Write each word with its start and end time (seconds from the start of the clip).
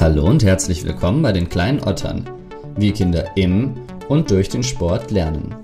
Hallo 0.00 0.26
und 0.26 0.44
herzlich 0.44 0.84
willkommen 0.84 1.22
bei 1.22 1.32
den 1.32 1.48
kleinen 1.48 1.82
Ottern. 1.82 2.28
Wir 2.76 2.92
Kinder 2.92 3.34
im 3.38 3.72
und 4.10 4.30
durch 4.30 4.50
den 4.50 4.62
Sport 4.62 5.10
lernen. 5.10 5.54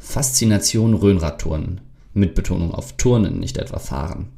Faszination 0.00 0.94
Röhnradturnen. 0.94 1.82
Mit 2.14 2.34
Betonung 2.34 2.74
auf 2.74 2.96
Turnen, 2.96 3.38
nicht 3.38 3.58
etwa 3.58 3.78
Fahren. 3.78 4.30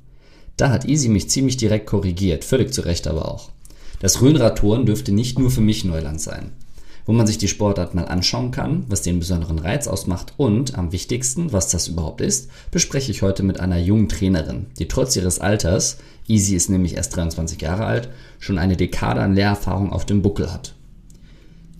Da 0.58 0.68
hat 0.68 0.84
Easy 0.84 1.08
mich 1.08 1.30
ziemlich 1.30 1.56
direkt 1.56 1.86
korrigiert, 1.86 2.44
völlig 2.44 2.74
zu 2.74 2.82
Recht 2.82 3.06
aber 3.06 3.26
auch. 3.32 3.48
Das 4.00 4.20
Röhnradturnen 4.20 4.84
dürfte 4.84 5.12
nicht 5.12 5.38
nur 5.38 5.50
für 5.50 5.62
mich 5.62 5.86
Neuland 5.86 6.20
sein. 6.20 6.52
Wo 7.06 7.12
man 7.12 7.26
sich 7.26 7.38
die 7.38 7.48
Sportart 7.48 7.94
mal 7.94 8.06
anschauen 8.06 8.50
kann, 8.50 8.84
was 8.88 9.02
den 9.02 9.18
besonderen 9.18 9.58
Reiz 9.58 9.88
ausmacht 9.88 10.34
und, 10.36 10.76
am 10.76 10.92
wichtigsten, 10.92 11.52
was 11.52 11.68
das 11.68 11.88
überhaupt 11.88 12.20
ist, 12.20 12.50
bespreche 12.70 13.10
ich 13.10 13.22
heute 13.22 13.42
mit 13.42 13.60
einer 13.60 13.78
jungen 13.78 14.08
Trainerin, 14.08 14.66
die 14.78 14.88
trotz 14.88 15.16
ihres 15.16 15.38
Alters, 15.38 15.98
Easy 16.28 16.54
ist 16.54 16.70
nämlich 16.70 16.94
erst 16.94 17.16
23 17.16 17.60
Jahre 17.60 17.86
alt, 17.86 18.08
schon 18.38 18.58
eine 18.58 18.76
Dekade 18.76 19.20
an 19.20 19.34
Lehrerfahrung 19.34 19.92
auf 19.92 20.06
dem 20.06 20.22
Buckel 20.22 20.52
hat. 20.52 20.74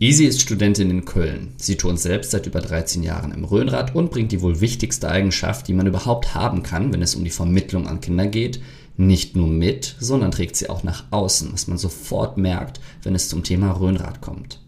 Easy 0.01 0.25
ist 0.25 0.41
Studentin 0.41 0.91
in 0.91 1.05
Köln. 1.05 1.53
Sie 1.59 1.77
turnt 1.77 2.01
selbst 2.01 2.31
seit 2.31 2.47
über 2.47 2.63
13 2.63 3.03
Jahren 3.03 3.33
im 3.33 3.45
Röhnrad 3.45 3.95
und 3.95 4.11
bringt 4.11 4.33
die 4.33 4.41
wohl 4.41 4.63
wichtigste 4.63 5.11
Eigenschaft, 5.11 5.69
die 5.69 5.75
man 5.75 5.87
überhaupt 5.87 6.35
haben 6.35 6.63
kann, 6.63 6.91
wenn 6.93 7.03
es 7.03 7.15
um 7.15 7.23
die 7.23 7.29
Vermittlung 7.31 7.87
an 7.87 8.01
Kinder 8.01 8.27
geht, 8.27 8.61
nicht 8.97 9.37
nur 9.37 9.49
mit, 9.49 9.97
sondern 10.01 10.31
trägt 10.31 10.57
sie 10.57 10.71
auch 10.71 10.85
nach 10.85 11.05
außen, 11.11 11.53
was 11.53 11.67
man 11.67 11.79
sofort 11.79 12.39
merkt, 12.39 12.81
wenn 13.03 13.15
es 13.15 13.29
zum 13.29 13.45
Thema 13.45 13.73
Röhnrad 13.73 14.23
kommt. 14.23 14.61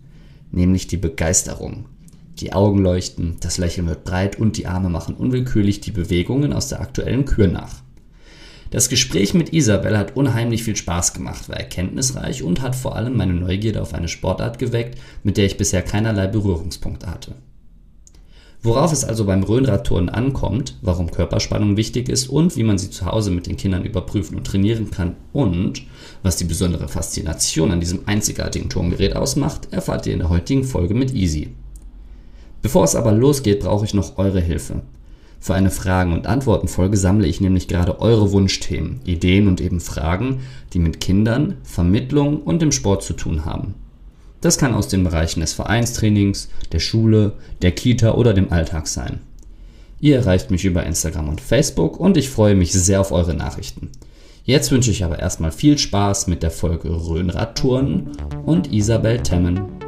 Nämlich 0.52 0.86
die 0.86 0.98
Begeisterung. 0.98 1.86
Die 2.38 2.52
Augen 2.52 2.78
leuchten, 2.78 3.36
das 3.40 3.58
Lächeln 3.58 3.88
wird 3.88 4.04
breit 4.04 4.38
und 4.38 4.56
die 4.56 4.66
Arme 4.66 4.88
machen 4.88 5.14
unwillkürlich 5.14 5.80
die 5.80 5.90
Bewegungen 5.90 6.52
aus 6.52 6.68
der 6.68 6.80
aktuellen 6.80 7.24
Kür 7.24 7.48
nach. 7.48 7.82
Das 8.70 8.88
Gespräch 8.88 9.34
mit 9.34 9.52
Isabel 9.52 9.98
hat 9.98 10.16
unheimlich 10.16 10.62
viel 10.62 10.76
Spaß 10.76 11.12
gemacht, 11.12 11.48
war 11.48 11.56
erkenntnisreich 11.56 12.42
und 12.42 12.62
hat 12.62 12.74
vor 12.74 12.96
allem 12.96 13.16
meine 13.16 13.34
Neugierde 13.34 13.82
auf 13.82 13.92
eine 13.92 14.08
Sportart 14.08 14.58
geweckt, 14.58 14.98
mit 15.22 15.36
der 15.36 15.44
ich 15.44 15.58
bisher 15.58 15.82
keinerlei 15.82 16.26
Berührungspunkte 16.26 17.06
hatte. 17.10 17.34
Worauf 18.64 18.92
es 18.92 19.04
also 19.04 19.24
beim 19.24 19.42
Röhnradturnen 19.42 20.08
ankommt, 20.08 20.76
warum 20.82 21.10
Körperspannung 21.10 21.76
wichtig 21.76 22.08
ist 22.08 22.28
und 22.28 22.56
wie 22.56 22.62
man 22.62 22.78
sie 22.78 22.90
zu 22.90 23.06
Hause 23.06 23.32
mit 23.32 23.48
den 23.48 23.56
Kindern 23.56 23.84
überprüfen 23.84 24.36
und 24.36 24.46
trainieren 24.46 24.92
kann 24.92 25.16
und 25.32 25.82
was 26.22 26.36
die 26.36 26.44
besondere 26.44 26.86
Faszination 26.86 27.72
an 27.72 27.80
diesem 27.80 28.00
einzigartigen 28.06 28.70
Turngerät 28.70 29.16
ausmacht, 29.16 29.72
erfahrt 29.72 30.06
ihr 30.06 30.12
in 30.12 30.20
der 30.20 30.28
heutigen 30.28 30.62
Folge 30.62 30.94
mit 30.94 31.12
Easy. 31.12 31.48
Bevor 32.62 32.84
es 32.84 32.94
aber 32.94 33.10
losgeht, 33.10 33.60
brauche 33.60 33.84
ich 33.84 33.94
noch 33.94 34.16
eure 34.16 34.40
Hilfe. 34.40 34.82
Für 35.40 35.54
eine 35.54 35.72
Fragen- 35.72 36.12
und 36.12 36.28
Antworten-Folge 36.28 36.96
sammle 36.96 37.26
ich 37.26 37.40
nämlich 37.40 37.66
gerade 37.66 38.00
eure 38.00 38.30
Wunschthemen, 38.30 39.00
Ideen 39.04 39.48
und 39.48 39.60
eben 39.60 39.80
Fragen, 39.80 40.42
die 40.72 40.78
mit 40.78 41.00
Kindern, 41.00 41.56
Vermittlung 41.64 42.40
und 42.40 42.62
dem 42.62 42.70
Sport 42.70 43.02
zu 43.02 43.14
tun 43.14 43.44
haben. 43.44 43.74
Das 44.42 44.58
kann 44.58 44.74
aus 44.74 44.88
den 44.88 45.04
Bereichen 45.04 45.40
des 45.40 45.54
Vereinstrainings, 45.54 46.50
der 46.72 46.80
Schule, 46.80 47.32
der 47.62 47.72
Kita 47.72 48.12
oder 48.14 48.34
dem 48.34 48.52
Alltag 48.52 48.88
sein. 48.88 49.20
Ihr 50.00 50.16
erreicht 50.16 50.50
mich 50.50 50.64
über 50.64 50.84
Instagram 50.84 51.28
und 51.28 51.40
Facebook 51.40 51.98
und 51.98 52.16
ich 52.16 52.28
freue 52.28 52.56
mich 52.56 52.72
sehr 52.72 53.00
auf 53.00 53.12
eure 53.12 53.34
Nachrichten. 53.34 53.90
Jetzt 54.44 54.72
wünsche 54.72 54.90
ich 54.90 55.04
aber 55.04 55.20
erstmal 55.20 55.52
viel 55.52 55.78
Spaß 55.78 56.26
mit 56.26 56.42
der 56.42 56.50
Folge 56.50 56.90
Röhnradtouren 56.90 58.10
und 58.44 58.72
Isabel 58.72 59.22
Temmen. 59.22 59.81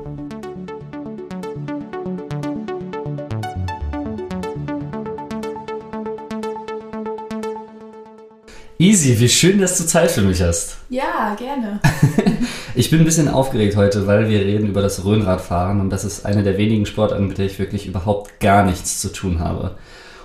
Easy, 8.78 9.20
wie 9.20 9.28
schön, 9.28 9.60
dass 9.60 9.78
du 9.78 9.84
Zeit 9.84 10.10
für 10.10 10.22
mich 10.22 10.42
hast. 10.42 10.78
Ja, 10.88 11.36
gerne. 11.38 11.80
ich 12.74 12.90
bin 12.90 13.00
ein 13.00 13.04
bisschen 13.04 13.28
aufgeregt 13.28 13.76
heute, 13.76 14.06
weil 14.08 14.28
wir 14.28 14.40
reden 14.40 14.68
über 14.68 14.82
das 14.82 15.04
Röhnradfahren 15.04 15.80
und 15.80 15.90
das 15.90 16.04
ist 16.04 16.26
eine 16.26 16.42
der 16.42 16.58
wenigen 16.58 16.84
Sportarten, 16.84 17.28
mit 17.28 17.38
der 17.38 17.46
ich 17.46 17.60
wirklich 17.60 17.86
überhaupt 17.86 18.40
gar 18.40 18.64
nichts 18.64 19.00
zu 19.00 19.12
tun 19.12 19.38
habe. 19.38 19.76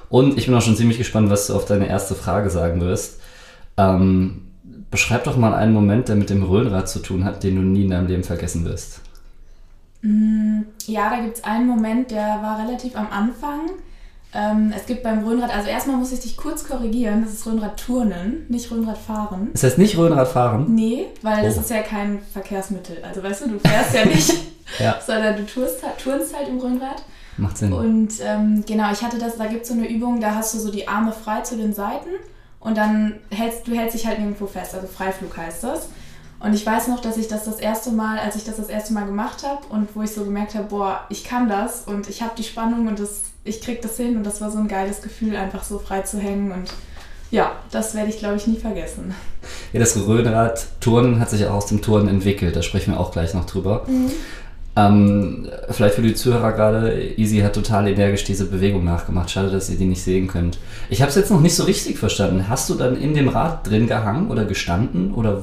Und 0.09 0.37
ich 0.37 0.47
bin 0.47 0.55
auch 0.55 0.63
schon 0.63 0.75
ziemlich 0.75 0.97
gespannt, 0.97 1.29
was 1.29 1.47
du 1.47 1.55
auf 1.55 1.65
deine 1.65 1.87
erste 1.87 2.15
Frage 2.15 2.49
sagen 2.49 2.81
wirst. 2.81 3.19
Ähm, 3.77 4.47
beschreib 4.89 5.25
doch 5.25 5.37
mal 5.37 5.53
einen 5.53 5.73
Moment, 5.73 6.09
der 6.09 6.15
mit 6.15 6.31
dem 6.31 6.41
Röhnrad 6.41 6.89
zu 6.89 6.99
tun 6.99 7.25
hat, 7.25 7.43
den 7.43 7.55
du 7.55 7.61
nie 7.61 7.83
in 7.83 7.91
deinem 7.91 8.07
Leben 8.07 8.23
vergessen 8.23 8.65
wirst. 8.65 9.01
Mm, 10.01 10.61
ja, 10.87 11.11
da 11.11 11.21
gibt 11.21 11.37
es 11.37 11.43
einen 11.43 11.67
Moment, 11.67 12.09
der 12.09 12.39
war 12.41 12.65
relativ 12.65 12.95
am 12.95 13.09
Anfang. 13.11 13.69
Ähm, 14.31 14.71
es 14.75 14.85
gibt 14.85 15.01
beim 15.01 15.25
Röhnrad, 15.25 15.53
also 15.55 15.69
erstmal 15.69 15.97
muss 15.97 16.11
ich 16.11 16.19
dich 16.19 16.37
kurz 16.37 16.63
korrigieren, 16.63 17.23
das 17.23 17.33
ist 17.33 17.47
Röhnradturnen, 17.47 18.45
nicht 18.47 18.69
Röhnradfahren. 18.69 19.49
Das 19.53 19.63
heißt 19.63 19.77
nicht 19.79 19.97
Röhnradfahren? 19.97 20.73
Nee, 20.73 21.07
weil 21.23 21.39
oh. 21.39 21.45
das 21.45 21.57
ist 21.57 21.71
ja 21.71 21.81
kein 21.81 22.19
Verkehrsmittel. 22.33 22.97
Also 23.03 23.23
weißt 23.23 23.45
du, 23.45 23.49
du 23.49 23.59
fährst 23.59 23.95
ja 23.95 24.05
nicht, 24.05 24.31
ja. 24.79 24.99
sondern 25.05 25.35
du 25.35 25.45
turnst, 25.47 25.77
turnst 26.03 26.37
halt 26.37 26.47
im 26.47 26.59
Röhnrad. 26.59 27.01
Macht 27.37 27.57
Sinn. 27.57 27.73
Und 27.73 28.13
ähm, 28.21 28.63
genau, 28.67 28.91
ich 28.91 29.01
hatte 29.01 29.17
das, 29.17 29.37
da 29.37 29.47
gibt 29.47 29.63
es 29.63 29.69
so 29.69 29.73
eine 29.73 29.89
Übung, 29.89 30.21
da 30.21 30.35
hast 30.35 30.53
du 30.53 30.59
so 30.59 30.69
die 30.71 30.87
Arme 30.87 31.11
frei 31.11 31.41
zu 31.41 31.57
den 31.57 31.73
Seiten 31.73 32.09
und 32.59 32.77
dann 32.77 33.15
hältst 33.31 33.67
du 33.67 33.73
hältst 33.73 33.95
dich 33.95 34.05
halt 34.05 34.19
nirgendwo 34.19 34.45
fest, 34.45 34.75
also 34.75 34.85
Freiflug 34.87 35.35
heißt 35.35 35.63
das. 35.63 35.89
Und 36.39 36.53
ich 36.53 36.65
weiß 36.65 36.87
noch, 36.87 37.01
dass 37.01 37.17
ich 37.17 37.27
das 37.27 37.45
das 37.45 37.59
erste 37.59 37.91
Mal, 37.91 38.17
als 38.17 38.35
ich 38.35 38.45
das 38.45 38.55
das 38.55 38.69
erste 38.69 38.93
Mal 38.93 39.05
gemacht 39.05 39.43
habe 39.43 39.61
und 39.69 39.89
wo 39.93 40.01
ich 40.01 40.11
so 40.11 40.23
gemerkt 40.23 40.55
habe, 40.55 40.67
boah, 40.69 41.01
ich 41.09 41.23
kann 41.23 41.49
das 41.49 41.83
und 41.85 42.07
ich 42.07 42.21
habe 42.21 42.31
die 42.37 42.43
Spannung 42.43 42.87
und 42.87 42.99
das, 42.99 43.23
ich 43.43 43.61
krieg 43.61 43.81
das 43.81 43.97
hin 43.97 44.15
und 44.15 44.25
das 44.25 44.39
war 44.39 44.49
so 44.49 44.57
ein 44.57 44.69
geiles 44.69 45.01
Gefühl, 45.01 45.35
einfach 45.35 45.63
so 45.63 45.79
frei 45.79 46.01
zu 46.01 46.17
hängen 46.17 46.51
und 46.51 46.73
ja, 47.31 47.51
das 47.71 47.93
werde 47.93 48.09
ich 48.09 48.19
glaube 48.19 48.37
ich 48.37 48.47
nie 48.47 48.57
vergessen. 48.57 49.13
Ja, 49.73 49.79
das 49.81 49.95
Röhnrad-Turnen 49.97 51.19
hat 51.19 51.29
sich 51.29 51.45
auch 51.45 51.55
aus 51.55 51.67
dem 51.67 51.81
Turnen 51.81 52.07
entwickelt, 52.07 52.55
da 52.55 52.61
sprechen 52.61 52.93
wir 52.93 52.99
auch 52.99 53.11
gleich 53.11 53.33
noch 53.33 53.45
drüber. 53.45 53.85
Mhm. 53.87 54.11
Ähm, 54.75 55.49
vielleicht 55.71 55.95
für 55.95 56.01
die 56.01 56.13
Zuhörer 56.13 56.53
gerade, 56.53 57.01
Easy 57.17 57.39
hat 57.39 57.53
total 57.53 57.87
energisch 57.87 58.23
diese 58.23 58.45
Bewegung 58.45 58.85
nachgemacht. 58.85 59.29
Schade, 59.29 59.49
dass 59.49 59.69
ihr 59.69 59.77
die 59.77 59.85
nicht 59.85 60.01
sehen 60.01 60.27
könnt. 60.27 60.59
Ich 60.89 61.01
habe 61.01 61.09
es 61.09 61.15
jetzt 61.15 61.31
noch 61.31 61.41
nicht 61.41 61.55
so 61.55 61.63
richtig 61.63 61.97
verstanden. 61.97 62.47
Hast 62.47 62.69
du 62.69 62.75
dann 62.75 62.95
in 62.95 63.13
dem 63.13 63.27
Rad 63.27 63.67
drin 63.67 63.87
gehangen 63.87 64.29
oder 64.29 64.45
gestanden 64.45 65.13
oder 65.13 65.41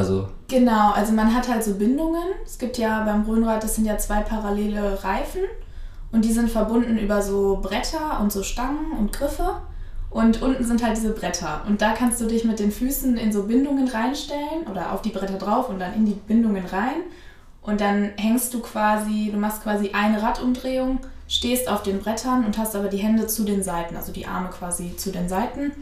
also 0.00 0.28
genau, 0.48 0.92
also 0.92 1.12
man 1.12 1.34
hat 1.34 1.48
halt 1.48 1.62
so 1.62 1.74
Bindungen. 1.74 2.22
Es 2.44 2.58
gibt 2.58 2.78
ja 2.78 3.04
beim 3.04 3.22
Röhnrad, 3.24 3.62
das 3.62 3.74
sind 3.74 3.84
ja 3.84 3.98
zwei 3.98 4.20
parallele 4.20 5.04
Reifen 5.04 5.42
und 6.10 6.24
die 6.24 6.32
sind 6.32 6.50
verbunden 6.50 6.98
über 6.98 7.22
so 7.22 7.60
Bretter 7.62 8.18
und 8.20 8.32
so 8.32 8.42
Stangen 8.42 8.92
und 8.98 9.12
Griffe. 9.12 9.56
Und 10.08 10.42
unten 10.42 10.64
sind 10.64 10.82
halt 10.82 10.96
diese 10.96 11.12
Bretter. 11.12 11.62
Und 11.68 11.82
da 11.82 11.92
kannst 11.92 12.20
du 12.20 12.26
dich 12.26 12.44
mit 12.44 12.58
den 12.58 12.72
Füßen 12.72 13.16
in 13.16 13.30
so 13.32 13.44
Bindungen 13.44 13.86
reinstellen 13.86 14.66
oder 14.68 14.92
auf 14.92 15.02
die 15.02 15.10
Bretter 15.10 15.38
drauf 15.38 15.68
und 15.68 15.78
dann 15.78 15.94
in 15.94 16.04
die 16.04 16.14
Bindungen 16.14 16.64
rein. 16.66 17.04
Und 17.62 17.80
dann 17.80 18.10
hängst 18.16 18.52
du 18.52 18.60
quasi, 18.60 19.30
du 19.32 19.38
machst 19.38 19.62
quasi 19.62 19.90
eine 19.92 20.20
Radumdrehung, 20.20 20.98
stehst 21.28 21.68
auf 21.68 21.84
den 21.84 22.00
Brettern 22.00 22.44
und 22.44 22.58
hast 22.58 22.74
aber 22.74 22.88
die 22.88 22.96
Hände 22.96 23.28
zu 23.28 23.44
den 23.44 23.62
Seiten, 23.62 23.96
also 23.96 24.10
die 24.10 24.26
Arme 24.26 24.48
quasi 24.48 24.96
zu 24.96 25.12
den 25.12 25.28
Seiten. 25.28 25.72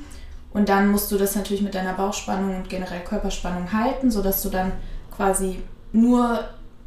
Und 0.58 0.68
dann 0.68 0.88
musst 0.88 1.12
du 1.12 1.16
das 1.16 1.36
natürlich 1.36 1.62
mit 1.62 1.76
deiner 1.76 1.92
Bauchspannung 1.92 2.56
und 2.56 2.68
generell 2.68 2.98
Körperspannung 3.04 3.72
halten, 3.72 4.10
sodass 4.10 4.42
du 4.42 4.48
dann 4.48 4.72
quasi 5.16 5.60
nur 5.92 6.40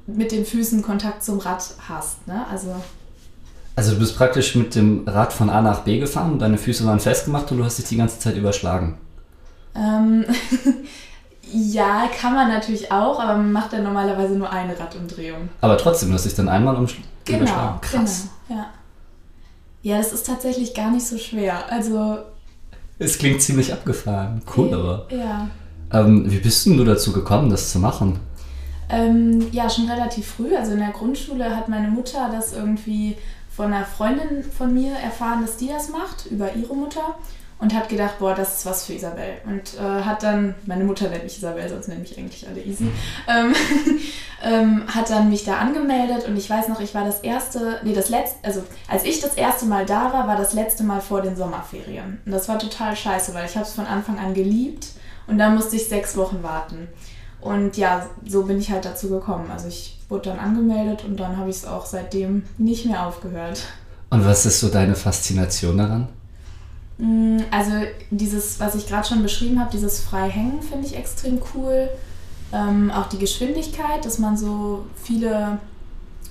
mit 0.08 0.34
den 0.34 0.46
Füßen 0.46 0.82
Kontakt 0.82 1.24
zum 1.24 1.40
Rad 1.40 1.64
hast. 1.88 2.28
Ne? 2.28 2.46
Also, 2.52 2.76
also 3.78 3.94
du 3.94 4.00
bist 4.00 4.18
praktisch 4.18 4.56
mit 4.56 4.76
dem 4.76 5.08
Rad 5.08 5.32
von 5.32 5.50
A 5.50 5.62
nach 5.62 5.80
B 5.84 6.00
gefahren 6.00 6.34
und 6.34 6.40
deine 6.40 6.58
Füße 6.58 6.86
waren 6.86 7.00
festgemacht 7.00 7.50
und 7.54 7.60
du 7.60 7.64
hast 7.64 7.78
dich 7.78 7.86
die 7.86 7.96
ganze 7.96 8.20
Zeit 8.20 8.36
überschlagen. 8.36 8.98
Ähm, 9.74 10.26
ja, 11.54 12.10
kann 12.20 12.36
man 12.36 12.50
natürlich 12.50 12.92
auch, 12.92 13.22
aber 13.22 13.38
man 13.38 13.54
macht 13.54 13.72
dann 13.72 13.84
normalerweise 13.84 14.34
nur 14.34 14.52
eine 14.52 14.78
Radumdrehung. 14.78 15.48
Aber 15.62 15.78
trotzdem, 15.78 16.10
du 16.10 16.16
hast 16.16 16.26
dich 16.26 16.36
dann 16.36 16.50
einmal 16.50 16.76
um 16.76 16.88
genau, 17.24 17.38
überschlagen. 17.38 17.80
Krass. 17.80 18.28
Genau, 18.50 18.60
ja. 18.60 18.70
Ja, 19.84 19.98
das 19.98 20.12
ist 20.12 20.28
tatsächlich 20.28 20.74
gar 20.74 20.92
nicht 20.92 21.08
so 21.08 21.18
schwer. 21.18 21.72
Also 21.72 22.20
es 23.02 23.18
klingt 23.18 23.42
ziemlich 23.42 23.74
abgefahren. 23.74 24.44
Cool, 24.56 24.74
aber. 24.74 25.08
Ja. 25.10 25.50
Ähm, 25.92 26.32
wie 26.32 26.38
bist 26.38 26.66
denn 26.66 26.78
du 26.78 26.86
dazu 26.86 27.12
gekommen, 27.12 27.50
das 27.50 27.72
zu 27.72 27.80
machen? 27.80 28.20
Ähm, 28.90 29.48
ja, 29.52 29.70
schon 29.70 29.90
relativ 29.90 30.28
früh. 30.28 30.56
Also 30.56 30.74
in 30.74 30.80
der 30.80 30.92
Grundschule 30.92 31.56
hat 31.56 31.68
meine 31.68 31.88
Mutter 31.88 32.30
das 32.32 32.54
irgendwie 32.54 33.18
von 33.50 33.74
einer 33.74 33.86
Freundin 33.86 34.44
von 34.44 34.74
mir 34.74 34.94
erfahren, 34.94 35.42
dass 35.42 35.58
die 35.58 35.68
das 35.68 35.90
macht, 35.90 36.28
über 36.30 36.54
ihre 36.54 36.76
Mutter 36.76 37.16
und 37.62 37.76
hat 37.76 37.90
gedacht, 37.90 38.18
boah, 38.18 38.34
das 38.34 38.58
ist 38.58 38.66
was 38.66 38.86
für 38.86 38.94
Isabel. 38.94 39.36
Und 39.46 39.76
äh, 39.80 40.04
hat 40.04 40.24
dann, 40.24 40.56
meine 40.66 40.84
Mutter 40.84 41.08
nennt 41.10 41.24
mich 41.24 41.38
Isabel, 41.38 41.70
sonst 41.70 41.88
nenne 41.88 42.04
ich 42.04 42.18
eigentlich 42.18 42.48
alle 42.48 42.60
Easy, 42.60 42.88
ähm, 43.28 43.54
ähm, 44.44 44.84
hat 44.88 45.12
dann 45.12 45.30
mich 45.30 45.46
da 45.46 45.60
angemeldet 45.60 46.28
und 46.28 46.36
ich 46.36 46.50
weiß 46.50 46.68
noch, 46.70 46.82
ich 46.82 46.96
war 46.96 47.06
das 47.06 47.20
erste, 47.20 47.80
nee, 47.84 47.94
das 47.94 48.10
letzte, 48.10 48.38
also 48.44 48.64
als 48.88 49.04
ich 49.04 49.22
das 49.22 49.36
erste 49.36 49.68
Mal 49.68 49.86
da 49.86 50.12
war, 50.12 50.28
war 50.28 50.38
das 50.38 50.54
letzte 50.54 50.84
Mal 50.84 51.02
vor 51.02 51.22
den 51.22 51.36
Sommerferien. 51.36 52.20
Und 52.26 52.32
das 52.32 52.50
war 52.50 52.58
total 52.58 52.96
scheiße, 52.96 53.36
weil 53.36 53.46
ich 53.46 53.56
habe 53.56 53.66
es 53.66 53.74
von 53.74 53.86
Anfang 53.86 54.18
an 54.18 54.34
geliebt 54.34 54.88
und 55.28 55.38
dann 55.38 55.54
musste 55.54 55.76
ich 55.76 55.88
sechs 55.88 56.18
Wochen 56.18 56.42
warten. 56.42 56.88
Und 57.42 57.78
ja, 57.78 58.08
so 58.26 58.44
bin 58.44 58.60
ich 58.60 58.72
halt 58.72 58.86
dazu 58.86 59.10
gekommen. 59.10 59.52
Also 59.52 59.68
ich 59.68 60.00
wurde 60.10 60.30
dann 60.30 60.40
angemeldet 60.40 61.06
und 61.06 61.20
dann 61.20 61.38
habe 61.38 61.50
ich 61.52 61.58
es 61.58 61.66
auch 61.66 61.86
seitdem 61.86 62.44
nicht 62.58 62.88
mehr 62.88 63.06
aufgehört. 63.06 63.64
Und 64.10 64.26
was 64.26 64.48
ist 64.48 64.60
so 64.60 64.70
deine 64.70 64.96
Faszination 64.96 65.78
daran? 65.78 66.10
Mm, 67.02 67.40
also 67.50 67.72
dieses, 68.12 68.60
was 68.60 68.76
ich 68.76 68.88
gerade 68.88 69.08
schon 69.08 69.24
beschrieben 69.24 69.60
habe, 69.60 69.72
dieses 69.72 70.00
Freihängen 70.00 70.62
finde 70.62 70.86
ich 70.86 70.96
extrem 70.96 71.42
cool. 71.56 71.90
Ähm, 72.54 72.92
auch 72.92 73.08
die 73.08 73.18
Geschwindigkeit, 73.18 74.06
dass 74.06 74.20
man 74.20 74.38
so 74.38 74.86
viele 75.02 75.58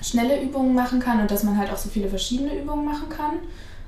schnelle 0.01 0.41
Übungen 0.41 0.75
machen 0.75 1.01
kann 1.01 1.21
und 1.21 1.31
dass 1.31 1.43
man 1.43 1.59
halt 1.59 1.73
auch 1.73 1.77
so 1.77 1.89
viele 1.89 2.09
verschiedene 2.09 2.57
Übungen 2.57 2.85
machen 2.85 3.09
kann. 3.09 3.33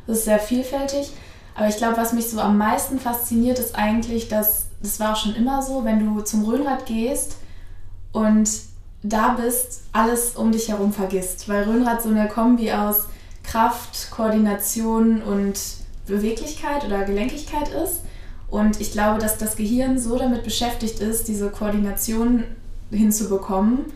Das 0.07 0.19
ist 0.19 0.25
sehr 0.25 0.41
vielfältig. 0.41 1.13
Aber 1.55 1.69
ich 1.69 1.77
glaube, 1.77 1.97
was 1.97 2.13
mich 2.13 2.29
so 2.29 2.41
am 2.41 2.59
meisten 2.59 2.99
fasziniert, 2.99 3.61
ist 3.61 3.77
eigentlich, 3.77 4.29
dass, 4.29 4.67
das 4.83 4.99
war 4.99 5.13
auch 5.13 5.17
schon 5.17 5.37
immer 5.37 5.63
so, 5.63 5.85
wenn 5.85 6.05
du 6.05 6.23
zum 6.23 6.45
Rhönrad 6.45 6.87
gehst 6.87 7.37
und 8.11 8.51
da 9.05 9.35
bist, 9.35 9.83
alles 9.93 10.35
um 10.35 10.51
dich 10.51 10.69
herum 10.69 10.93
vergisst. 10.93 11.49
Weil 11.49 11.63
Rhönrad 11.63 12.03
so 12.03 12.09
eine 12.09 12.27
Kombi 12.27 12.73
aus 12.73 13.05
Kraft, 13.45 14.11
Koordination 14.11 15.23
und 15.23 15.61
Beweglichkeit 16.07 16.85
oder 16.85 17.05
Gelenkigkeit 17.05 17.69
ist. 17.69 18.01
Und 18.49 18.81
ich 18.81 18.93
glaube, 18.93 19.19
dass 19.19 19.39
das 19.39 19.57
Gehirn 19.57 19.99
so 19.99 20.19
damit 20.19 20.45
beschäftigt 20.45 21.01
ist, 21.01 21.29
diese 21.29 21.51
Koordination 21.51 22.45
hinzubekommen, 22.91 23.87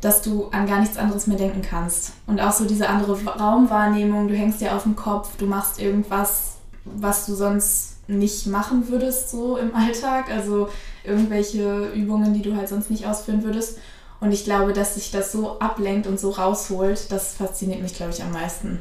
dass 0.00 0.22
du 0.22 0.48
an 0.48 0.66
gar 0.66 0.80
nichts 0.80 0.96
anderes 0.96 1.26
mehr 1.26 1.36
denken 1.36 1.62
kannst. 1.62 2.12
Und 2.26 2.40
auch 2.40 2.52
so 2.52 2.64
diese 2.64 2.88
andere 2.88 3.22
Raumwahrnehmung, 3.24 4.28
du 4.28 4.34
hängst 4.34 4.60
dir 4.60 4.74
auf 4.74 4.82
dem 4.82 4.96
Kopf, 4.96 5.36
du 5.36 5.46
machst 5.46 5.80
irgendwas, 5.80 6.56
was 6.84 7.26
du 7.26 7.34
sonst 7.34 8.08
nicht 8.08 8.46
machen 8.46 8.88
würdest 8.88 9.30
so 9.30 9.56
im 9.56 9.74
Alltag, 9.74 10.30
also 10.30 10.68
irgendwelche 11.04 11.90
Übungen, 11.94 12.34
die 12.34 12.42
du 12.42 12.56
halt 12.56 12.68
sonst 12.68 12.90
nicht 12.90 13.06
ausführen 13.06 13.44
würdest. 13.44 13.78
Und 14.20 14.32
ich 14.32 14.44
glaube, 14.44 14.72
dass 14.72 14.94
sich 14.94 15.10
das 15.10 15.32
so 15.32 15.58
ablenkt 15.60 16.06
und 16.06 16.18
so 16.20 16.30
rausholt, 16.30 17.10
das 17.10 17.34
fasziniert 17.34 17.80
mich, 17.80 17.94
glaube 17.94 18.12
ich, 18.12 18.22
am 18.22 18.32
meisten. 18.32 18.80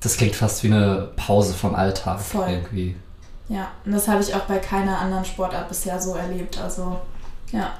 Das 0.00 0.16
klingt 0.16 0.36
fast 0.36 0.62
wie 0.62 0.68
eine 0.68 1.10
Pause 1.16 1.54
vom 1.54 1.74
Alltag 1.74 2.20
Voll. 2.20 2.48
irgendwie. 2.48 2.96
Ja, 3.48 3.68
und 3.84 3.92
das 3.92 4.06
habe 4.08 4.22
ich 4.22 4.34
auch 4.34 4.42
bei 4.42 4.58
keiner 4.58 4.98
anderen 4.98 5.24
Sportart 5.24 5.68
bisher 5.68 6.00
so 6.00 6.14
erlebt. 6.14 6.58
Also, 6.58 6.98
ja. 7.50 7.72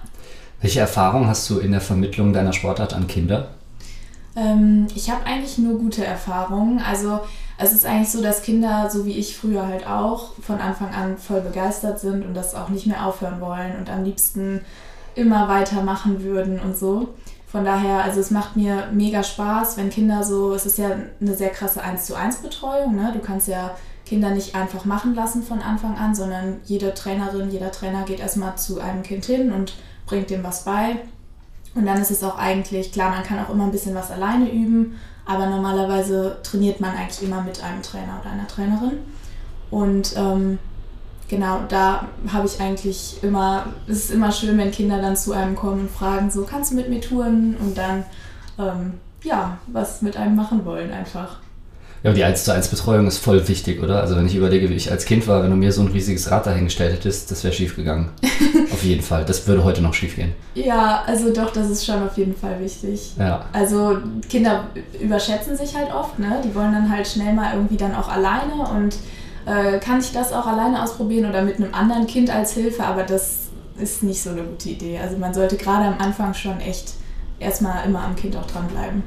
Welche 0.61 0.81
Erfahrung 0.81 1.29
hast 1.29 1.49
du 1.51 1.59
in 1.59 1.73
der 1.73 1.81
Vermittlung 1.81 2.33
deiner 2.33 2.53
Sportart 2.53 2.95
an 2.95 3.07
Kinder? 3.07 3.51
Ähm, 4.35 4.87
ich 4.95 5.11
habe 5.11 5.25
eigentlich 5.27 5.59
nur 5.59 5.79
gute 5.79 6.05
Erfahrungen. 6.05 6.81
Also 6.81 7.21
es 7.59 7.73
ist 7.73 7.85
eigentlich 7.85 8.11
so, 8.11 8.23
dass 8.23 8.43
Kinder, 8.43 8.89
so 8.91 9.05
wie 9.05 9.13
ich 9.13 9.37
früher 9.37 9.67
halt 9.67 9.87
auch, 9.87 10.33
von 10.41 10.61
Anfang 10.61 10.95
an 10.95 11.19
voll 11.19 11.41
begeistert 11.41 12.01
sind 12.01 12.25
und 12.25 12.35
das 12.35 12.55
auch 12.55 12.69
nicht 12.69 12.87
mehr 12.87 13.05
aufhören 13.05 13.41
wollen 13.41 13.77
und 13.79 13.91
am 13.91 14.05
liebsten 14.05 14.63
immer 15.15 15.49
weitermachen 15.49 16.23
würden 16.23 16.61
und 16.61 16.79
so. 16.79 17.09
Von 17.51 17.65
daher, 17.65 18.05
also 18.05 18.21
es 18.21 18.31
macht 18.31 18.57
mir 18.57 18.89
mega 18.93 19.23
Spaß, 19.23 19.79
wenn 19.79 19.89
Kinder 19.89 20.23
so, 20.23 20.53
es 20.53 20.67
ist 20.67 20.77
ja 20.77 20.91
eine 21.21 21.35
sehr 21.35 21.49
krasse 21.49 21.83
1 21.83 22.05
zu 22.05 22.15
1 22.15 22.39
Betreuung, 22.39 22.95
ne? 22.95 23.11
Du 23.15 23.21
kannst 23.21 23.49
ja 23.49 23.75
Kinder 24.05 24.31
nicht 24.31 24.55
einfach 24.55 24.85
machen 24.85 25.15
lassen 25.15 25.43
von 25.43 25.63
Anfang 25.63 25.97
an, 25.97 26.15
sondern 26.15 26.61
jede 26.65 26.93
Trainerin, 26.93 27.51
jeder 27.51 27.71
Trainer 27.71 28.05
geht 28.05 28.21
erstmal 28.21 28.57
zu 28.57 28.81
einem 28.81 29.03
Kind 29.03 29.25
hin 29.25 29.51
und 29.51 29.75
bringt 30.05 30.29
dem 30.29 30.45
was 30.45 30.65
bei. 30.65 30.97
Und 31.75 31.87
dann 31.87 32.01
ist 32.01 32.11
es 32.11 32.23
auch 32.23 32.39
eigentlich, 32.39 32.93
klar, 32.93 33.11
man 33.11 33.23
kann 33.23 33.39
auch 33.39 33.51
immer 33.51 33.65
ein 33.65 33.73
bisschen 33.73 33.95
was 33.95 34.11
alleine 34.11 34.51
üben, 34.51 34.99
aber 35.25 35.47
normalerweise 35.47 36.39
trainiert 36.43 36.81
man 36.81 36.95
eigentlich 36.97 37.23
immer 37.23 37.43
mit 37.43 37.63
einem 37.63 37.83
Trainer 37.83 38.19
oder 38.21 38.31
einer 38.31 38.47
Trainerin. 38.47 38.99
Und 39.71 40.15
ähm, 40.17 40.59
genau, 41.29 41.61
da 41.69 42.09
habe 42.33 42.47
ich 42.47 42.61
eigentlich 42.61 43.17
immer, 43.23 43.67
es 43.87 44.05
ist 44.05 44.11
immer 44.11 44.33
schön, 44.33 44.59
wenn 44.59 44.71
Kinder 44.71 45.01
dann 45.01 45.17
zu 45.17 45.33
einem 45.33 45.55
kommen 45.55 45.83
und 45.83 45.91
fragen, 45.91 46.31
so, 46.31 46.45
kannst 46.45 46.73
du 46.73 46.77
mit 46.77 46.89
mir 46.89 47.01
touren? 47.01 47.57
Und 47.61 47.77
dann, 47.77 48.05
ähm, 48.59 48.95
ja, 49.23 49.59
was 49.67 50.03
mit 50.03 50.17
einem 50.17 50.37
machen 50.37 50.65
wollen 50.65 50.91
einfach. 50.93 51.39
Ja, 52.05 52.13
die 52.13 52.23
1 52.23 52.45
zu 52.45 52.53
1 52.53 52.69
Betreuung 52.69 53.09
ist 53.09 53.19
voll 53.19 53.49
wichtig, 53.49 53.83
oder? 53.83 54.01
Also 54.01 54.17
wenn 54.17 54.27
ich 54.27 54.37
überlege, 54.37 54.71
wie 54.71 54.75
ich 54.75 54.91
als 54.91 55.05
Kind 55.05 55.27
war, 55.27 55.43
wenn 55.43 55.51
du 55.51 55.57
mir 55.57 55.73
so 55.73 55.83
ein 55.83 55.89
riesiges 55.89 56.31
Rad 56.31 56.47
dahingestellt 56.47 56.93
hättest, 56.93 57.31
das 57.31 57.43
wäre 57.43 57.53
schief 57.53 57.75
gegangen. 57.75 58.11
auf 58.73 58.85
jeden 58.85 59.03
Fall. 59.03 59.25
Das 59.25 59.49
würde 59.49 59.65
heute 59.65 59.83
noch 59.83 59.95
schief 59.95 60.15
gehen. 60.15 60.33
Ja, 60.55 61.03
also 61.07 61.33
doch, 61.33 61.53
das 61.53 61.69
ist 61.69 61.85
schon 61.85 62.01
auf 62.07 62.17
jeden 62.17 62.37
Fall 62.37 62.61
wichtig. 62.61 63.15
Ja. 63.19 63.47
Also 63.53 63.99
Kinder 64.29 64.69
überschätzen 65.01 65.57
sich 65.57 65.75
halt 65.75 65.93
oft, 65.93 66.21
ne? 66.21 66.41
Die 66.45 66.55
wollen 66.55 66.73
dann 66.73 66.89
halt 66.89 67.09
schnell 67.09 67.35
mal 67.35 67.55
irgendwie 67.55 67.77
dann 67.77 67.97
auch 67.97 68.09
alleine 68.09 68.55
und 68.77 68.95
äh, 69.49 69.79
kann 69.79 70.01
ich 70.01 70.13
das 70.13 70.33
auch 70.33 70.47
alleine 70.47 70.83
ausprobieren 70.83 71.29
oder 71.29 71.43
mit 71.43 71.57
einem 71.57 71.73
anderen 71.73 72.07
Kind 72.07 72.29
als 72.29 72.53
Hilfe, 72.53 72.85
aber 72.85 73.03
das 73.03 73.49
ist 73.81 74.03
nicht 74.03 74.23
so 74.23 74.31
eine 74.31 74.43
gute 74.43 74.69
Idee. 74.69 74.99
Also 74.99 75.17
man 75.17 75.33
sollte 75.33 75.57
gerade 75.57 75.87
am 75.87 75.99
Anfang 75.99 76.35
schon 76.35 76.61
echt 76.61 76.95
erstmal 77.39 77.87
immer 77.87 78.03
am 78.05 78.15
Kind 78.15 78.37
auch 78.37 78.47
dranbleiben. 78.47 79.03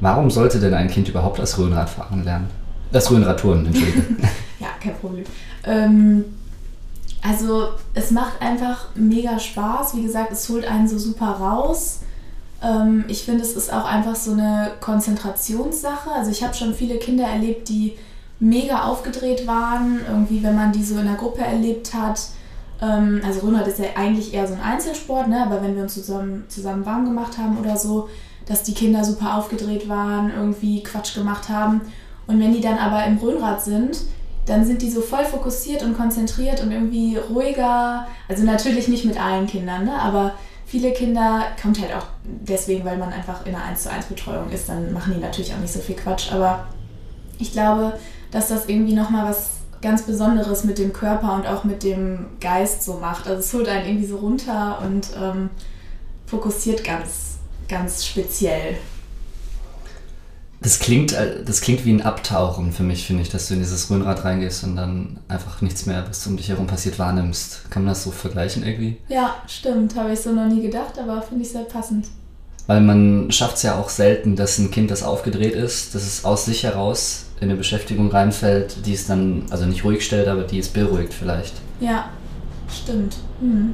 Warum 0.00 0.30
sollte 0.30 0.60
denn 0.60 0.74
ein 0.74 0.88
Kind 0.88 1.08
überhaupt 1.08 1.38
das 1.38 1.58
Rhönradfahren 1.58 2.22
lernen? 2.24 2.48
Das 2.92 3.10
Rhönradtouren, 3.10 3.66
entschuldige. 3.66 4.02
ja, 4.60 4.68
kein 4.80 4.94
Problem. 4.96 5.24
Ähm, 5.64 6.24
also 7.20 7.70
es 7.94 8.12
macht 8.12 8.40
einfach 8.40 8.86
mega 8.94 9.40
Spaß. 9.40 9.96
Wie 9.96 10.02
gesagt, 10.02 10.30
es 10.30 10.48
holt 10.48 10.66
einen 10.66 10.86
so 10.86 10.98
super 10.98 11.32
raus. 11.32 12.00
Ähm, 12.62 13.04
ich 13.08 13.24
finde, 13.24 13.42
es 13.42 13.56
ist 13.56 13.72
auch 13.72 13.84
einfach 13.84 14.14
so 14.14 14.32
eine 14.32 14.72
Konzentrationssache. 14.80 16.10
Also 16.12 16.30
ich 16.30 16.44
habe 16.44 16.54
schon 16.54 16.74
viele 16.74 16.98
Kinder 16.98 17.24
erlebt, 17.24 17.68
die 17.68 17.96
mega 18.40 18.84
aufgedreht 18.84 19.46
waren. 19.46 20.00
Irgendwie, 20.08 20.42
wenn 20.42 20.54
man 20.54 20.72
die 20.72 20.84
so 20.84 20.98
in 20.98 21.06
der 21.06 21.16
Gruppe 21.16 21.42
erlebt 21.42 21.94
hat. 21.94 22.20
Ähm, 22.80 23.20
also 23.24 23.40
Rhönrad 23.40 23.66
ist 23.66 23.78
ja 23.78 23.86
eigentlich 23.96 24.34
eher 24.34 24.46
so 24.46 24.54
ein 24.54 24.60
Einzelsport, 24.60 25.28
ne? 25.28 25.42
aber 25.42 25.62
wenn 25.62 25.74
wir 25.74 25.82
uns 25.82 25.94
zusammen, 25.94 26.44
zusammen 26.48 26.86
warm 26.86 27.04
gemacht 27.04 27.38
haben 27.38 27.58
oder 27.58 27.76
so, 27.76 28.08
dass 28.46 28.62
die 28.62 28.74
Kinder 28.74 29.04
super 29.04 29.36
aufgedreht 29.36 29.88
waren, 29.88 30.32
irgendwie 30.34 30.82
Quatsch 30.82 31.14
gemacht 31.14 31.48
haben. 31.48 31.80
Und 32.26 32.40
wenn 32.40 32.52
die 32.52 32.60
dann 32.60 32.78
aber 32.78 33.04
im 33.04 33.18
Röhnrad 33.18 33.62
sind, 33.62 33.98
dann 34.46 34.64
sind 34.64 34.80
die 34.80 34.90
so 34.90 35.02
voll 35.02 35.24
fokussiert 35.24 35.82
und 35.82 35.96
konzentriert 35.96 36.62
und 36.62 36.72
irgendwie 36.72 37.16
ruhiger. 37.16 38.06
Also 38.28 38.44
natürlich 38.44 38.88
nicht 38.88 39.04
mit 39.04 39.22
allen 39.22 39.46
Kindern, 39.46 39.84
ne? 39.84 39.92
aber 39.92 40.32
viele 40.64 40.92
Kinder, 40.92 41.44
kommt 41.60 41.80
halt 41.80 41.94
auch 41.94 42.06
deswegen, 42.24 42.84
weil 42.84 42.98
man 42.98 43.12
einfach 43.12 43.44
in 43.46 43.54
einer 43.54 43.64
1 43.64 43.82
zu 43.82 43.90
1 43.90 44.06
Betreuung 44.06 44.50
ist, 44.50 44.68
dann 44.68 44.92
machen 44.92 45.14
die 45.14 45.20
natürlich 45.20 45.52
auch 45.52 45.58
nicht 45.58 45.72
so 45.72 45.80
viel 45.80 45.96
Quatsch. 45.96 46.32
Aber 46.32 46.66
ich 47.38 47.52
glaube, 47.52 47.98
dass 48.30 48.48
das 48.48 48.68
irgendwie 48.68 48.94
nochmal 48.94 49.30
was 49.30 49.50
ganz 49.80 50.02
Besonderes 50.02 50.64
mit 50.64 50.78
dem 50.78 50.92
Körper 50.92 51.34
und 51.34 51.46
auch 51.46 51.64
mit 51.64 51.82
dem 51.82 52.26
Geist 52.40 52.82
so 52.82 52.94
macht. 52.94 53.26
Also 53.26 53.40
es 53.40 53.54
holt 53.54 53.68
einen 53.68 53.86
irgendwie 53.86 54.08
so 54.08 54.16
runter 54.16 54.80
und 54.84 55.08
ähm, 55.20 55.50
fokussiert 56.26 56.82
ganz 56.84 57.28
ganz 57.68 58.04
speziell. 58.04 58.76
Das 60.60 60.80
klingt, 60.80 61.12
äh, 61.12 61.44
das 61.44 61.60
klingt 61.60 61.84
wie 61.84 61.92
ein 61.92 62.02
Abtauchen 62.02 62.72
für 62.72 62.82
mich, 62.82 63.06
finde 63.06 63.22
ich, 63.22 63.28
dass 63.28 63.46
du 63.46 63.54
in 63.54 63.60
dieses 63.60 63.88
Röhnrad 63.90 64.24
reingehst 64.24 64.64
und 64.64 64.74
dann 64.74 65.20
einfach 65.28 65.60
nichts 65.62 65.86
mehr, 65.86 66.04
was 66.08 66.26
um 66.26 66.36
dich 66.36 66.48
herum 66.48 66.66
passiert, 66.66 66.98
wahrnimmst. 66.98 67.70
Kann 67.70 67.84
man 67.84 67.92
das 67.92 68.02
so 68.02 68.10
vergleichen 68.10 68.66
irgendwie? 68.66 68.96
Ja, 69.08 69.36
stimmt. 69.46 69.94
Habe 69.94 70.12
ich 70.12 70.20
so 70.20 70.32
noch 70.32 70.48
nie 70.48 70.62
gedacht, 70.62 70.98
aber 70.98 71.22
finde 71.22 71.44
ich 71.44 71.50
sehr 71.50 71.62
passend. 71.62 72.06
Weil 72.68 72.82
man 72.82 73.30
schafft 73.32 73.56
es 73.56 73.62
ja 73.62 73.76
auch 73.76 73.88
selten, 73.88 74.36
dass 74.36 74.58
ein 74.58 74.70
Kind, 74.70 74.90
das 74.90 75.02
aufgedreht 75.02 75.54
ist, 75.54 75.94
dass 75.94 76.02
es 76.02 76.26
aus 76.26 76.44
sich 76.44 76.64
heraus 76.64 77.24
in 77.40 77.48
eine 77.48 77.56
Beschäftigung 77.56 78.10
reinfällt, 78.10 78.84
die 78.84 78.92
es 78.92 79.06
dann, 79.06 79.46
also 79.48 79.64
nicht 79.64 79.84
ruhig 79.84 80.04
stellt, 80.04 80.28
aber 80.28 80.42
die 80.42 80.58
es 80.58 80.68
beruhigt 80.68 81.14
vielleicht. 81.14 81.54
Ja, 81.80 82.10
stimmt. 82.70 83.16
Mhm. 83.40 83.72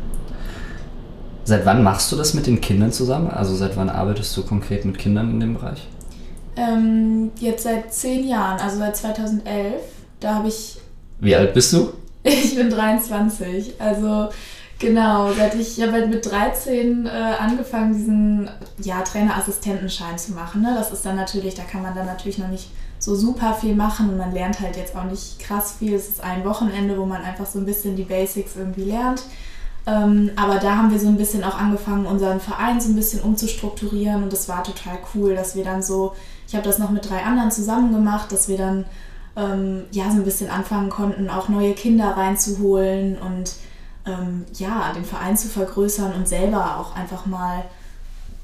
Seit 1.43 1.67
wann 1.67 1.83
machst 1.83 2.13
du 2.13 2.17
das 2.17 2.35
mit 2.35 2.47
den 2.47 2.61
Kindern 2.61 2.93
zusammen? 2.93 3.33
Also 3.33 3.57
seit 3.57 3.77
wann 3.77 3.91
arbeitest 3.91 4.37
du 4.37 4.45
konkret 4.45 4.85
mit 4.85 4.97
Kindern 4.97 5.33
in 5.33 5.41
dem 5.41 5.55
Bereich? 5.55 5.89
Ähm, 6.57 7.33
jetzt 7.41 7.65
seit 7.65 7.93
zehn 7.93 8.29
Jahren, 8.29 8.61
also 8.61 8.79
seit 8.79 8.97
2011. 8.97 9.75
Da 10.21 10.37
habe 10.37 10.47
ich. 10.47 10.79
Wie 11.19 11.35
alt 11.35 11.53
bist 11.53 11.73
du? 11.73 11.93
Ich 12.23 12.55
bin 12.55 12.71
23. 12.71 13.75
Also 13.81 14.31
genau, 14.85 15.33
seit 15.33 15.55
ich, 15.55 15.81
habe 15.83 15.93
halt 15.93 16.11
mit 16.11 16.25
13 16.27 17.07
äh, 17.07 17.11
angefangen, 17.11 17.95
diesen 17.95 18.51
ja, 18.83 19.03
Trainerassistentenschein 19.03 20.19
zu 20.19 20.33
machen. 20.33 20.63
Ne? 20.63 20.75
Das 20.77 20.93
ist 20.93 21.05
dann 21.05 21.17
natürlich, 21.17 21.55
da 21.55 21.63
kann 21.63 21.83
man 21.83 21.95
dann 21.95 22.07
natürlich 22.07 22.39
noch 22.39 22.49
nicht 22.49 22.71
so 22.99 23.15
super 23.15 23.55
viel 23.55 23.75
machen 23.75 24.09
und 24.09 24.17
man 24.17 24.33
lernt 24.33 24.61
halt 24.61 24.77
jetzt 24.77 24.97
auch 24.97 25.05
nicht 25.05 25.39
krass 25.39 25.77
viel. 25.79 25.95
Es 25.95 26.09
ist 26.09 26.23
ein 26.23 26.45
Wochenende, 26.45 26.99
wo 26.99 27.05
man 27.05 27.23
einfach 27.23 27.47
so 27.47 27.59
ein 27.59 27.67
bisschen 27.67 27.97
die 27.97 28.05
Basics 28.05 28.57
irgendwie 28.57 28.85
lernt. 28.85 29.23
Ähm, 29.87 30.31
aber 30.37 30.59
da 30.59 30.77
haben 30.77 30.91
wir 30.91 30.99
so 30.99 31.09
ein 31.09 31.19
bisschen 31.19 31.45
auch 31.45 31.59
angefangen, 31.59 32.07
unseren 32.07 32.41
Verein 32.41 32.81
so 32.81 32.89
ein 32.89 32.97
bisschen 32.97 33.21
umzustrukturieren 33.21 34.23
und 34.23 34.33
das 34.33 34.49
war 34.49 34.65
total 34.65 34.99
cool, 35.15 35.35
dass 35.35 35.57
wir 35.57 35.65
dann 35.65 35.83
so, 35.83 36.15
ich 36.49 36.55
habe 36.55 36.65
das 36.65 36.79
noch 36.79 36.91
mit 36.91 37.09
drei 37.09 37.23
anderen 37.23 37.51
zusammen 37.51 37.93
gemacht, 37.93 38.33
dass 38.33 38.49
wir 38.49 38.57
dann 38.57 38.87
ähm, 39.37 39.85
ja 39.91 40.05
so 40.05 40.17
ein 40.17 40.25
bisschen 40.25 40.49
anfangen 40.49 40.89
konnten, 40.89 41.29
auch 41.29 41.51
neue 41.51 41.75
Kinder 41.75 42.17
reinzuholen 42.17 43.19
und 43.19 43.53
ähm, 44.07 44.45
ja, 44.55 44.93
den 44.93 45.05
Verein 45.05 45.37
zu 45.37 45.49
vergrößern 45.49 46.13
und 46.13 46.29
selber 46.29 46.79
auch 46.79 46.97
einfach 46.97 47.27
mal 47.27 47.65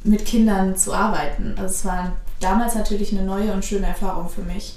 mit 0.03 0.25
Kindern 0.25 0.77
zu 0.77 0.95
arbeiten. 0.95 1.55
Also 1.57 1.75
es 1.75 1.85
war 1.85 2.13
damals 2.41 2.75
natürlich 2.75 3.13
eine 3.13 3.23
neue 3.23 3.53
und 3.53 3.65
schöne 3.65 3.87
Erfahrung 3.87 4.29
für 4.29 4.43
mich. 4.43 4.77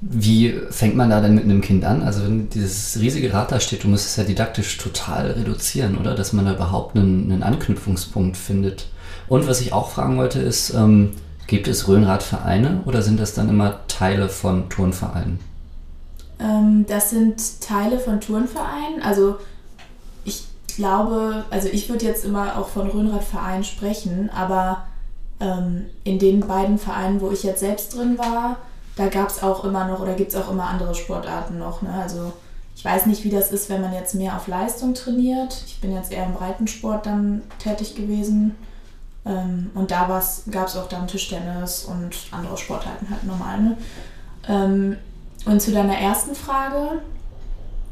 Wie 0.00 0.54
fängt 0.70 0.94
man 0.94 1.08
da 1.08 1.20
denn 1.20 1.34
mit 1.34 1.44
einem 1.44 1.62
Kind 1.62 1.84
an? 1.84 2.02
Also 2.02 2.24
wenn 2.24 2.50
dieses 2.50 3.00
riesige 3.00 3.32
Rad 3.32 3.52
da 3.52 3.60
steht, 3.60 3.84
du 3.84 3.88
musst 3.88 4.06
es 4.06 4.16
ja 4.16 4.24
didaktisch 4.24 4.76
total 4.76 5.30
reduzieren, 5.30 5.96
oder? 5.96 6.14
Dass 6.14 6.32
man 6.32 6.44
da 6.44 6.54
überhaupt 6.54 6.96
einen, 6.96 7.32
einen 7.32 7.42
Anknüpfungspunkt 7.42 8.36
findet. 8.36 8.88
Und 9.28 9.46
was 9.46 9.60
ich 9.60 9.72
auch 9.72 9.90
fragen 9.90 10.18
wollte 10.18 10.40
ist, 10.40 10.74
ähm, 10.74 11.12
gibt 11.46 11.66
es 11.66 11.88
Rhönradvereine 11.88 12.82
oder 12.84 13.02
sind 13.02 13.18
das 13.20 13.34
dann 13.34 13.48
immer 13.48 13.86
Teile 13.88 14.28
von 14.28 14.68
Turnvereinen? 14.68 15.38
Ähm, 16.38 16.84
das 16.88 17.10
sind 17.10 17.60
Teile 17.60 17.98
von 17.98 18.20
Turnvereinen. 18.20 19.02
Also 19.02 19.36
ich 20.24 20.44
glaube, 20.66 21.44
also 21.50 21.68
ich 21.68 21.88
würde 21.88 22.04
jetzt 22.04 22.24
immer 22.24 22.58
auch 22.58 22.68
von 22.68 22.88
Rhönradverein 22.88 23.64
sprechen, 23.64 24.30
aber 24.34 24.86
ähm, 25.40 25.86
in 26.04 26.18
den 26.18 26.40
beiden 26.40 26.78
Vereinen, 26.78 27.20
wo 27.20 27.30
ich 27.30 27.42
jetzt 27.42 27.60
selbst 27.60 27.96
drin 27.96 28.18
war, 28.18 28.56
da 28.96 29.08
gab 29.08 29.28
es 29.28 29.42
auch 29.42 29.64
immer 29.64 29.86
noch 29.86 30.00
oder 30.00 30.14
gibt 30.14 30.32
es 30.32 30.36
auch 30.36 30.50
immer 30.50 30.64
andere 30.64 30.94
Sportarten 30.94 31.58
noch. 31.58 31.82
Ne? 31.82 31.92
Also 31.92 32.32
ich 32.74 32.84
weiß 32.84 33.06
nicht, 33.06 33.24
wie 33.24 33.30
das 33.30 33.52
ist, 33.52 33.70
wenn 33.70 33.80
man 33.80 33.92
jetzt 33.92 34.14
mehr 34.14 34.36
auf 34.36 34.48
Leistung 34.48 34.94
trainiert. 34.94 35.62
Ich 35.66 35.80
bin 35.80 35.94
jetzt 35.94 36.12
eher 36.12 36.26
im 36.26 36.34
Breitensport 36.34 37.06
dann 37.06 37.42
tätig 37.58 37.94
gewesen. 37.94 38.54
Ähm, 39.24 39.70
und 39.74 39.90
da 39.90 40.06
gab 40.50 40.68
es 40.68 40.76
auch 40.76 40.88
dann 40.88 41.08
Tischtennis 41.08 41.84
und 41.84 42.16
andere 42.30 42.56
Sportarten 42.56 43.08
halt 43.10 43.24
normal. 43.24 43.60
Ne? 43.60 43.76
Ähm, 44.48 44.96
und 45.46 45.62
zu 45.62 45.72
deiner 45.72 45.96
ersten 45.96 46.34
Frage. 46.34 47.00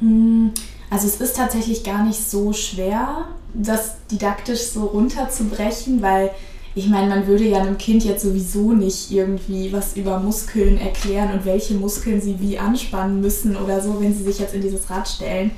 Hm, 0.00 0.52
also 0.90 1.06
es 1.06 1.20
ist 1.20 1.36
tatsächlich 1.36 1.82
gar 1.82 2.04
nicht 2.04 2.20
so 2.20 2.52
schwer, 2.52 3.24
das 3.54 3.96
didaktisch 4.10 4.62
so 4.62 4.84
runterzubrechen, 4.84 6.02
weil 6.02 6.30
ich 6.76 6.88
meine, 6.88 7.08
man 7.08 7.26
würde 7.28 7.44
ja 7.44 7.60
einem 7.60 7.78
Kind 7.78 8.04
jetzt 8.04 8.24
sowieso 8.24 8.72
nicht 8.72 9.12
irgendwie 9.12 9.72
was 9.72 9.96
über 9.96 10.18
Muskeln 10.18 10.76
erklären 10.76 11.32
und 11.32 11.44
welche 11.44 11.74
Muskeln 11.74 12.20
sie 12.20 12.40
wie 12.40 12.58
anspannen 12.58 13.20
müssen 13.20 13.56
oder 13.56 13.80
so, 13.80 14.00
wenn 14.00 14.14
sie 14.14 14.24
sich 14.24 14.40
jetzt 14.40 14.54
in 14.54 14.60
dieses 14.60 14.90
Rad 14.90 15.08
stellen. 15.08 15.52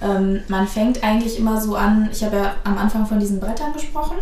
Ähm, 0.00 0.40
man 0.48 0.68
fängt 0.68 1.02
eigentlich 1.02 1.38
immer 1.38 1.60
so 1.60 1.74
an, 1.74 2.08
ich 2.12 2.22
habe 2.22 2.36
ja 2.36 2.54
am 2.62 2.78
Anfang 2.78 3.06
von 3.06 3.18
diesen 3.18 3.40
Brettern 3.40 3.72
gesprochen 3.72 4.16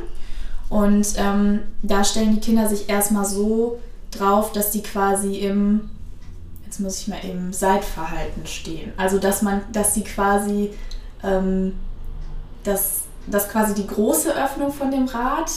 und 0.70 1.06
ähm, 1.18 1.60
da 1.82 2.02
stellen 2.02 2.34
die 2.34 2.40
Kinder 2.40 2.66
sich 2.66 2.88
erstmal 2.88 3.26
so 3.26 3.78
drauf, 4.10 4.52
dass 4.52 4.70
die 4.70 4.82
quasi 4.82 5.36
im, 5.36 5.90
jetzt 6.78 6.84
muss 6.84 7.00
ich 7.00 7.08
mal 7.08 7.18
im 7.28 7.52
Seitverhalten 7.52 8.46
stehen. 8.46 8.92
Also 8.96 9.18
dass 9.18 9.42
man, 9.42 9.62
dass 9.72 9.94
sie 9.94 10.04
quasi, 10.04 10.70
ähm, 11.24 11.74
dass, 12.64 13.02
dass 13.26 13.48
quasi 13.48 13.74
die 13.74 13.86
große 13.86 14.30
Öffnung 14.36 14.72
von 14.72 14.90
dem 14.90 15.06
Rad 15.06 15.50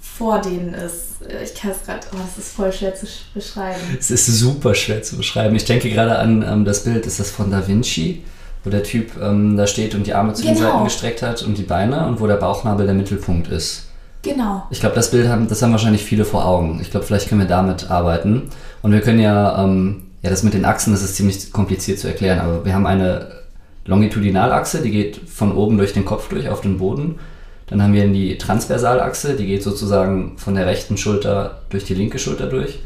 vor 0.00 0.40
denen 0.40 0.74
ist. 0.74 1.18
Ich 1.44 1.54
kann 1.54 1.70
es 1.70 1.84
gerade, 1.84 2.00
oh, 2.12 2.16
das 2.16 2.44
ist 2.44 2.54
voll 2.54 2.72
schwer 2.72 2.94
zu 2.94 3.06
beschreiben. 3.34 3.80
Es 3.98 4.10
ist 4.10 4.26
super 4.26 4.74
schwer 4.74 5.02
zu 5.02 5.16
beschreiben. 5.16 5.54
Ich 5.54 5.64
denke 5.64 5.90
gerade 5.90 6.18
an 6.18 6.42
ähm, 6.42 6.64
das 6.64 6.84
Bild, 6.84 7.06
ist 7.06 7.20
das 7.20 7.30
von 7.30 7.50
Da 7.50 7.66
Vinci, 7.66 8.22
wo 8.64 8.70
der 8.70 8.82
Typ 8.82 9.20
ähm, 9.20 9.56
da 9.56 9.66
steht 9.66 9.94
und 9.94 10.06
die 10.06 10.14
Arme 10.14 10.32
zu 10.32 10.42
genau. 10.42 10.54
den 10.54 10.62
Seiten 10.62 10.84
gestreckt 10.84 11.22
hat 11.22 11.42
und 11.42 11.58
die 11.58 11.62
Beine 11.62 12.06
und 12.06 12.20
wo 12.20 12.26
der 12.26 12.36
Bauchnabel 12.36 12.86
der 12.86 12.94
Mittelpunkt 12.94 13.48
ist. 13.48 13.86
Genau. 14.22 14.66
Ich 14.70 14.80
glaube, 14.80 14.94
das 14.94 15.10
Bild 15.10 15.28
haben, 15.28 15.48
das 15.48 15.62
haben 15.62 15.72
wahrscheinlich 15.72 16.04
viele 16.04 16.24
vor 16.24 16.46
Augen. 16.46 16.78
Ich 16.80 16.90
glaube, 16.90 17.04
vielleicht 17.04 17.28
können 17.28 17.40
wir 17.40 17.48
damit 17.48 17.90
arbeiten. 17.90 18.50
Und 18.80 18.92
wir 18.92 19.00
können 19.00 19.18
ja, 19.18 19.62
ähm, 19.64 20.04
ja, 20.22 20.30
das 20.30 20.42
mit 20.42 20.54
den 20.54 20.64
Achsen, 20.64 20.92
das 20.92 21.02
ist 21.02 21.16
ziemlich 21.16 21.52
kompliziert 21.52 21.98
zu 21.98 22.06
erklären, 22.06 22.38
aber 22.38 22.64
wir 22.64 22.74
haben 22.74 22.86
eine 22.86 23.42
Longitudinalachse, 23.84 24.80
die 24.82 24.90
geht 24.90 25.16
von 25.16 25.52
oben 25.52 25.76
durch 25.76 25.92
den 25.92 26.04
Kopf 26.04 26.28
durch 26.28 26.48
auf 26.48 26.60
den 26.60 26.78
Boden. 26.78 27.18
Dann 27.66 27.82
haben 27.82 27.94
wir 27.94 28.06
die 28.06 28.38
Transversalachse, 28.38 29.34
die 29.34 29.46
geht 29.46 29.62
sozusagen 29.62 30.36
von 30.36 30.54
der 30.54 30.66
rechten 30.66 30.96
Schulter 30.96 31.62
durch 31.70 31.84
die 31.84 31.94
linke 31.94 32.18
Schulter 32.18 32.46
durch. 32.46 32.80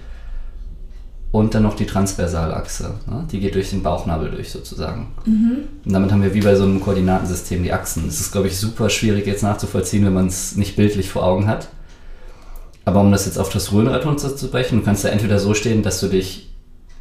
Und 1.32 1.54
dann 1.54 1.64
noch 1.64 1.76
die 1.76 1.84
Transversalachse, 1.84 2.94
ne? 3.06 3.26
die 3.30 3.40
geht 3.40 3.54
durch 3.56 3.68
den 3.68 3.82
Bauchnabel 3.82 4.30
durch 4.30 4.50
sozusagen. 4.50 5.08
Mhm. 5.26 5.64
Und 5.84 5.92
damit 5.92 6.10
haben 6.10 6.22
wir 6.22 6.32
wie 6.32 6.40
bei 6.40 6.54
so 6.54 6.62
einem 6.62 6.80
Koordinatensystem 6.80 7.62
die 7.62 7.72
Achsen. 7.72 8.04
Das 8.06 8.20
ist, 8.20 8.32
glaube 8.32 8.46
ich, 8.46 8.56
super 8.56 8.88
schwierig 8.88 9.26
jetzt 9.26 9.42
nachzuvollziehen, 9.42 10.06
wenn 10.06 10.14
man 10.14 10.28
es 10.28 10.56
nicht 10.56 10.76
bildlich 10.76 11.10
vor 11.10 11.24
Augen 11.24 11.46
hat. 11.46 11.68
Aber 12.86 13.00
um 13.00 13.10
das 13.10 13.26
jetzt 13.26 13.38
auf 13.38 13.50
das 13.50 13.72
Röhnrad 13.72 14.06
runterzubrechen, 14.06 14.78
du 14.78 14.84
kannst 14.84 15.04
ja 15.04 15.10
entweder 15.10 15.38
so 15.38 15.52
stehen, 15.52 15.82
dass 15.82 16.00
du 16.00 16.06
dich 16.06 16.45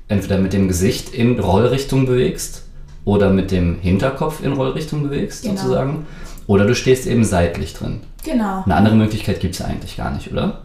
entweder 0.08 0.38
mit 0.38 0.54
dem 0.54 0.68
Gesicht 0.68 1.14
in 1.14 1.40
Rollrichtung 1.40 2.06
bewegst 2.06 2.64
oder 3.06 3.30
mit 3.30 3.52
dem 3.52 3.80
Hinterkopf 3.80 4.44
in 4.44 4.54
Rollrichtung 4.54 5.04
bewegst, 5.04 5.44
genau. 5.44 5.56
sozusagen. 5.56 6.08
Oder 6.48 6.66
du 6.66 6.76
stehst 6.76 7.08
eben 7.08 7.24
seitlich 7.24 7.74
drin. 7.74 8.02
Genau. 8.24 8.64
Eine 8.64 8.76
andere 8.76 8.96
Möglichkeit 8.96 9.40
gibt 9.40 9.54
es 9.54 9.60
ja 9.60 9.66
eigentlich 9.66 9.98
gar 9.98 10.12
nicht, 10.14 10.32
oder? 10.32 10.62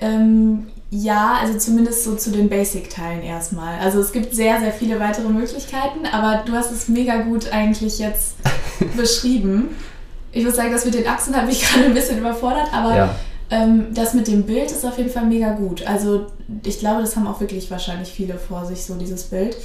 Ähm, 0.00 0.66
ja, 0.90 1.38
also 1.40 1.58
zumindest 1.58 2.04
so 2.04 2.14
zu 2.14 2.30
den 2.30 2.48
Basic-Teilen 2.48 3.22
erstmal. 3.22 3.78
Also 3.80 4.00
es 4.00 4.12
gibt 4.12 4.34
sehr, 4.34 4.60
sehr 4.60 4.72
viele 4.72 4.98
weitere 5.00 5.28
Möglichkeiten, 5.28 6.06
aber 6.10 6.44
du 6.46 6.52
hast 6.52 6.72
es 6.72 6.88
mega 6.88 7.22
gut 7.22 7.52
eigentlich 7.52 7.98
jetzt 7.98 8.36
beschrieben. 8.96 9.76
Ich 10.32 10.44
würde 10.44 10.56
sagen, 10.56 10.72
das 10.72 10.84
mit 10.84 10.94
den 10.94 11.06
Achsen 11.06 11.34
hat 11.36 11.46
mich 11.46 11.62
gerade 11.68 11.86
ein 11.86 11.94
bisschen 11.94 12.18
überfordert, 12.18 12.68
aber 12.72 12.96
ja. 12.96 13.14
Ähm, 13.50 13.86
das 13.94 14.14
mit 14.14 14.28
dem 14.28 14.44
Bild 14.44 14.70
ist 14.70 14.84
auf 14.84 14.98
jeden 14.98 15.10
Fall 15.10 15.26
mega 15.26 15.52
gut. 15.52 15.86
Also 15.86 16.26
ich 16.64 16.78
glaube, 16.78 17.00
das 17.00 17.16
haben 17.16 17.26
auch 17.26 17.40
wirklich 17.40 17.70
wahrscheinlich 17.70 18.10
viele 18.10 18.34
vor 18.34 18.66
sich, 18.66 18.84
so 18.84 18.94
dieses 18.94 19.24
Bild. 19.24 19.56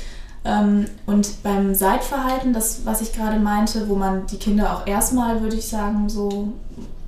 Ähm, 0.45 0.85
und 1.05 1.43
beim 1.43 1.73
Seitverhalten, 1.73 2.53
das, 2.53 2.81
was 2.85 3.01
ich 3.01 3.13
gerade 3.13 3.39
meinte, 3.39 3.87
wo 3.87 3.95
man 3.95 4.25
die 4.27 4.37
Kinder 4.37 4.75
auch 4.75 4.87
erstmal, 4.87 5.41
würde 5.41 5.55
ich 5.55 5.67
sagen, 5.67 6.09
so 6.09 6.53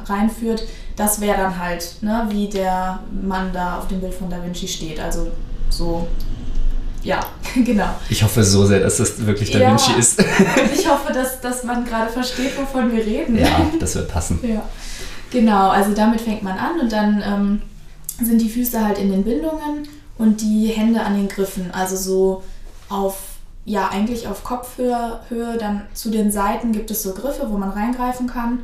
reinführt, 0.05 0.63
das 0.96 1.20
wäre 1.20 1.38
dann 1.38 1.60
halt, 1.60 1.98
ne, 2.01 2.27
wie 2.29 2.48
der 2.48 3.00
Mann 3.24 3.51
da 3.51 3.79
auf 3.79 3.88
dem 3.88 4.00
Bild 4.00 4.13
von 4.13 4.29
Da 4.29 4.41
Vinci 4.44 4.67
steht. 4.67 5.00
Also 5.00 5.27
so, 5.70 6.08
ja, 7.03 7.20
genau. 7.55 7.89
Ich 8.10 8.24
hoffe 8.24 8.44
so 8.44 8.65
sehr, 8.65 8.79
dass 8.79 8.98
das 8.98 9.25
wirklich 9.25 9.51
Da 9.51 9.60
ja, 9.60 9.70
Vinci 9.72 9.91
ist. 9.98 10.24
ich 10.74 10.89
hoffe, 10.89 11.12
dass, 11.12 11.41
dass 11.41 11.63
man 11.63 11.84
gerade 11.86 12.12
versteht, 12.12 12.58
wovon 12.58 12.91
wir 12.91 13.05
reden. 13.05 13.38
Ja, 13.38 13.65
das 13.79 13.96
wird 13.96 14.10
passen. 14.10 14.39
ja. 14.44 14.63
Genau, 15.32 15.70
also 15.70 15.94
damit 15.94 16.22
fängt 16.22 16.44
man 16.44 16.58
an 16.58 16.79
und 16.79 16.91
dann 16.91 17.24
ähm, 17.25 17.62
sind 18.22 18.41
die 18.41 18.50
Füße 18.50 18.84
halt 18.84 18.98
in 18.98 19.12
den 19.12 19.24
Bindungen 19.24 19.88
und 20.17 20.41
die 20.41 20.67
Hände 20.67 21.01
an 21.01 21.15
den 21.15 21.27
Griffen. 21.27 21.72
Also 21.72 21.96
so 21.96 22.44
auf, 22.89 23.38
ja, 23.65 23.89
eigentlich 23.89 24.27
auf 24.27 24.44
Kopfhöhe, 24.44 25.20
Höhe, 25.29 25.58
dann 25.58 25.82
zu 25.94 26.10
den 26.10 26.32
Seiten 26.32 26.72
gibt 26.72 26.91
es 26.91 27.03
so 27.03 27.13
Griffe, 27.13 27.48
wo 27.50 27.58
man 27.58 27.70
reingreifen 27.70 28.27
kann. 28.27 28.60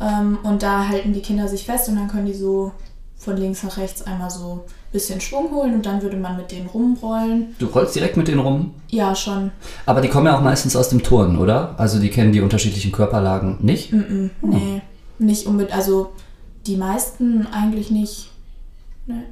Ähm, 0.00 0.38
und 0.42 0.62
da 0.62 0.88
halten 0.88 1.12
die 1.12 1.22
Kinder 1.22 1.48
sich 1.48 1.64
fest 1.64 1.88
und 1.88 1.96
dann 1.96 2.08
können 2.08 2.26
die 2.26 2.34
so 2.34 2.72
von 3.18 3.36
links 3.36 3.62
nach 3.62 3.76
rechts 3.78 4.02
einmal 4.02 4.30
so 4.30 4.52
ein 4.52 4.92
bisschen 4.92 5.20
Schwung 5.20 5.50
holen 5.50 5.74
und 5.74 5.86
dann 5.86 6.02
würde 6.02 6.16
man 6.16 6.36
mit 6.36 6.52
denen 6.52 6.66
rumrollen. 6.66 7.54
Du 7.58 7.66
rollst 7.66 7.96
direkt 7.96 8.16
mit 8.16 8.28
denen 8.28 8.40
rum? 8.40 8.74
Ja, 8.88 9.14
schon. 9.14 9.52
Aber 9.86 10.00
die 10.00 10.08
kommen 10.08 10.26
ja 10.26 10.36
auch 10.36 10.42
meistens 10.42 10.76
aus 10.76 10.90
dem 10.90 11.02
Turnen, 11.02 11.38
oder? 11.38 11.74
Also 11.78 11.98
die 11.98 12.10
kennen 12.10 12.32
die 12.32 12.40
unterschiedlichen 12.40 12.92
Körperlagen 12.92 13.58
nicht? 13.60 13.92
Mm, 13.92 13.96
-mm. 13.96 14.30
Nee, 14.42 14.82
nicht 15.18 15.46
unbedingt. 15.46 15.76
Also 15.76 16.12
die 16.66 16.76
meisten 16.76 17.46
eigentlich 17.46 17.90
nicht. 17.90 18.30
Nee. 19.06 19.22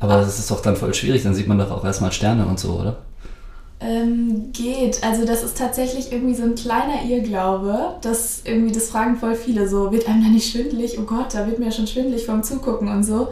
Aber 0.00 0.18
das 0.18 0.38
ist 0.38 0.50
doch 0.50 0.60
dann 0.60 0.76
voll 0.76 0.92
schwierig, 0.92 1.22
dann 1.22 1.34
sieht 1.34 1.48
man 1.48 1.58
doch 1.58 1.70
auch 1.70 1.84
erstmal 1.84 2.12
Sterne 2.12 2.46
und 2.46 2.58
so, 2.58 2.72
oder? 2.72 2.98
Ähm, 3.80 4.50
geht. 4.52 5.02
Also 5.02 5.24
das 5.24 5.42
ist 5.42 5.58
tatsächlich 5.58 6.12
irgendwie 6.12 6.34
so 6.34 6.42
ein 6.42 6.54
kleiner 6.54 7.04
Irrglaube. 7.06 7.96
Das 8.00 8.42
irgendwie, 8.44 8.72
das 8.72 8.88
fragen 8.88 9.16
voll 9.16 9.34
viele 9.34 9.68
so, 9.68 9.92
wird 9.92 10.08
einem 10.08 10.22
da 10.22 10.28
nicht 10.28 10.50
schwindelig? 10.50 10.98
Oh 10.98 11.04
Gott, 11.04 11.34
da 11.34 11.46
wird 11.46 11.58
mir 11.58 11.72
schon 11.72 11.86
schwindelig 11.86 12.26
vom 12.26 12.42
Zugucken 12.42 12.88
und 12.88 13.02
so. 13.02 13.28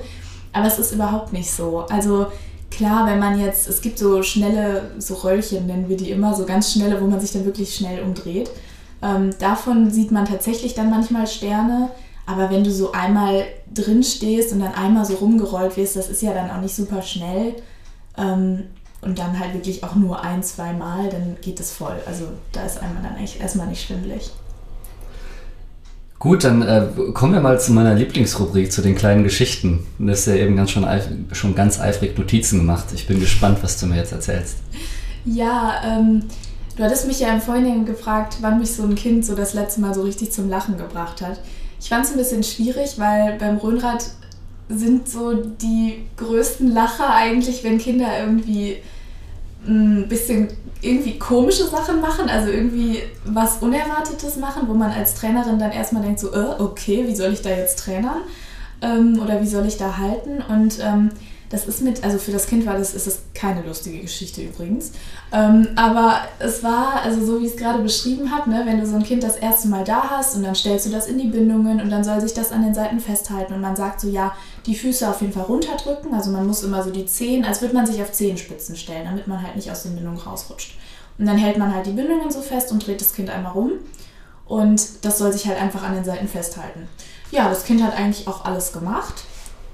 Aber 0.52 0.67
es 0.67 0.79
ist 0.79 0.93
überhaupt 0.93 1.33
nicht 1.33 1.50
so. 1.50 1.87
Also 1.88 2.26
klar, 2.71 3.07
wenn 3.07 3.19
man 3.19 3.41
jetzt, 3.41 3.69
es 3.69 3.81
gibt 3.81 3.99
so 3.99 4.23
schnelle, 4.23 4.91
so 4.99 5.14
Röllchen 5.14 5.67
nennen 5.67 5.88
wir 5.88 5.97
die 5.97 6.11
immer, 6.11 6.35
so 6.35 6.45
ganz 6.45 6.73
schnelle, 6.73 7.00
wo 7.00 7.07
man 7.07 7.21
sich 7.21 7.33
dann 7.33 7.45
wirklich 7.45 7.75
schnell 7.75 8.02
umdreht. 8.02 8.50
Ähm, 9.03 9.31
davon 9.39 9.91
sieht 9.91 10.13
man 10.13 10.25
tatsächlich 10.25 10.75
dann 10.75 10.91
manchmal 10.91 11.27
Sterne. 11.27 11.91
Aber 12.25 12.51
wenn 12.51 12.63
du 12.63 12.71
so 12.71 12.93
einmal 12.93 13.45
drin 13.73 14.03
stehst 14.03 14.53
und 14.53 14.61
dann 14.61 14.75
einmal 14.75 15.05
so 15.05 15.15
rumgerollt 15.15 15.77
wirst, 15.77 15.97
das 15.97 16.09
ist 16.09 16.23
ja 16.23 16.33
dann 16.33 16.51
auch 16.51 16.61
nicht 16.61 16.75
super 16.75 17.03
schnell. 17.03 17.55
Ähm, 18.17 18.65
und 19.01 19.19
dann 19.19 19.39
halt 19.39 19.55
wirklich 19.55 19.83
auch 19.83 19.97
nur 19.97 20.23
ein, 20.23 20.43
zwei 20.45 20.73
Mal, 20.73 21.09
dann 21.09 21.37
geht 21.41 21.59
es 21.59 21.73
voll. 21.73 21.97
Also 22.07 22.27
da 22.53 22.65
ist 22.65 22.81
einmal 22.81 23.03
dann 23.03 23.17
echt 23.17 23.41
erstmal 23.41 23.67
nicht 23.67 23.85
schwindelig. 23.85 24.31
Gut, 26.21 26.45
dann 26.45 26.63
äh, 26.63 26.87
kommen 27.13 27.33
wir 27.33 27.41
mal 27.41 27.61
zu 27.61 27.73
meiner 27.73 27.95
Lieblingsrubrik, 27.95 28.71
zu 28.71 28.81
den 28.81 28.95
kleinen 28.95 29.25
Geschichten. 29.25 29.85
Du 29.99 30.09
hast 30.09 30.27
ja 30.27 30.37
eben 30.37 30.55
ganz 30.55 30.71
schon, 30.71 30.87
schon 31.33 31.57
ganz 31.57 31.81
eifrig 31.81 32.17
Notizen 32.17 32.61
gemacht. 32.61 32.85
Ich 32.95 33.09
bin 33.09 33.19
gespannt, 33.19 33.59
was 33.63 33.81
du 33.81 33.87
mir 33.87 33.97
jetzt 33.97 34.13
erzählst. 34.13 34.59
Ja, 35.25 35.81
ähm, 35.85 36.23
du 36.83 36.87
hattest 36.87 37.07
mich 37.07 37.21
ja 37.21 37.33
im 37.33 37.41
Vorhinein 37.41 37.87
gefragt, 37.87 38.39
wann 38.41 38.59
mich 38.59 38.73
so 38.73 38.83
ein 38.83 38.97
Kind 38.97 39.25
so 39.25 39.37
das 39.37 39.55
letzte 39.55 39.81
Mal 39.81 39.95
so 39.95 40.03
richtig 40.03 40.33
zum 40.33 40.51
Lachen 40.51 40.77
gebracht 40.77 41.23
hat. 41.23 41.39
Ich 41.81 41.89
fand 41.89 42.05
es 42.05 42.11
ein 42.11 42.17
bisschen 42.17 42.43
schwierig, 42.43 42.99
weil 42.99 43.39
beim 43.39 43.59
Röhnrad 43.59 44.05
sind 44.69 45.09
so 45.09 45.33
die 45.33 46.05
größten 46.17 46.75
Lacher 46.75 47.15
eigentlich, 47.15 47.62
wenn 47.62 47.79
Kinder 47.79 48.09
irgendwie 48.19 48.79
ein 49.65 50.09
bisschen 50.09 50.49
irgendwie 50.81 51.21
komische 51.21 51.69
Sachen 51.69 52.01
machen, 52.01 52.29
also 52.29 52.51
irgendwie 52.51 52.99
was 53.27 53.59
Unerwartetes 53.59 54.39
machen, 54.39 54.67
wo 54.67 54.75
man 54.75 54.91
als 54.91 55.15
Trainerin 55.15 55.61
dann 55.61 55.71
erstmal 55.71 56.03
denkt, 56.03 56.19
so, 56.19 56.33
äh, 56.33 56.61
okay, 56.61 57.05
wie 57.07 57.15
soll 57.15 57.33
ich 57.33 57.43
da 57.43 57.51
jetzt 57.51 57.79
trainern? 57.79 58.23
Ähm, 58.81 59.21
oder 59.23 59.41
wie 59.41 59.47
soll 59.47 59.67
ich 59.67 59.77
da 59.77 59.99
halten? 59.99 60.43
Und 60.49 60.81
ähm, 60.83 61.11
Das 61.53 61.67
ist 61.67 61.83
mit, 61.83 62.03
also 62.03 62.17
für 62.17 62.33
das 62.33 62.47
Kind 62.47 62.65
war 62.65 62.79
das, 62.79 62.95
ist 62.95 63.07
das 63.07 63.21
keine 63.35 63.61
lustige 63.61 63.99
Geschichte 64.01 64.41
übrigens. 64.41 64.93
Ähm, 65.33 65.69
aber 65.77 66.21
es 66.39 66.63
war, 66.63 67.03
also 67.03 67.23
so 67.25 67.43
wie 67.43 67.47
es 67.47 67.57
gerade 67.57 67.83
beschrieben 67.83 68.31
hat, 68.31 68.47
ne, 68.47 68.63
wenn 68.65 68.81
du 68.81 68.87
so 68.87 68.97
ein 68.97 69.03
Kind 69.03 69.23
das 69.23 69.37
erste 69.37 69.69
Mal 69.69 69.85
da 69.85 70.09
hast 70.09 70.35
und 70.35 70.45
dann 70.45 70.55
stellst 70.55 70.87
du 70.87 70.91
das 70.91 71.09
in 71.09 71.19
die 71.19 71.29
Bindungen 71.29 71.83
und 71.83 71.91
dann 71.91 72.05
soll 72.05 72.23
sich 72.23 72.33
das 72.33 72.53
an 72.53 72.63
den 72.63 72.75
Seiten 72.75 73.01
festhalten 73.01 73.53
und 73.53 73.61
man 73.61 73.77
sagt 73.77 74.01
so, 74.01 74.09
ja, 74.09 74.35
die 74.65 74.75
Füße 74.75 75.07
auf 75.07 75.21
jeden 75.21 75.35
Fall 75.35 75.43
runterdrücken. 75.43 76.15
Also 76.15 76.31
man 76.31 76.47
muss 76.47 76.63
immer 76.63 76.83
so 76.83 76.91
die 76.91 77.05
Zehen, 77.05 77.45
als 77.45 77.61
würde 77.61 77.75
man 77.75 77.85
sich 77.85 78.01
auf 78.01 78.13
Zehenspitzen 78.13 78.75
stellen, 78.75 79.05
damit 79.05 79.27
man 79.27 79.43
halt 79.43 79.55
nicht 79.55 79.71
aus 79.71 79.83
den 79.83 79.95
Bindungen 79.95 80.21
rausrutscht. 80.21 80.79
Und 81.19 81.27
dann 81.27 81.37
hält 81.37 81.59
man 81.59 81.75
halt 81.75 81.85
die 81.85 81.93
Bindungen 81.93 82.31
so 82.31 82.41
fest 82.41 82.73
und 82.73 82.87
dreht 82.87 83.03
das 83.03 83.13
Kind 83.13 83.29
einmal 83.29 83.53
rum. 83.53 83.73
Und 84.47 85.05
das 85.05 85.19
soll 85.19 85.35
sich 85.35 85.47
halt 85.47 85.61
einfach 85.61 85.83
an 85.83 85.95
den 85.95 86.05
Seiten 86.05 86.29
festhalten. 86.29 86.89
Ja, 87.31 87.51
das 87.51 87.65
Kind 87.65 87.83
hat 87.83 87.95
eigentlich 87.95 88.27
auch 88.27 88.47
alles 88.47 88.73
gemacht. 88.73 89.25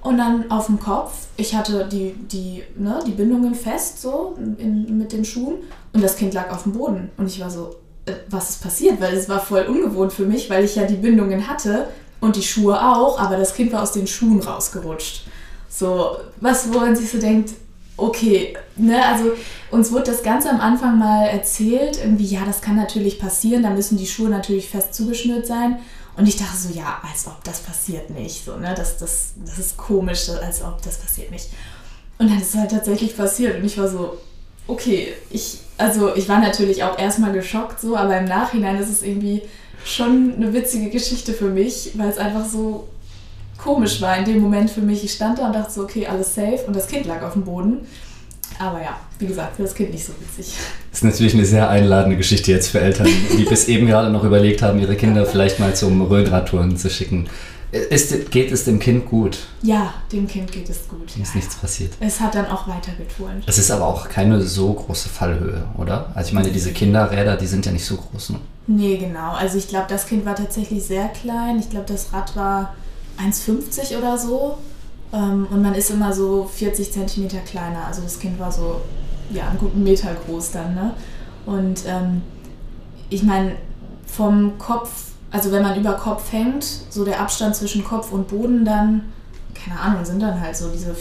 Und 0.03 0.19
dann 0.19 0.51
auf 0.51 0.67
dem 0.67 0.79
Kopf, 0.79 1.27
ich 1.37 1.55
hatte 1.55 1.89
die, 1.91 2.13
die, 2.13 2.63
ne, 2.77 3.01
die 3.07 3.11
Bindungen 3.11 3.55
fest 3.55 4.01
so 4.01 4.37
in, 4.59 4.97
mit 4.97 5.13
den 5.13 5.25
Schuhen 5.25 5.57
und 5.93 6.03
das 6.03 6.17
Kind 6.17 6.35
lag 6.35 6.51
auf 6.51 6.63
dem 6.63 6.73
Boden. 6.73 7.11
Und 7.17 7.27
ich 7.27 7.41
war 7.41 7.51
so, 7.51 7.75
äh, 8.07 8.13
was 8.31 8.51
ist 8.51 8.63
passiert? 8.63 9.01
Weil 9.01 9.15
es 9.15 9.29
war 9.29 9.41
voll 9.41 9.63
ungewohnt 9.63 10.13
für 10.13 10.25
mich, 10.25 10.49
weil 10.51 10.65
ich 10.65 10.77
ja 10.77 10.85
die 10.85 10.95
Bindungen 10.95 11.49
hatte 11.49 11.89
und 12.21 12.37
die 12.37 12.43
Schuhe 12.43 12.81
auch, 12.81 13.19
aber 13.19 13.37
das 13.37 13.55
Kind 13.55 13.73
war 13.73 13.83
aus 13.83 13.93
den 13.93 14.07
Schuhen 14.07 14.41
rausgerutscht. 14.41 15.27
So, 15.69 16.17
was, 16.41 16.73
wo 16.73 16.79
man 16.79 16.97
sich 16.97 17.11
so 17.11 17.19
denkt, 17.19 17.51
okay, 17.97 18.57
ne, 18.77 19.05
also 19.05 19.33
uns 19.71 19.93
wurde 19.93 20.05
das 20.05 20.23
ganz 20.23 20.47
am 20.47 20.61
Anfang 20.61 20.99
mal 20.99 21.27
erzählt, 21.27 21.99
irgendwie, 22.03 22.27
ja, 22.27 22.41
das 22.47 22.63
kann 22.63 22.77
natürlich 22.77 23.19
passieren, 23.19 23.65
da 23.65 23.71
müssen 23.71 23.99
die 23.99 24.07
Schuhe 24.07 24.31
natürlich 24.31 24.71
fest 24.71 24.95
zugeschnürt 24.95 25.47
sein. 25.47 25.79
Und 26.19 26.27
ich 26.27 26.37
dachte 26.37 26.57
so, 26.57 26.71
ja, 26.71 27.01
als 27.09 27.29
ob 27.29 27.43
das 27.45 27.61
passiert 27.61 28.11
nicht. 28.11 28.45
So, 28.45 28.57
ne? 28.57 28.75
das, 28.77 28.99
das, 28.99 29.35
das 29.47 29.59
ist 29.59 29.77
komisch, 29.77 30.29
als 30.29 30.63
ob 30.63 30.83
das 30.83 30.99
passiert 30.99 31.31
nicht. 31.31 31.49
Und 32.19 32.29
dann 32.29 32.41
ist 32.41 32.55
es 32.55 32.61
halt 32.61 32.73
tatsächlich 32.73 33.17
passiert. 33.17 33.57
Und 33.57 33.65
ich 33.65 33.79
war 33.79 33.89
so, 33.89 34.19
okay, 34.67 35.15
ich, 35.31 35.61
also 35.77 36.17
ich 36.17 36.29
war 36.29 36.41
natürlich 36.41 36.83
auch 36.83 36.99
erstmal 36.99 37.33
geschockt, 37.33 37.81
so, 37.81 37.97
aber 37.97 38.19
im 38.19 38.25
Nachhinein 38.25 38.81
ist 38.81 38.91
es 38.91 39.03
irgendwie 39.03 39.43
schon 39.85 40.35
eine 40.35 40.53
witzige 40.53 40.91
Geschichte 40.91 41.33
für 41.33 41.51
mich, 41.51 41.93
weil 41.95 42.09
es 42.09 42.19
einfach 42.19 42.45
so 42.45 42.89
komisch 43.57 44.01
war 44.01 44.17
in 44.19 44.25
dem 44.25 44.41
Moment 44.41 44.71
für 44.71 44.81
mich. 44.81 45.05
Ich 45.05 45.13
stand 45.13 45.39
da 45.39 45.47
und 45.47 45.53
dachte 45.55 45.73
so, 45.73 45.83
okay, 45.83 46.09
alles 46.09 46.35
safe 46.35 46.65
und 46.67 46.75
das 46.75 46.89
Kind 46.89 47.07
lag 47.07 47.23
auf 47.23 47.35
dem 47.35 47.45
Boden. 47.45 47.87
Aber 48.59 48.83
ja, 48.83 48.99
wie 49.21 49.27
gesagt, 49.29 49.55
für 49.55 49.63
das 49.63 49.75
Kind 49.75 49.93
nicht 49.93 50.05
so 50.05 50.13
witzig. 50.19 50.55
Ist 50.99 51.05
natürlich 51.05 51.35
eine 51.35 51.45
sehr 51.45 51.71
einladende 51.71 52.17
Geschichte 52.17 52.51
jetzt 52.51 52.71
für 52.71 52.81
Eltern, 52.81 53.07
die 53.39 53.45
bis 53.45 53.69
eben 53.69 53.87
gerade 53.87 54.11
noch 54.11 54.25
überlegt 54.25 54.63
haben, 54.63 54.81
ihre 54.81 54.97
Kinder 54.97 55.27
vielleicht 55.27 55.61
mal 55.61 55.73
zum 55.77 56.03
Röhnradtouren 56.03 56.77
zu 56.77 56.91
schicken. 56.91 57.29
Ist, 57.71 58.33
geht 58.33 58.51
es 58.51 58.65
dem 58.65 58.81
Kind 58.81 59.07
gut? 59.07 59.39
Ja, 59.63 59.95
dem 60.11 60.27
Kind 60.27 60.51
geht 60.51 60.69
es 60.69 60.89
gut. 60.89 61.07
Ist 61.07 61.17
ja, 61.17 61.37
nichts 61.37 61.55
passiert. 61.55 61.93
Es 62.01 62.19
hat 62.19 62.35
dann 62.35 62.47
auch 62.47 62.67
weiter 62.67 62.91
geturnt. 62.99 63.45
Es 63.47 63.59
ist 63.59 63.71
aber 63.71 63.87
auch 63.87 64.09
keine 64.09 64.43
so 64.43 64.73
große 64.73 65.09
Fallhöhe, 65.09 65.69
oder? 65.77 66.11
Also 66.17 66.31
ich 66.31 66.35
meine, 66.35 66.51
diese 66.51 66.73
Kinderräder, 66.73 67.37
die 67.37 67.47
sind 67.47 67.65
ja 67.65 67.71
nicht 67.71 67.85
so 67.85 67.97
groß. 67.97 68.31
Ne? 68.31 68.41
Nee, 68.67 68.97
genau. 68.97 69.35
Also 69.35 69.57
ich 69.57 69.69
glaube, 69.69 69.87
das 69.89 70.05
Kind 70.05 70.27
war 70.27 70.35
tatsächlich 70.35 70.83
sehr 70.83 71.07
klein. 71.11 71.61
Ich 71.61 71.71
glaube, 71.71 71.87
das 71.87 72.13
Rad 72.13 72.35
war 72.35 72.75
1,50 73.25 73.97
oder 73.97 74.19
so. 74.19 74.59
Ähm, 75.13 75.47
und 75.49 75.63
man 75.63 75.77
ist 75.77 75.91
immer 75.91 76.13
so 76.13 76.51
40 76.53 76.91
Zentimeter 76.91 77.39
kleiner. 77.39 77.87
Also 77.87 78.03
das 78.03 78.19
Kind 78.19 78.41
war 78.41 78.51
so, 78.51 78.81
ja, 79.31 79.49
einen 79.49 79.59
guten 79.59 79.83
Meter 79.83 80.15
groß 80.27 80.53
dann, 80.53 80.75
ne? 80.75 80.95
Und 81.47 81.85
ähm, 81.87 82.23
ich 83.11 83.23
meine, 83.23 83.53
vom 84.07 84.59
Kopf, 84.59 85.13
also 85.31 85.53
wenn 85.53 85.63
man 85.63 85.79
über 85.79 85.93
Kopf 85.95 86.33
hängt, 86.33 86.65
so 86.91 87.05
der 87.05 87.21
Abstand 87.21 87.55
zwischen 87.57 87.85
Kopf 87.85 88.13
und 88.13 88.29
Boden 88.29 88.65
dann, 88.65 89.13
keine 89.55 89.81
Ahnung, 89.81 90.05
sind 90.05 90.21
dann 90.21 90.41
halt 90.41 90.57
so 90.57 90.69
diese, 90.69 90.95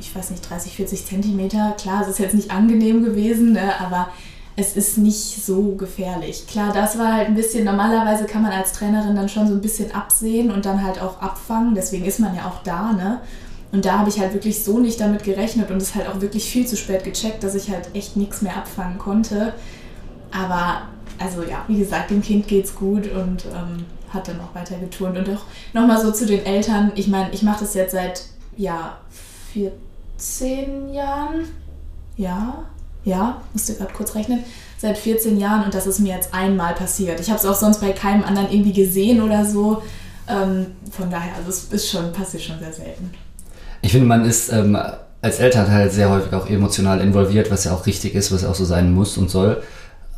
ich 0.00 0.14
weiß 0.14 0.30
nicht, 0.30 0.48
30, 0.48 0.74
40 0.74 1.06
Zentimeter. 1.06 1.74
Klar, 1.78 2.02
es 2.02 2.08
ist 2.08 2.18
jetzt 2.18 2.34
nicht 2.34 2.50
angenehm 2.50 3.04
gewesen, 3.04 3.52
ne? 3.52 3.72
aber 3.80 4.08
es 4.56 4.76
ist 4.76 4.98
nicht 4.98 5.44
so 5.44 5.76
gefährlich. 5.76 6.46
Klar, 6.48 6.72
das 6.72 6.98
war 6.98 7.12
halt 7.12 7.28
ein 7.28 7.34
bisschen, 7.34 7.64
normalerweise 7.64 8.24
kann 8.24 8.42
man 8.42 8.50
als 8.50 8.72
Trainerin 8.72 9.14
dann 9.14 9.28
schon 9.28 9.46
so 9.46 9.54
ein 9.54 9.60
bisschen 9.60 9.94
absehen 9.94 10.50
und 10.50 10.66
dann 10.66 10.82
halt 10.82 11.00
auch 11.00 11.20
abfangen, 11.22 11.76
deswegen 11.76 12.04
ist 12.04 12.18
man 12.18 12.34
ja 12.34 12.46
auch 12.46 12.62
da, 12.64 12.92
ne? 12.92 13.20
Und 13.70 13.84
da 13.84 13.98
habe 13.98 14.08
ich 14.08 14.18
halt 14.18 14.32
wirklich 14.32 14.64
so 14.64 14.78
nicht 14.78 15.00
damit 15.00 15.24
gerechnet 15.24 15.70
und 15.70 15.76
es 15.76 15.94
halt 15.94 16.08
auch 16.08 16.20
wirklich 16.20 16.50
viel 16.50 16.66
zu 16.66 16.76
spät 16.76 17.04
gecheckt, 17.04 17.44
dass 17.44 17.54
ich 17.54 17.70
halt 17.70 17.94
echt 17.94 18.16
nichts 18.16 18.40
mehr 18.40 18.56
abfangen 18.56 18.98
konnte. 18.98 19.52
Aber, 20.30 20.82
also 21.18 21.42
ja, 21.42 21.64
wie 21.68 21.78
gesagt, 21.78 22.10
dem 22.10 22.22
Kind 22.22 22.48
geht's 22.48 22.74
gut 22.74 23.10
und 23.12 23.44
ähm, 23.46 23.84
hat 24.12 24.28
dann 24.28 24.40
auch 24.40 24.54
weiter 24.54 24.78
geturnt. 24.78 25.18
Und 25.18 25.28
auch 25.28 25.42
nochmal 25.74 26.00
so 26.00 26.10
zu 26.12 26.24
den 26.24 26.44
Eltern, 26.46 26.92
ich 26.94 27.08
meine, 27.08 27.30
ich 27.32 27.42
mache 27.42 27.60
das 27.60 27.74
jetzt 27.74 27.92
seit, 27.92 28.24
ja, 28.56 28.98
14 29.52 30.92
Jahren. 30.92 31.44
Ja, 32.16 32.64
ja, 33.04 33.42
musste 33.52 33.74
gerade 33.74 33.92
kurz 33.92 34.14
rechnen, 34.14 34.44
seit 34.76 34.98
14 34.98 35.38
Jahren 35.38 35.64
und 35.64 35.74
das 35.74 35.86
ist 35.86 36.00
mir 36.00 36.14
jetzt 36.14 36.34
einmal 36.34 36.74
passiert. 36.74 37.20
Ich 37.20 37.28
habe 37.28 37.38
es 37.38 37.46
auch 37.46 37.54
sonst 37.54 37.80
bei 37.80 37.92
keinem 37.92 38.24
anderen 38.24 38.50
irgendwie 38.50 38.72
gesehen 38.72 39.22
oder 39.22 39.44
so. 39.44 39.82
Ähm, 40.28 40.66
von 40.90 41.10
daher, 41.10 41.34
also 41.36 41.48
es 41.48 41.64
ist 41.64 41.90
schon, 41.90 42.12
passiert 42.12 42.42
schon 42.42 42.58
sehr 42.58 42.72
selten. 42.72 43.10
Ich 43.82 43.92
finde, 43.92 44.06
man 44.06 44.24
ist 44.24 44.52
ähm, 44.52 44.76
als 45.20 45.38
Elternteil 45.38 45.90
sehr 45.90 46.10
häufig 46.10 46.32
auch 46.32 46.48
emotional 46.48 47.00
involviert, 47.00 47.50
was 47.50 47.64
ja 47.64 47.72
auch 47.72 47.86
richtig 47.86 48.14
ist, 48.14 48.32
was 48.32 48.44
auch 48.44 48.54
so 48.54 48.64
sein 48.64 48.92
muss 48.92 49.16
und 49.16 49.30
soll. 49.30 49.62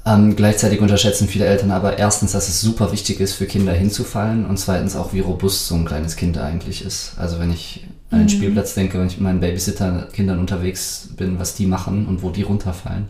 Ähm, 0.06 0.34
gleichzeitig 0.34 0.80
unterschätzen 0.80 1.28
viele 1.28 1.44
Eltern 1.44 1.70
aber 1.70 1.98
erstens, 1.98 2.32
dass 2.32 2.48
es 2.48 2.60
super 2.60 2.90
wichtig 2.90 3.20
ist, 3.20 3.34
für 3.34 3.46
Kinder 3.46 3.72
hinzufallen 3.72 4.46
und 4.46 4.58
zweitens 4.58 4.96
auch, 4.96 5.12
wie 5.12 5.20
robust 5.20 5.66
so 5.66 5.74
ein 5.74 5.84
kleines 5.84 6.16
Kind 6.16 6.38
eigentlich 6.38 6.84
ist. 6.84 7.12
Also 7.18 7.38
wenn 7.38 7.52
ich 7.52 7.86
an 8.10 8.20
den 8.20 8.24
mhm. 8.24 8.30
Spielplatz 8.30 8.74
denke, 8.74 8.98
wenn 8.98 9.06
ich 9.06 9.18
mit 9.18 9.24
meinen 9.24 9.40
Babysitter-Kindern 9.40 10.38
unterwegs 10.38 11.10
bin, 11.16 11.38
was 11.38 11.54
die 11.54 11.66
machen 11.66 12.06
und 12.06 12.22
wo 12.22 12.30
die 12.30 12.42
runterfallen. 12.42 13.08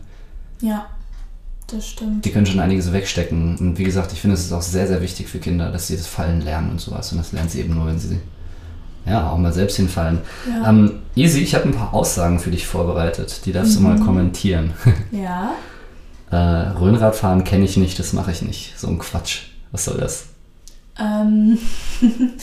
Ja, 0.61 0.85
das 1.67 1.87
stimmt. 1.87 2.25
Die 2.25 2.31
können 2.31 2.45
schon 2.45 2.59
einiges 2.59 2.91
wegstecken. 2.91 3.57
Und 3.57 3.77
wie 3.77 3.83
gesagt, 3.85 4.11
ich 4.11 4.19
finde, 4.19 4.35
es 4.35 4.43
ist 4.43 4.51
auch 4.51 4.61
sehr, 4.61 4.87
sehr 4.87 5.01
wichtig 5.01 5.29
für 5.29 5.39
Kinder, 5.39 5.71
dass 5.71 5.87
sie 5.87 5.95
das 5.95 6.07
Fallen 6.07 6.41
lernen 6.41 6.71
und 6.71 6.81
sowas. 6.81 7.11
Und 7.13 7.19
das 7.19 7.31
lernen 7.31 7.49
sie 7.49 7.61
eben 7.61 7.73
nur, 7.73 7.87
wenn 7.87 7.99
sie 7.99 8.19
ja, 9.05 9.31
auch 9.31 9.37
mal 9.37 9.53
selbst 9.53 9.77
hinfallen. 9.77 10.19
Ja. 10.47 10.69
Ähm, 10.69 10.99
Easy, 11.15 11.39
ich 11.39 11.55
habe 11.55 11.65
ein 11.65 11.73
paar 11.73 11.93
Aussagen 11.93 12.39
für 12.39 12.51
dich 12.51 12.65
vorbereitet. 12.65 13.41
Die 13.45 13.51
darfst 13.51 13.79
mhm. 13.79 13.83
du 13.83 13.89
mal 13.89 13.97
mhm. 13.97 14.05
kommentieren. 14.05 14.73
Ja. 15.11 15.53
äh, 16.31 16.35
Röhnradfahren 16.77 17.43
kenne 17.43 17.65
ich 17.65 17.77
nicht, 17.77 17.99
das 17.99 18.13
mache 18.13 18.31
ich 18.31 18.41
nicht. 18.41 18.79
So 18.79 18.87
ein 18.87 18.99
Quatsch. 18.99 19.47
Was 19.71 19.85
soll 19.85 19.97
das? 19.97 20.27
Ähm. 20.99 21.57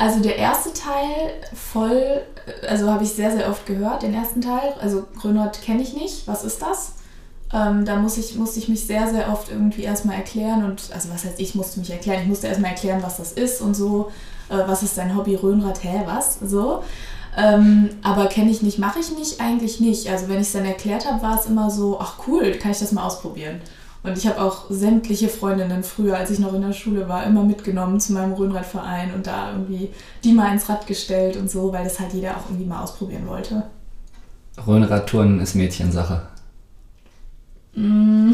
Also 0.00 0.20
der 0.20 0.36
erste 0.36 0.72
Teil 0.72 1.34
voll, 1.52 2.22
also 2.66 2.90
habe 2.90 3.04
ich 3.04 3.10
sehr, 3.10 3.32
sehr 3.32 3.50
oft 3.50 3.66
gehört, 3.66 4.02
den 4.02 4.14
ersten 4.14 4.40
Teil. 4.40 4.72
Also 4.80 5.06
Grönrad 5.14 5.60
kenne 5.60 5.82
ich 5.82 5.92
nicht. 5.92 6.26
Was 6.26 6.42
ist 6.42 6.62
das? 6.62 6.94
Ähm, 7.52 7.84
da 7.84 7.96
muss 7.96 8.16
ich, 8.16 8.34
musste 8.36 8.60
ich 8.60 8.68
mich 8.70 8.86
sehr, 8.86 9.10
sehr 9.10 9.30
oft 9.30 9.50
irgendwie 9.50 9.82
erstmal 9.82 10.16
erklären 10.16 10.64
und, 10.64 10.88
also 10.94 11.10
was 11.12 11.26
heißt 11.26 11.38
ich 11.38 11.54
musste 11.54 11.80
mich 11.80 11.90
erklären, 11.90 12.22
ich 12.22 12.28
musste 12.28 12.46
erstmal 12.46 12.70
erklären, 12.70 13.02
was 13.02 13.18
das 13.18 13.32
ist 13.32 13.60
und 13.60 13.74
so, 13.74 14.10
äh, 14.50 14.68
was 14.68 14.82
ist 14.82 14.98
dein 14.98 15.16
Hobby, 15.16 15.34
Röhnrad, 15.34 15.82
hä, 15.82 16.02
was, 16.06 16.38
so. 16.40 16.82
Ähm, 17.36 17.90
aber 18.02 18.26
kenne 18.26 18.50
ich 18.50 18.62
nicht, 18.62 18.78
mache 18.78 18.98
ich 18.98 19.16
nicht, 19.16 19.40
eigentlich 19.40 19.80
nicht. 19.80 20.10
Also 20.10 20.28
wenn 20.28 20.40
ich 20.40 20.48
es 20.48 20.52
dann 20.52 20.64
erklärt 20.64 21.06
habe, 21.06 21.22
war 21.22 21.38
es 21.38 21.46
immer 21.46 21.70
so, 21.70 21.98
ach 22.00 22.14
cool, 22.26 22.52
kann 22.52 22.72
ich 22.72 22.80
das 22.80 22.92
mal 22.92 23.04
ausprobieren. 23.04 23.60
Und 24.02 24.16
ich 24.16 24.26
habe 24.26 24.40
auch 24.40 24.64
sämtliche 24.70 25.28
Freundinnen 25.28 25.82
früher, 25.82 26.16
als 26.16 26.30
ich 26.30 26.38
noch 26.38 26.54
in 26.54 26.62
der 26.62 26.72
Schule 26.72 27.08
war, 27.08 27.24
immer 27.24 27.44
mitgenommen 27.44 28.00
zu 28.00 28.14
meinem 28.14 28.32
Röhnradverein 28.32 29.12
und 29.14 29.26
da 29.26 29.52
irgendwie 29.52 29.90
die 30.24 30.32
mal 30.32 30.52
ins 30.52 30.68
Rad 30.68 30.86
gestellt 30.86 31.36
und 31.36 31.50
so, 31.50 31.72
weil 31.72 31.84
das 31.84 32.00
halt 32.00 32.14
jeder 32.14 32.36
auch 32.36 32.46
irgendwie 32.48 32.64
mal 32.64 32.82
ausprobieren 32.82 33.26
wollte. 33.28 33.64
Röhnradtouren 34.66 35.40
ist 35.40 35.54
Mädchensache. 35.54 36.22
Mm, 37.74 38.32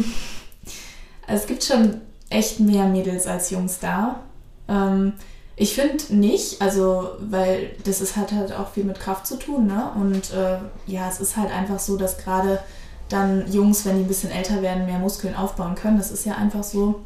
es 1.27 1.47
gibt 1.47 1.65
schon 1.65 2.01
echt 2.31 2.61
mehr 2.61 2.87
Mädels 2.87 3.27
als 3.27 3.51
Jungs 3.51 3.81
da. 3.81 4.21
Ähm, 4.69 5.15
ich 5.59 5.75
finde 5.75 6.14
nicht, 6.14 6.61
also, 6.61 7.09
weil 7.19 7.71
das 7.85 8.03
ist, 8.03 8.16
hat 8.16 8.31
halt 8.33 8.53
auch 8.53 8.69
viel 8.71 8.85
mit 8.85 9.01
Kraft 9.01 9.27
zu 9.27 9.38
tun, 9.38 9.66
ne? 9.66 9.90
Und 9.95 10.33
äh, 10.35 10.59
ja, 10.87 11.09
es 11.09 11.19
ist 11.19 11.37
halt 11.38 11.51
einfach 11.51 11.79
so, 11.79 11.97
dass 11.97 12.19
gerade 12.19 12.61
dann 13.09 13.51
Jungs, 13.51 13.87
wenn 13.87 13.97
die 13.97 14.05
ein 14.05 14.09
bisschen 14.09 14.31
älter 14.31 14.61
werden, 14.61 14.85
mehr 14.85 14.99
Muskeln 14.99 15.35
aufbauen 15.35 15.75
können. 15.75 15.97
Das 15.97 16.11
ist 16.11 16.27
ja 16.27 16.35
einfach 16.35 16.62
so. 16.62 17.01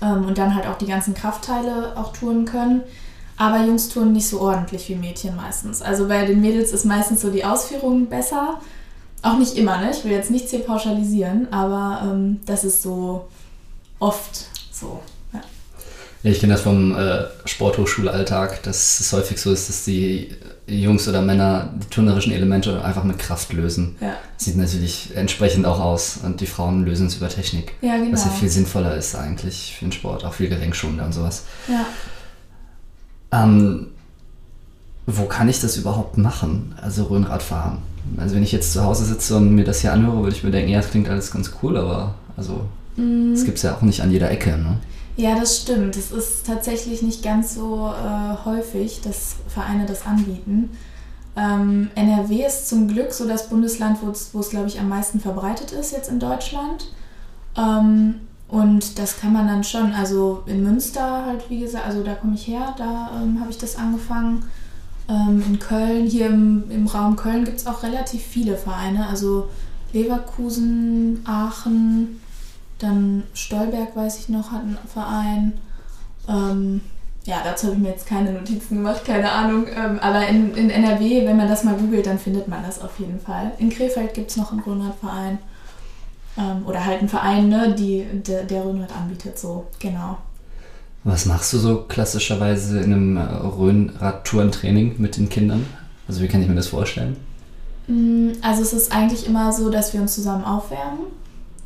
Ähm, 0.00 0.26
und 0.26 0.38
dann 0.38 0.54
halt 0.54 0.66
auch 0.66 0.78
die 0.78 0.86
ganzen 0.86 1.14
Kraftteile 1.14 1.96
auch 1.96 2.12
touren 2.12 2.44
können. 2.44 2.82
Aber 3.36 3.64
Jungs 3.64 3.88
touren 3.88 4.12
nicht 4.12 4.28
so 4.28 4.40
ordentlich 4.40 4.88
wie 4.88 4.94
Mädchen 4.94 5.34
meistens. 5.34 5.82
Also 5.82 6.06
bei 6.06 6.24
den 6.24 6.40
Mädels 6.40 6.70
ist 6.70 6.84
meistens 6.84 7.22
so 7.22 7.30
die 7.30 7.44
Ausführung 7.44 8.06
besser. 8.06 8.60
Auch 9.22 9.38
nicht 9.38 9.56
immer, 9.56 9.78
ne? 9.78 9.90
Ich 9.90 10.04
will 10.04 10.12
jetzt 10.12 10.30
nichts 10.30 10.50
hier 10.50 10.60
pauschalisieren, 10.60 11.52
aber 11.52 12.02
ähm, 12.04 12.40
das 12.46 12.62
ist 12.62 12.82
so 12.82 13.26
oft 13.98 14.46
so. 14.70 15.00
Ich 16.26 16.40
kenne 16.40 16.54
das 16.54 16.62
vom 16.62 16.96
äh, 16.96 17.24
Sporthochschulalltag, 17.44 18.62
dass 18.62 18.98
es 18.98 19.12
häufig 19.12 19.38
so 19.38 19.52
ist, 19.52 19.68
dass 19.68 19.84
die 19.84 20.30
Jungs 20.66 21.06
oder 21.06 21.20
Männer 21.20 21.68
die 21.74 21.90
turnerischen 21.90 22.32
Elemente 22.32 22.82
einfach 22.82 23.04
mit 23.04 23.18
Kraft 23.18 23.52
lösen. 23.52 23.96
Ja. 24.00 24.14
Sieht 24.38 24.56
natürlich 24.56 25.10
entsprechend 25.14 25.66
auch 25.66 25.78
aus. 25.80 26.20
Und 26.24 26.40
die 26.40 26.46
Frauen 26.46 26.86
lösen 26.86 27.08
es 27.08 27.16
über 27.16 27.28
Technik. 27.28 27.74
Ja, 27.82 27.98
genau. 27.98 28.12
Was 28.12 28.24
ja 28.24 28.30
viel 28.30 28.48
sinnvoller 28.48 28.96
ist 28.96 29.14
eigentlich 29.14 29.76
für 29.78 29.84
den 29.84 29.92
Sport, 29.92 30.24
auch 30.24 30.32
viel 30.32 30.48
gelenkschonender 30.48 31.04
und 31.04 31.12
sowas. 31.12 31.44
Ja. 31.68 31.84
Ähm, 33.30 33.88
wo 35.04 35.26
kann 35.26 35.50
ich 35.50 35.60
das 35.60 35.76
überhaupt 35.76 36.16
machen? 36.16 36.74
Also 36.80 37.04
Rhönrad 37.04 37.42
fahren. 37.42 37.82
Also 38.16 38.34
wenn 38.34 38.42
ich 38.42 38.52
jetzt 38.52 38.72
zu 38.72 38.82
Hause 38.82 39.04
sitze 39.04 39.36
und 39.36 39.54
mir 39.54 39.64
das 39.64 39.82
hier 39.82 39.92
anhöre, 39.92 40.22
würde 40.22 40.34
ich 40.34 40.42
mir 40.42 40.50
denken, 40.50 40.70
ja, 40.70 40.80
das 40.80 40.90
klingt 40.90 41.10
alles 41.10 41.30
ganz 41.30 41.52
cool, 41.62 41.76
aber 41.76 42.14
also 42.34 42.66
mm. 42.96 43.32
das 43.32 43.44
gibt 43.44 43.58
es 43.58 43.62
ja 43.62 43.74
auch 43.74 43.82
nicht 43.82 44.00
an 44.00 44.10
jeder 44.10 44.30
Ecke. 44.30 44.56
Ne? 44.56 44.78
Ja, 45.16 45.38
das 45.38 45.60
stimmt. 45.60 45.96
Es 45.96 46.10
ist 46.10 46.46
tatsächlich 46.46 47.02
nicht 47.02 47.22
ganz 47.22 47.54
so 47.54 47.92
äh, 47.92 48.44
häufig, 48.44 49.00
dass 49.00 49.36
Vereine 49.46 49.86
das 49.86 50.06
anbieten. 50.06 50.70
Ähm, 51.36 51.90
NRW 51.94 52.44
ist 52.44 52.68
zum 52.68 52.88
Glück 52.88 53.12
so 53.12 53.26
das 53.26 53.48
Bundesland, 53.48 53.98
wo 54.02 54.40
es, 54.40 54.50
glaube 54.50 54.68
ich, 54.68 54.80
am 54.80 54.88
meisten 54.88 55.20
verbreitet 55.20 55.72
ist 55.72 55.92
jetzt 55.92 56.08
in 56.08 56.18
Deutschland. 56.18 56.88
Ähm, 57.56 58.20
und 58.48 58.98
das 58.98 59.18
kann 59.20 59.32
man 59.32 59.46
dann 59.46 59.64
schon, 59.64 59.92
also 59.92 60.42
in 60.46 60.62
Münster 60.62 61.26
halt, 61.26 61.48
wie 61.48 61.60
gesagt, 61.60 61.86
also 61.86 62.02
da 62.02 62.14
komme 62.14 62.34
ich 62.34 62.46
her, 62.46 62.74
da 62.76 63.10
ähm, 63.20 63.40
habe 63.40 63.50
ich 63.50 63.58
das 63.58 63.76
angefangen. 63.76 64.44
Ähm, 65.08 65.42
in 65.46 65.58
Köln, 65.58 66.06
hier 66.06 66.26
im, 66.26 66.70
im 66.70 66.86
Raum 66.86 67.16
Köln 67.16 67.44
gibt 67.44 67.58
es 67.58 67.66
auch 67.66 67.82
relativ 67.82 68.22
viele 68.22 68.56
Vereine, 68.56 69.06
also 69.06 69.48
Leverkusen, 69.92 71.20
Aachen, 71.24 72.20
dann 72.84 73.24
Stolberg, 73.34 73.96
weiß 73.96 74.18
ich 74.18 74.28
noch, 74.28 74.52
hat 74.52 74.62
einen 74.62 74.78
Verein. 74.92 75.52
Ähm, 76.28 76.80
ja, 77.24 77.36
dazu 77.42 77.66
habe 77.66 77.76
ich 77.76 77.82
mir 77.82 77.90
jetzt 77.90 78.06
keine 78.06 78.32
Notizen 78.32 78.76
gemacht, 78.76 79.04
keine 79.04 79.32
Ahnung. 79.32 79.66
Ähm, 79.74 79.98
aber 80.00 80.26
in, 80.28 80.54
in 80.54 80.70
NRW, 80.70 81.26
wenn 81.26 81.36
man 81.36 81.48
das 81.48 81.64
mal 81.64 81.74
googelt, 81.74 82.06
dann 82.06 82.18
findet 82.18 82.48
man 82.48 82.62
das 82.62 82.80
auf 82.80 82.98
jeden 82.98 83.18
Fall. 83.18 83.52
In 83.58 83.70
Krefeld 83.70 84.14
gibt 84.14 84.30
es 84.30 84.36
noch 84.36 84.52
einen 84.52 84.62
Grünradverein. 84.62 85.38
Ähm, 86.36 86.66
oder 86.66 86.84
halt 86.84 87.00
einen 87.00 87.08
Verein, 87.08 87.48
ne, 87.48 87.74
die, 87.78 88.04
der, 88.12 88.42
der 88.42 88.64
Rhönrad 88.64 88.94
anbietet, 88.94 89.38
so, 89.38 89.66
genau. 89.78 90.18
Was 91.04 91.26
machst 91.26 91.52
du 91.52 91.58
so 91.58 91.82
klassischerweise 91.82 92.80
in 92.80 92.92
einem 92.92 93.16
äh, 93.16 93.20
Rhönrad-Tourentraining 93.20 94.96
mit 94.98 95.16
den 95.16 95.28
Kindern? 95.28 95.66
Also 96.08 96.22
wie 96.22 96.28
kann 96.28 96.42
ich 96.42 96.48
mir 96.48 96.54
das 96.54 96.68
vorstellen? 96.68 97.16
Mm, 97.86 98.32
also 98.42 98.62
es 98.62 98.72
ist 98.72 98.92
eigentlich 98.92 99.26
immer 99.26 99.52
so, 99.52 99.70
dass 99.70 99.92
wir 99.92 100.00
uns 100.00 100.14
zusammen 100.14 100.44
aufwärmen. 100.44 101.06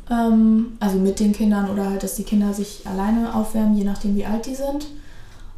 Ähm, 0.09 0.77
also 0.79 0.97
mit 0.97 1.19
den 1.19 1.33
Kindern 1.33 1.69
oder 1.69 1.89
halt, 1.89 2.03
dass 2.03 2.15
die 2.15 2.23
Kinder 2.23 2.53
sich 2.53 2.81
alleine 2.85 3.35
aufwärmen, 3.35 3.77
je 3.77 3.83
nachdem 3.83 4.15
wie 4.15 4.25
alt 4.25 4.45
die 4.45 4.55
sind. 4.55 4.87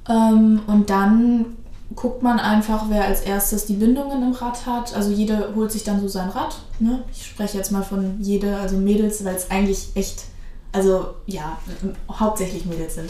Ähm, 0.09 0.61
und 0.67 0.89
dann 0.89 1.57
guckt 1.95 2.23
man 2.23 2.39
einfach, 2.39 2.85
wer 2.89 3.05
als 3.05 3.21
erstes 3.21 3.65
die 3.65 3.73
Bindungen 3.73 4.23
im 4.23 4.31
Rad 4.33 4.65
hat. 4.65 4.95
Also 4.95 5.11
jede 5.11 5.53
holt 5.55 5.71
sich 5.71 5.83
dann 5.83 5.99
so 5.99 6.07
sein 6.07 6.29
Rad. 6.29 6.57
Ne? 6.79 7.03
Ich 7.11 7.25
spreche 7.25 7.57
jetzt 7.57 7.71
mal 7.71 7.83
von 7.83 8.15
jede, 8.19 8.57
also 8.57 8.77
Mädels, 8.77 9.23
weil 9.25 9.35
es 9.35 9.51
eigentlich 9.51 9.89
echt, 9.95 10.23
also 10.71 11.15
ja, 11.25 11.57
hauptsächlich 12.09 12.65
Mädels 12.65 12.95
sind. 12.95 13.09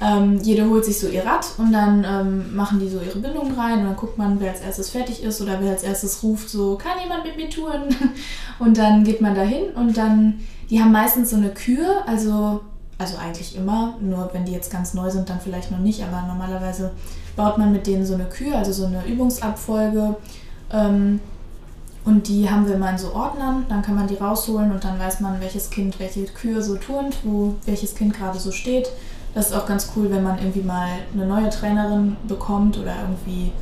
Ähm, 0.00 0.40
jede 0.42 0.68
holt 0.68 0.84
sich 0.84 0.98
so 0.98 1.08
ihr 1.08 1.24
Rad 1.24 1.46
und 1.56 1.72
dann 1.72 2.04
ähm, 2.04 2.56
machen 2.56 2.80
die 2.80 2.88
so 2.88 3.00
ihre 3.00 3.18
Bindungen 3.18 3.54
rein 3.54 3.80
und 3.80 3.84
dann 3.84 3.96
guckt 3.96 4.18
man, 4.18 4.40
wer 4.40 4.50
als 4.50 4.60
erstes 4.60 4.90
fertig 4.90 5.22
ist 5.22 5.40
oder 5.40 5.60
wer 5.60 5.70
als 5.70 5.84
erstes 5.84 6.22
ruft, 6.22 6.50
so, 6.50 6.76
kann 6.76 6.98
jemand 7.00 7.24
mit 7.24 7.36
mir 7.36 7.48
touren? 7.48 7.84
Und 8.58 8.78
dann 8.78 9.02
geht 9.02 9.20
man 9.20 9.34
dahin 9.34 9.70
und 9.74 9.96
dann, 9.96 10.38
die 10.70 10.80
haben 10.80 10.92
meistens 10.92 11.30
so 11.30 11.36
eine 11.36 11.50
Kür, 11.50 12.02
also, 12.06 12.60
also 12.98 13.16
eigentlich 13.16 13.56
immer, 13.56 13.94
nur 14.00 14.30
wenn 14.32 14.44
die 14.44 14.52
jetzt 14.52 14.72
ganz 14.72 14.94
neu 14.94 15.10
sind, 15.10 15.28
dann 15.28 15.40
vielleicht 15.40 15.70
noch 15.70 15.78
nicht, 15.78 16.02
aber 16.02 16.26
normalerweise 16.26 16.92
baut 17.36 17.58
man 17.58 17.72
mit 17.72 17.86
denen 17.86 18.06
so 18.06 18.14
eine 18.14 18.24
Kür, 18.24 18.56
also 18.56 18.72
so 18.72 18.86
eine 18.86 19.04
Übungsabfolge. 19.06 20.16
Ähm, 20.72 21.20
und 22.04 22.28
die 22.28 22.50
haben 22.50 22.68
wir 22.68 22.76
mal 22.76 22.92
in 22.92 22.98
so 22.98 23.14
Ordnern, 23.14 23.64
dann 23.68 23.80
kann 23.80 23.94
man 23.94 24.06
die 24.06 24.16
rausholen 24.16 24.70
und 24.72 24.84
dann 24.84 24.98
weiß 24.98 25.20
man, 25.20 25.40
welches 25.40 25.70
Kind 25.70 25.98
welche 25.98 26.24
Kür 26.24 26.60
so 26.60 26.76
turnt, 26.76 27.16
wo 27.24 27.54
welches 27.64 27.94
Kind 27.94 28.14
gerade 28.14 28.38
so 28.38 28.52
steht. 28.52 28.90
Das 29.34 29.50
ist 29.50 29.56
auch 29.56 29.66
ganz 29.66 29.90
cool, 29.96 30.10
wenn 30.10 30.22
man 30.22 30.38
irgendwie 30.38 30.60
mal 30.60 30.88
eine 31.12 31.26
neue 31.26 31.48
Trainerin 31.48 32.16
bekommt 32.28 32.78
oder 32.78 32.94
irgendwie 33.02 33.52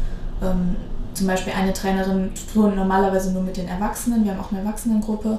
ähm, 0.42 0.76
zum 1.14 1.28
Beispiel 1.28 1.52
eine 1.52 1.72
Trainerin 1.72 2.30
turnt 2.52 2.76
normalerweise 2.76 3.32
nur 3.32 3.42
mit 3.42 3.56
den 3.56 3.68
Erwachsenen. 3.68 4.24
Wir 4.24 4.32
haben 4.32 4.40
auch 4.40 4.50
eine 4.50 4.60
Erwachsenengruppe. 4.60 5.38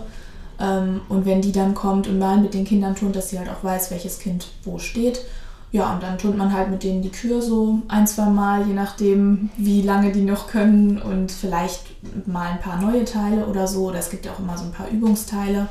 Ähm, 0.59 1.01
und 1.09 1.25
wenn 1.25 1.41
die 1.41 1.51
dann 1.51 1.73
kommt 1.73 2.07
und 2.07 2.19
mal 2.19 2.37
mit 2.37 2.53
den 2.53 2.65
Kindern 2.65 2.95
turnt, 2.95 3.15
dass 3.15 3.29
sie 3.29 3.39
halt 3.39 3.49
auch 3.49 3.63
weiß, 3.63 3.91
welches 3.91 4.19
Kind 4.19 4.47
wo 4.63 4.79
steht. 4.79 5.21
Ja, 5.71 5.91
und 5.91 6.03
dann 6.03 6.19
turnt 6.19 6.37
man 6.37 6.53
halt 6.53 6.69
mit 6.69 6.83
denen 6.83 7.01
die 7.01 7.09
Kür 7.09 7.41
so 7.41 7.79
ein, 7.87 8.05
zwei 8.05 8.27
Mal, 8.27 8.67
je 8.67 8.73
nachdem, 8.73 9.49
wie 9.57 9.81
lange 9.81 10.11
die 10.11 10.21
noch 10.21 10.47
können 10.47 11.01
und 11.01 11.31
vielleicht 11.31 11.81
mal 12.27 12.51
ein 12.51 12.59
paar 12.59 12.79
neue 12.79 13.05
Teile 13.05 13.47
oder 13.47 13.67
so. 13.67 13.87
Oder 13.87 13.97
es 13.97 14.11
gibt 14.11 14.25
ja 14.25 14.33
auch 14.33 14.39
immer 14.39 14.55
so 14.55 14.65
ein 14.65 14.71
paar 14.71 14.87
Übungsteile, 14.89 15.67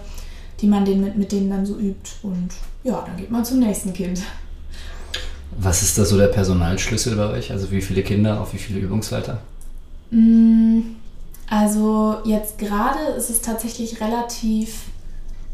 die 0.61 0.67
man 0.67 0.85
den 0.85 1.03
mit, 1.03 1.17
mit 1.17 1.31
denen 1.31 1.51
dann 1.51 1.65
so 1.65 1.79
übt. 1.79 2.11
Und 2.25 2.49
ja, 2.83 3.05
dann 3.07 3.17
geht 3.17 3.31
man 3.31 3.45
zum 3.45 3.61
nächsten 3.61 3.93
Kind. 3.93 4.23
Was 5.59 5.83
ist 5.83 5.97
da 5.99 6.05
so 6.05 6.17
der 6.17 6.29
Personalschlüssel 6.29 7.15
bei 7.15 7.29
euch? 7.29 7.53
Also 7.53 7.71
wie 7.71 7.81
viele 7.81 8.03
Kinder 8.03 8.41
auf 8.41 8.53
wie 8.55 8.59
viele 8.59 8.81
Übungsleiter? 8.81 9.41
Mm, 10.11 10.81
also 11.53 12.19
jetzt 12.25 12.59
gerade 12.59 13.01
ist 13.17 13.31
es 13.31 13.43
tatsächlich 13.43 14.01
relativ 14.01 14.85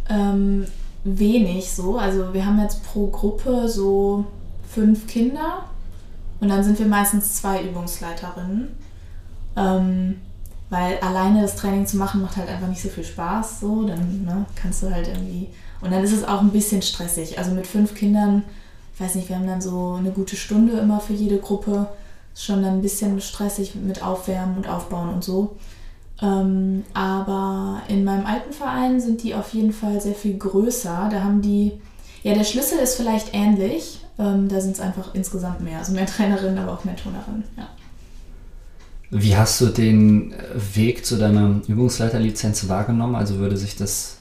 ähm, 0.08 0.66
wenig 1.04 1.72
so. 1.72 1.98
Also 1.98 2.32
wir 2.32 2.46
haben 2.46 2.60
jetzt 2.60 2.84
pro 2.84 3.08
Gruppe 3.08 3.68
so 3.68 4.24
fünf 4.68 5.06
Kinder 5.06 5.64
und 6.40 6.48
dann 6.48 6.62
sind 6.62 6.78
wir 6.78 6.86
meistens 6.86 7.34
zwei 7.34 7.62
Übungsleiterinnen. 7.62 8.68
Ähm, 9.56 10.20
weil 10.70 10.98
alleine 10.98 11.40
das 11.42 11.56
Training 11.56 11.86
zu 11.86 11.96
machen 11.96 12.20
macht 12.20 12.36
halt 12.36 12.48
einfach 12.48 12.68
nicht 12.68 12.82
so 12.82 12.90
viel 12.90 13.04
Spaß. 13.04 13.60
So, 13.60 13.86
dann 13.86 14.24
ne, 14.24 14.44
kannst 14.54 14.82
du 14.82 14.90
halt 14.90 15.08
irgendwie. 15.08 15.48
Und 15.80 15.90
dann 15.90 16.04
ist 16.04 16.12
es 16.12 16.24
auch 16.24 16.42
ein 16.42 16.50
bisschen 16.50 16.82
stressig. 16.82 17.38
Also 17.38 17.52
mit 17.52 17.66
fünf 17.66 17.94
Kindern 17.94 18.44
ich 18.98 19.04
weiß 19.04 19.14
nicht, 19.14 19.28
wir 19.28 19.36
haben 19.36 19.46
dann 19.46 19.60
so 19.60 19.94
eine 19.96 20.10
gute 20.10 20.34
Stunde 20.34 20.76
immer 20.76 20.98
für 20.98 21.12
jede 21.12 21.38
Gruppe. 21.38 21.86
Ist 22.34 22.44
schon 22.44 22.64
dann 22.64 22.74
ein 22.74 22.82
bisschen 22.82 23.20
stressig 23.20 23.76
mit 23.76 24.02
Aufwärmen 24.02 24.56
und 24.56 24.68
Aufbauen 24.68 25.10
und 25.10 25.22
so. 25.22 25.54
Ähm, 26.20 26.84
aber 26.94 27.82
in 27.88 28.04
meinem 28.04 28.26
alten 28.26 28.52
Verein 28.52 29.00
sind 29.00 29.22
die 29.22 29.34
auf 29.34 29.52
jeden 29.54 29.72
Fall 29.72 30.00
sehr 30.00 30.14
viel 30.14 30.36
größer. 30.36 31.08
Da 31.10 31.22
haben 31.22 31.42
die, 31.42 31.72
ja, 32.22 32.34
der 32.34 32.44
Schlüssel 32.44 32.78
ist 32.78 32.96
vielleicht 32.96 33.34
ähnlich. 33.34 34.00
Ähm, 34.18 34.48
da 34.48 34.60
sind 34.60 34.72
es 34.72 34.80
einfach 34.80 35.14
insgesamt 35.14 35.60
mehr. 35.60 35.78
Also 35.78 35.92
mehr 35.92 36.06
Trainerinnen, 36.06 36.58
aber 36.58 36.72
auch 36.72 36.84
mehr 36.84 36.96
Turnerinnen, 36.96 37.44
ja. 37.56 37.68
Wie 39.10 39.36
hast 39.36 39.60
du 39.62 39.66
den 39.66 40.34
Weg 40.74 41.06
zu 41.06 41.16
deiner 41.16 41.62
Übungsleiterlizenz 41.66 42.68
wahrgenommen? 42.68 43.14
Also 43.14 43.36
würde 43.38 43.56
sich 43.56 43.74
das 43.74 44.18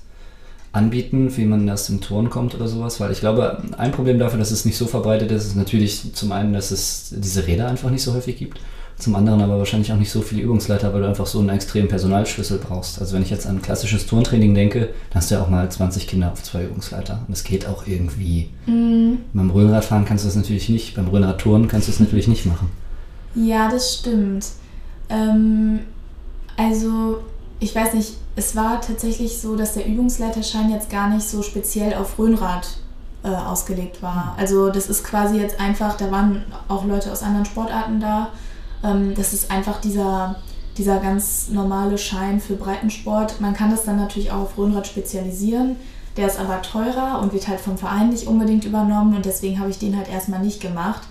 anbieten, 0.72 1.36
wie 1.36 1.46
man 1.46 1.68
erst 1.68 1.90
im 1.90 2.00
Turn 2.00 2.30
kommt 2.30 2.56
oder 2.56 2.68
sowas, 2.68 3.00
weil 3.00 3.12
ich 3.12 3.20
glaube, 3.20 3.64
ein 3.78 3.92
Problem 3.92 4.20
dafür, 4.20 4.40
dass 4.40 4.52
es 4.52 4.64
nicht 4.64 4.78
so 4.78 4.86
verbreitet 4.86 5.32
ist, 5.32 5.46
ist 5.46 5.56
natürlich 5.56 6.14
zum 6.14 6.32
einen, 6.32 6.54
dass 6.54 6.72
es 6.72 7.14
diese 7.18 7.48
Räder 7.48 7.68
einfach 7.68 7.90
nicht 7.90 8.04
so 8.04 8.14
häufig 8.14 8.38
gibt, 8.38 8.60
zum 8.98 9.16
anderen 9.16 9.42
aber 9.42 9.60
wahrscheinlich 9.60 9.92
auch 9.92 9.98
nicht 9.98 10.12
so 10.12 10.22
viele 10.22 10.42
Übungsleiter, 10.42 10.92
weil 10.94 11.02
du 11.02 11.08
einfach 11.08 11.28
so 11.28 11.40
einen 11.40 11.50
extremen 11.50 11.88
Personalschlüssel 11.88 12.58
brauchst. 12.58 13.00
Also 13.00 13.16
wenn 13.16 13.22
ich 13.22 13.30
jetzt 13.30 13.46
an 13.46 13.62
klassisches 13.62 14.08
Turntraining 14.08 14.56
denke, 14.56 14.90
dann 15.10 15.16
hast 15.16 15.30
du 15.30 15.36
ja 15.36 15.42
auch 15.42 15.50
mal 15.50 15.70
20 15.70 16.08
Kinder 16.08 16.32
auf 16.32 16.42
zwei 16.42 16.64
Übungsleiter 16.64 17.20
und 17.28 17.30
das 17.30 17.44
geht 17.44 17.68
auch 17.68 17.86
irgendwie. 17.86 18.50
Mhm. 18.66 19.20
Beim 19.34 19.52
Röhnradfahren 19.52 20.06
kannst 20.06 20.24
du 20.24 20.28
das 20.28 20.36
natürlich 20.36 20.70
nicht, 20.70 20.96
beim 20.96 21.08
Röhnradturnen 21.08 21.68
kannst 21.68 21.88
du 21.88 21.92
es 21.92 22.00
natürlich 22.00 22.28
nicht 22.28 22.46
machen. 22.48 22.72
Ja, 23.36 23.70
das 23.70 23.94
stimmt. 23.94 24.48
Ähm, 25.10 25.80
also 26.58 27.20
ich 27.60 27.76
weiß 27.76 27.94
nicht, 27.94 28.14
es 28.36 28.56
war 28.56 28.82
tatsächlich 28.82 29.40
so, 29.40 29.56
dass 29.56 29.74
der 29.74 29.86
Übungsleiterschein 29.86 30.72
jetzt 30.72 30.90
gar 30.90 31.10
nicht 31.10 31.28
so 31.28 31.44
speziell 31.44 31.94
auf 31.94 32.18
Röhnrad 32.18 32.68
äh, 33.24 33.30
ausgelegt 33.30 34.02
war. 34.02 34.36
Also 34.38 34.70
das 34.70 34.90
ist 34.90 35.04
quasi 35.04 35.38
jetzt 35.38 35.60
einfach, 35.60 35.98
da 35.98 36.12
waren 36.12 36.44
auch 36.68 36.86
Leute 36.86 37.12
aus 37.12 37.24
anderen 37.24 37.46
Sportarten 37.46 38.00
da. 38.00 38.32
Ähm, 38.84 39.14
das 39.16 39.34
ist 39.34 39.52
einfach 39.52 39.82
dieser, 39.82 40.36
dieser 40.78 40.98
ganz 41.00 41.50
normale 41.50 41.98
Schein 41.98 42.40
für 42.40 42.56
Breitensport. 42.56 43.42
Man 43.42 43.54
kann 43.54 43.72
das 43.72 43.84
dann 43.84 43.98
natürlich 43.98 44.32
auch 44.32 44.44
auf 44.44 44.58
Röhnrad 44.58 44.88
spezialisieren. 44.88 45.78
Der 46.18 46.28
ist 46.28 46.40
aber 46.40 46.62
teurer 46.62 47.20
und 47.22 47.34
wird 47.34 47.48
halt 47.48 47.60
vom 47.60 47.78
Verein 47.78 48.10
nicht 48.10 48.28
unbedingt 48.28 48.66
übernommen 48.66 49.16
und 49.16 49.26
deswegen 49.26 49.60
habe 49.60 49.70
ich 49.70 49.78
den 49.78 49.96
halt 49.96 50.10
erstmal 50.10 50.40
nicht 50.40 50.60
gemacht. 50.60 51.04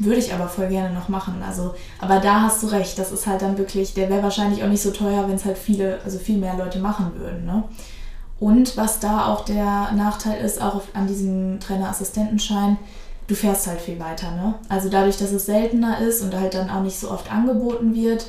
Würde 0.00 0.20
ich 0.20 0.32
aber 0.32 0.48
voll 0.48 0.68
gerne 0.68 0.94
noch 0.94 1.08
machen. 1.08 1.42
Also, 1.46 1.74
aber 2.00 2.20
da 2.20 2.42
hast 2.42 2.62
du 2.62 2.68
recht, 2.68 2.98
das 2.98 3.10
ist 3.10 3.26
halt 3.26 3.42
dann 3.42 3.58
wirklich, 3.58 3.94
der 3.94 4.08
wäre 4.08 4.22
wahrscheinlich 4.22 4.62
auch 4.62 4.68
nicht 4.68 4.82
so 4.82 4.90
teuer, 4.90 5.28
wenn 5.28 5.36
es 5.36 5.44
halt 5.44 5.58
viele, 5.58 6.00
also 6.04 6.18
viel 6.18 6.38
mehr 6.38 6.56
Leute 6.56 6.78
machen 6.78 7.12
würden. 7.16 7.46
Ne? 7.46 7.64
Und 8.40 8.76
was 8.76 9.00
da 9.00 9.26
auch 9.26 9.44
der 9.44 9.90
Nachteil 9.92 10.44
ist, 10.44 10.62
auch 10.62 10.82
an 10.94 11.08
diesem 11.08 11.58
Trainerassistentenschein, 11.58 12.78
du 13.28 13.34
fährst 13.34 13.68
halt 13.68 13.80
viel 13.80 14.00
weiter. 14.00 14.32
Ne? 14.32 14.54
Also 14.68 14.88
dadurch, 14.88 15.18
dass 15.18 15.30
es 15.30 15.46
seltener 15.46 16.00
ist 16.00 16.22
und 16.22 16.34
halt 16.34 16.54
dann 16.54 16.70
auch 16.70 16.82
nicht 16.82 16.98
so 16.98 17.10
oft 17.10 17.30
angeboten 17.30 17.94
wird, 17.94 18.26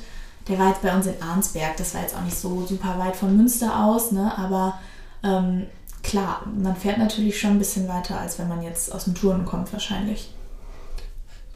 der 0.48 0.60
war 0.60 0.70
jetzt 0.70 0.82
bei 0.82 0.96
uns 0.96 1.08
in 1.08 1.22
Arnsberg, 1.22 1.78
das 1.78 1.94
war 1.94 2.02
jetzt 2.02 2.16
auch 2.16 2.24
nicht 2.24 2.38
so 2.38 2.66
super 2.68 3.00
weit 3.00 3.16
von 3.16 3.36
Münster 3.36 3.86
aus, 3.86 4.12
ne? 4.12 4.38
aber 4.38 4.80
ähm, 5.24 5.68
klar, 6.04 6.44
man 6.62 6.76
fährt 6.76 6.98
natürlich 6.98 7.40
schon 7.40 7.52
ein 7.52 7.60
bisschen 7.60 7.88
weiter, 7.88 8.20
als 8.20 8.40
wenn 8.40 8.48
man 8.48 8.62
jetzt 8.62 8.94
aus 8.94 9.06
dem 9.06 9.16
Touren 9.16 9.46
kommt 9.46 9.72
wahrscheinlich. 9.72 10.32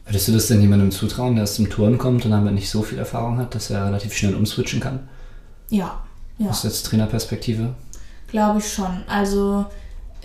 Würdest 0.06 0.28
du 0.28 0.32
das 0.32 0.46
denn 0.46 0.60
jemandem 0.60 0.90
zutrauen, 0.90 1.34
der 1.34 1.44
aus 1.44 1.56
dem 1.56 1.70
Touren 1.70 1.98
kommt 1.98 2.24
und 2.24 2.30
damit 2.30 2.54
nicht 2.54 2.70
so 2.70 2.82
viel 2.82 2.98
Erfahrung 2.98 3.38
hat, 3.38 3.54
dass 3.54 3.70
er 3.70 3.86
relativ 3.86 4.14
schnell 4.14 4.34
umswitchen 4.34 4.80
kann? 4.80 5.08
Ja. 5.70 6.02
ja. 6.38 6.50
Aus 6.50 6.62
jetzt 6.62 6.84
Trainerperspektive? 6.86 7.74
Glaube 8.28 8.58
ich 8.58 8.70
schon. 8.70 9.02
Also 9.08 9.64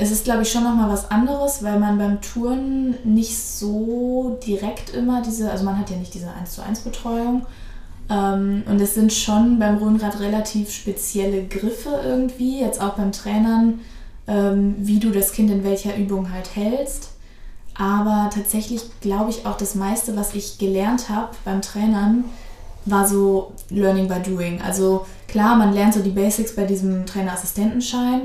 es 0.01 0.11
ist, 0.11 0.23
glaube 0.23 0.43
ich, 0.43 0.51
schon 0.51 0.63
nochmal 0.63 0.89
was 0.89 1.11
anderes, 1.11 1.61
weil 1.61 1.77
man 1.77 1.97
beim 1.97 2.21
Touren 2.21 2.95
nicht 3.03 3.37
so 3.37 4.39
direkt 4.47 4.91
immer 4.91 5.21
diese, 5.21 5.51
also 5.51 5.65
man 5.65 5.77
hat 5.77 5.89
ja 5.89 5.97
nicht 5.97 6.13
diese 6.13 6.31
1 6.31 6.55
zu 6.55 6.63
1 6.63 6.79
Betreuung. 6.79 7.45
Ähm, 8.09 8.63
und 8.65 8.79
es 8.79 8.95
sind 8.95 9.11
schon 9.11 9.59
beim 9.59 9.77
Rhönrad 9.77 10.21
relativ 10.21 10.71
spezielle 10.71 11.43
Griffe 11.43 11.99
irgendwie, 12.01 12.61
jetzt 12.61 12.81
auch 12.81 12.93
beim 12.93 13.11
Trainern, 13.11 13.81
ähm, 14.25 14.75
wie 14.77 14.99
du 14.99 15.11
das 15.11 15.33
Kind 15.33 15.51
in 15.51 15.65
welcher 15.65 15.97
Übung 15.97 16.31
halt 16.31 16.55
hältst. 16.55 17.09
Aber 17.77 18.29
tatsächlich 18.33 18.83
glaube 19.01 19.31
ich 19.31 19.45
auch 19.45 19.57
das 19.57 19.75
meiste, 19.75 20.15
was 20.15 20.33
ich 20.33 20.57
gelernt 20.59 21.09
habe 21.09 21.35
beim 21.43 21.61
Trainern, 21.61 22.23
war 22.85 23.05
so 23.05 23.51
Learning 23.69 24.07
by 24.07 24.21
Doing. 24.21 24.61
Also 24.61 25.05
klar, 25.27 25.57
man 25.57 25.73
lernt 25.73 25.93
so 25.93 25.99
die 25.99 26.09
Basics 26.09 26.55
bei 26.55 26.63
diesem 26.63 27.05
Trainerassistentenschein, 27.05 28.21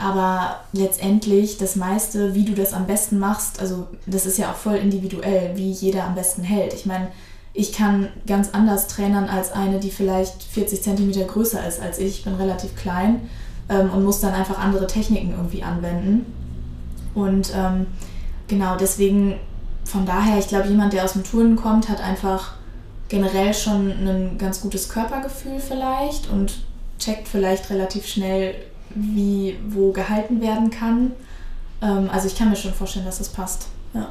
aber 0.00 0.60
letztendlich 0.72 1.58
das 1.58 1.76
meiste, 1.76 2.34
wie 2.34 2.46
du 2.46 2.54
das 2.54 2.72
am 2.72 2.86
besten 2.86 3.18
machst, 3.18 3.60
also 3.60 3.86
das 4.06 4.24
ist 4.24 4.38
ja 4.38 4.50
auch 4.50 4.56
voll 4.56 4.76
individuell, 4.76 5.56
wie 5.56 5.70
jeder 5.70 6.04
am 6.04 6.14
besten 6.14 6.42
hält. 6.42 6.72
Ich 6.72 6.86
meine, 6.86 7.08
ich 7.52 7.72
kann 7.72 8.08
ganz 8.26 8.50
anders 8.52 8.86
trainern 8.86 9.28
als 9.28 9.52
eine, 9.52 9.78
die 9.78 9.90
vielleicht 9.90 10.42
40 10.42 10.82
cm 10.82 11.26
größer 11.26 11.66
ist 11.66 11.80
als 11.82 11.98
ich. 11.98 12.18
Ich 12.18 12.24
bin 12.24 12.34
relativ 12.34 12.74
klein 12.76 13.28
ähm, 13.68 13.90
und 13.90 14.04
muss 14.04 14.20
dann 14.20 14.32
einfach 14.32 14.58
andere 14.58 14.86
Techniken 14.86 15.32
irgendwie 15.32 15.62
anwenden. 15.62 16.24
Und 17.14 17.52
ähm, 17.54 17.86
genau 18.48 18.76
deswegen, 18.76 19.34
von 19.84 20.06
daher, 20.06 20.38
ich 20.38 20.48
glaube, 20.48 20.68
jemand, 20.68 20.94
der 20.94 21.04
aus 21.04 21.12
dem 21.12 21.24
Turnen 21.24 21.56
kommt, 21.56 21.90
hat 21.90 22.00
einfach 22.00 22.54
generell 23.10 23.52
schon 23.52 23.90
ein 23.90 24.38
ganz 24.38 24.62
gutes 24.62 24.88
Körpergefühl 24.88 25.58
vielleicht 25.60 26.30
und 26.30 26.60
checkt 26.98 27.28
vielleicht 27.28 27.68
relativ 27.68 28.06
schnell, 28.06 28.54
wie 28.94 29.56
wo 29.68 29.92
gehalten 29.92 30.40
werden 30.40 30.70
kann. 30.70 31.12
Ähm, 31.82 32.08
also 32.12 32.26
ich 32.26 32.36
kann 32.36 32.50
mir 32.50 32.56
schon 32.56 32.72
vorstellen, 32.72 33.06
dass 33.06 33.18
das 33.18 33.28
passt. 33.28 33.68
Ja. 33.94 34.08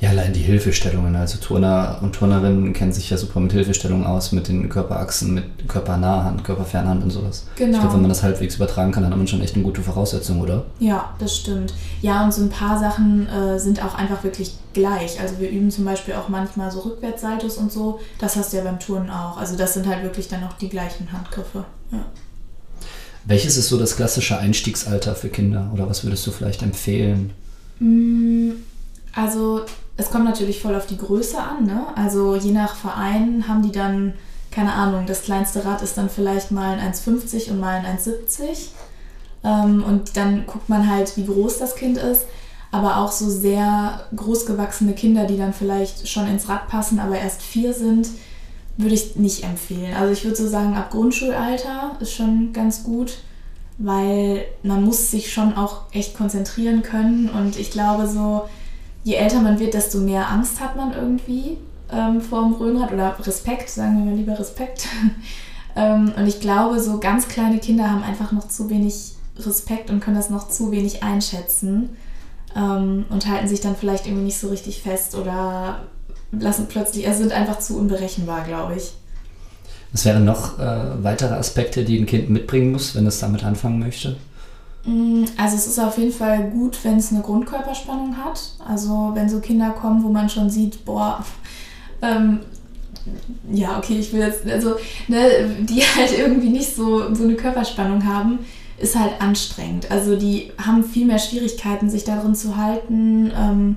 Ja, 0.00 0.10
allein 0.10 0.32
die 0.32 0.40
Hilfestellungen. 0.40 1.16
Also 1.16 1.38
Turner 1.38 1.98
und 2.02 2.14
Turnerinnen 2.14 2.72
kennen 2.72 2.92
sich 2.92 3.10
ja 3.10 3.16
super 3.16 3.40
mit 3.40 3.52
Hilfestellungen 3.52 4.06
aus, 4.06 4.32
mit 4.32 4.48
den 4.48 4.68
Körperachsen, 4.68 5.34
mit 5.34 5.68
Körpernahhand, 5.68 6.44
Körperfernhand 6.44 7.02
und 7.02 7.10
sowas. 7.10 7.46
Genau. 7.56 7.72
Ich 7.72 7.80
glaube, 7.80 7.94
wenn 7.94 8.02
man 8.02 8.08
das 8.10 8.22
halbwegs 8.22 8.56
übertragen 8.56 8.92
kann, 8.92 9.02
dann 9.02 9.12
hat 9.12 9.18
man 9.18 9.26
schon 9.26 9.40
echt 9.40 9.54
eine 9.54 9.64
gute 9.64 9.82
Voraussetzung, 9.82 10.40
oder? 10.40 10.64
Ja, 10.78 11.14
das 11.18 11.36
stimmt. 11.36 11.74
Ja, 12.02 12.24
und 12.24 12.32
so 12.32 12.42
ein 12.42 12.50
paar 12.50 12.78
Sachen 12.78 13.28
äh, 13.28 13.58
sind 13.58 13.84
auch 13.84 13.94
einfach 13.94 14.22
wirklich 14.24 14.54
gleich. 14.74 15.20
Also 15.20 15.38
wir 15.38 15.50
üben 15.50 15.70
zum 15.70 15.84
Beispiel 15.84 16.14
auch 16.14 16.28
manchmal 16.28 16.70
so 16.70 16.80
Rückwärtssaltos 16.80 17.56
und 17.56 17.72
so. 17.72 18.00
Das 18.18 18.36
hast 18.36 18.52
du 18.52 18.58
ja 18.58 18.64
beim 18.64 18.78
Turnen 18.78 19.10
auch. 19.10 19.38
Also 19.38 19.56
das 19.56 19.74
sind 19.74 19.86
halt 19.86 20.02
wirklich 20.02 20.28
dann 20.28 20.44
auch 20.44 20.54
die 20.54 20.68
gleichen 20.68 21.10
Handgriffe. 21.12 21.64
Ja. 21.90 22.04
Welches 23.26 23.56
ist 23.56 23.68
so 23.68 23.78
das 23.78 23.96
klassische 23.96 24.38
Einstiegsalter 24.38 25.14
für 25.14 25.28
Kinder? 25.28 25.70
Oder 25.72 25.88
was 25.88 26.04
würdest 26.04 26.26
du 26.26 26.30
vielleicht 26.30 26.62
empfehlen? 26.62 27.30
Mm, 27.78 28.50
also 29.14 29.62
es 29.96 30.10
kommt 30.10 30.24
natürlich 30.24 30.60
voll 30.60 30.74
auf 30.74 30.86
die 30.86 30.98
Größe 30.98 31.38
an. 31.38 31.64
Ne? 31.64 31.86
Also 31.96 32.36
je 32.36 32.52
nach 32.52 32.76
Verein 32.76 33.48
haben 33.48 33.62
die 33.62 33.72
dann, 33.72 34.12
keine 34.50 34.72
Ahnung, 34.72 35.06
das 35.06 35.22
kleinste 35.22 35.64
Rad 35.64 35.82
ist 35.82 35.96
dann 35.96 36.10
vielleicht 36.10 36.50
mal 36.50 36.78
ein 36.78 36.92
1,50 36.92 37.50
und 37.50 37.60
mal 37.60 37.82
ein 37.84 37.98
1,70. 37.98 38.68
Ähm, 39.42 39.82
und 39.82 40.16
dann 40.16 40.46
guckt 40.46 40.68
man 40.68 40.90
halt, 40.90 41.16
wie 41.16 41.26
groß 41.26 41.58
das 41.58 41.76
Kind 41.76 41.96
ist. 41.96 42.22
Aber 42.72 42.98
auch 42.98 43.12
so 43.12 43.30
sehr 43.30 44.00
großgewachsene 44.16 44.94
Kinder, 44.94 45.26
die 45.26 45.38
dann 45.38 45.54
vielleicht 45.54 46.08
schon 46.08 46.26
ins 46.26 46.48
Rad 46.48 46.66
passen, 46.68 46.98
aber 46.98 47.16
erst 47.16 47.40
vier 47.40 47.72
sind, 47.72 48.08
würde 48.76 48.94
ich 48.94 49.16
nicht 49.16 49.44
empfehlen. 49.44 49.94
Also 49.94 50.12
ich 50.12 50.24
würde 50.24 50.36
so 50.36 50.48
sagen, 50.48 50.74
ab 50.74 50.90
Grundschulalter 50.90 51.96
ist 52.00 52.12
schon 52.12 52.52
ganz 52.52 52.82
gut, 52.82 53.18
weil 53.78 54.44
man 54.62 54.84
muss 54.84 55.10
sich 55.10 55.32
schon 55.32 55.56
auch 55.56 55.92
echt 55.92 56.16
konzentrieren 56.16 56.82
können. 56.82 57.28
Und 57.28 57.58
ich 57.58 57.70
glaube 57.70 58.06
so, 58.06 58.42
je 59.04 59.14
älter 59.14 59.40
man 59.40 59.58
wird, 59.58 59.74
desto 59.74 59.98
mehr 59.98 60.28
Angst 60.30 60.60
hat 60.60 60.76
man 60.76 60.92
irgendwie 60.92 61.58
ähm, 61.92 62.20
vor 62.20 62.42
dem 62.42 62.54
Röhnrad 62.54 62.92
oder 62.92 63.16
Respekt, 63.24 63.70
sagen 63.70 63.98
wir 63.98 64.04
mal 64.06 64.16
lieber 64.16 64.38
Respekt. 64.38 64.88
ähm, 65.76 66.12
und 66.16 66.26
ich 66.26 66.40
glaube, 66.40 66.80
so 66.80 66.98
ganz 66.98 67.28
kleine 67.28 67.58
Kinder 67.58 67.90
haben 67.90 68.02
einfach 68.02 68.32
noch 68.32 68.48
zu 68.48 68.70
wenig 68.70 69.12
Respekt 69.38 69.90
und 69.90 70.00
können 70.00 70.16
das 70.16 70.30
noch 70.30 70.48
zu 70.48 70.70
wenig 70.70 71.02
einschätzen 71.02 71.96
ähm, 72.56 73.04
und 73.10 73.26
halten 73.28 73.48
sich 73.48 73.60
dann 73.60 73.76
vielleicht 73.76 74.06
irgendwie 74.06 74.24
nicht 74.24 74.38
so 74.38 74.48
richtig 74.48 74.82
fest 74.82 75.14
oder 75.14 75.82
lassen 76.40 76.66
plötzlich, 76.68 77.06
also 77.06 77.20
sind 77.20 77.32
einfach 77.32 77.58
zu 77.58 77.78
unberechenbar, 77.78 78.44
glaube 78.44 78.76
ich. 78.76 78.92
Was 79.92 80.04
wären 80.04 80.24
noch 80.24 80.58
äh, 80.58 81.02
weitere 81.02 81.34
Aspekte, 81.34 81.84
die 81.84 81.98
ein 81.98 82.06
Kind 82.06 82.28
mitbringen 82.28 82.72
muss, 82.72 82.94
wenn 82.94 83.06
es 83.06 83.20
damit 83.20 83.44
anfangen 83.44 83.78
möchte? 83.78 84.16
Mm, 84.84 85.24
also 85.36 85.56
es 85.56 85.66
ist 85.66 85.78
auf 85.78 85.98
jeden 85.98 86.12
Fall 86.12 86.50
gut, 86.50 86.78
wenn 86.82 86.98
es 86.98 87.12
eine 87.12 87.22
Grundkörperspannung 87.22 88.16
hat. 88.16 88.40
Also 88.68 89.12
wenn 89.14 89.28
so 89.28 89.40
Kinder 89.40 89.70
kommen, 89.70 90.02
wo 90.02 90.08
man 90.08 90.28
schon 90.28 90.50
sieht, 90.50 90.84
boah, 90.84 91.24
ähm, 92.02 92.40
ja, 93.52 93.78
okay, 93.78 93.98
ich 93.98 94.12
will 94.12 94.20
jetzt, 94.20 94.46
also, 94.46 94.76
ne, 95.08 95.48
die 95.60 95.80
halt 95.96 96.18
irgendwie 96.18 96.50
nicht 96.50 96.74
so, 96.74 97.14
so 97.14 97.24
eine 97.24 97.34
Körperspannung 97.34 98.04
haben, 98.04 98.40
ist 98.78 98.98
halt 98.98 99.20
anstrengend. 99.20 99.90
Also 99.90 100.16
die 100.16 100.52
haben 100.58 100.84
viel 100.84 101.06
mehr 101.06 101.18
Schwierigkeiten, 101.18 101.88
sich 101.88 102.04
darin 102.04 102.34
zu 102.34 102.56
halten. 102.56 103.30
Ähm, 103.36 103.76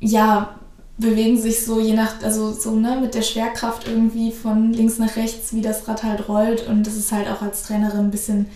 ja, 0.00 0.56
bewegen 0.98 1.40
sich 1.40 1.64
so 1.64 1.80
je 1.80 1.94
nach, 1.94 2.22
also 2.22 2.52
so 2.52 2.74
ne, 2.74 2.98
mit 3.00 3.14
der 3.14 3.22
Schwerkraft 3.22 3.86
irgendwie 3.86 4.32
von 4.32 4.72
links 4.72 4.98
nach 4.98 5.16
rechts, 5.16 5.52
wie 5.52 5.60
das 5.60 5.86
Rad 5.86 6.02
halt 6.02 6.28
rollt. 6.28 6.66
Und 6.66 6.86
das 6.86 6.96
ist 6.96 7.12
halt 7.12 7.28
auch 7.28 7.42
als 7.42 7.64
Trainerin 7.64 8.06
ein 8.06 8.10
bisschen 8.10 8.46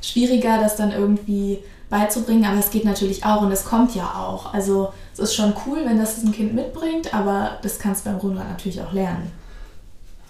schwieriger, 0.00 0.60
das 0.60 0.76
dann 0.76 0.92
irgendwie 0.92 1.58
beizubringen, 1.90 2.44
aber 2.44 2.58
es 2.58 2.70
geht 2.70 2.84
natürlich 2.84 3.24
auch 3.24 3.42
und 3.42 3.50
es 3.50 3.64
kommt 3.64 3.94
ja 3.94 4.04
auch. 4.04 4.52
Also 4.52 4.92
es 5.14 5.20
ist 5.20 5.34
schon 5.34 5.54
cool, 5.66 5.78
wenn 5.86 5.98
das 5.98 6.22
ein 6.22 6.32
Kind 6.32 6.54
mitbringt, 6.54 7.14
aber 7.14 7.58
das 7.62 7.78
kannst 7.78 8.04
du 8.04 8.10
beim 8.10 8.18
Rundrad 8.18 8.48
natürlich 8.48 8.80
auch 8.80 8.92
lernen. 8.92 9.30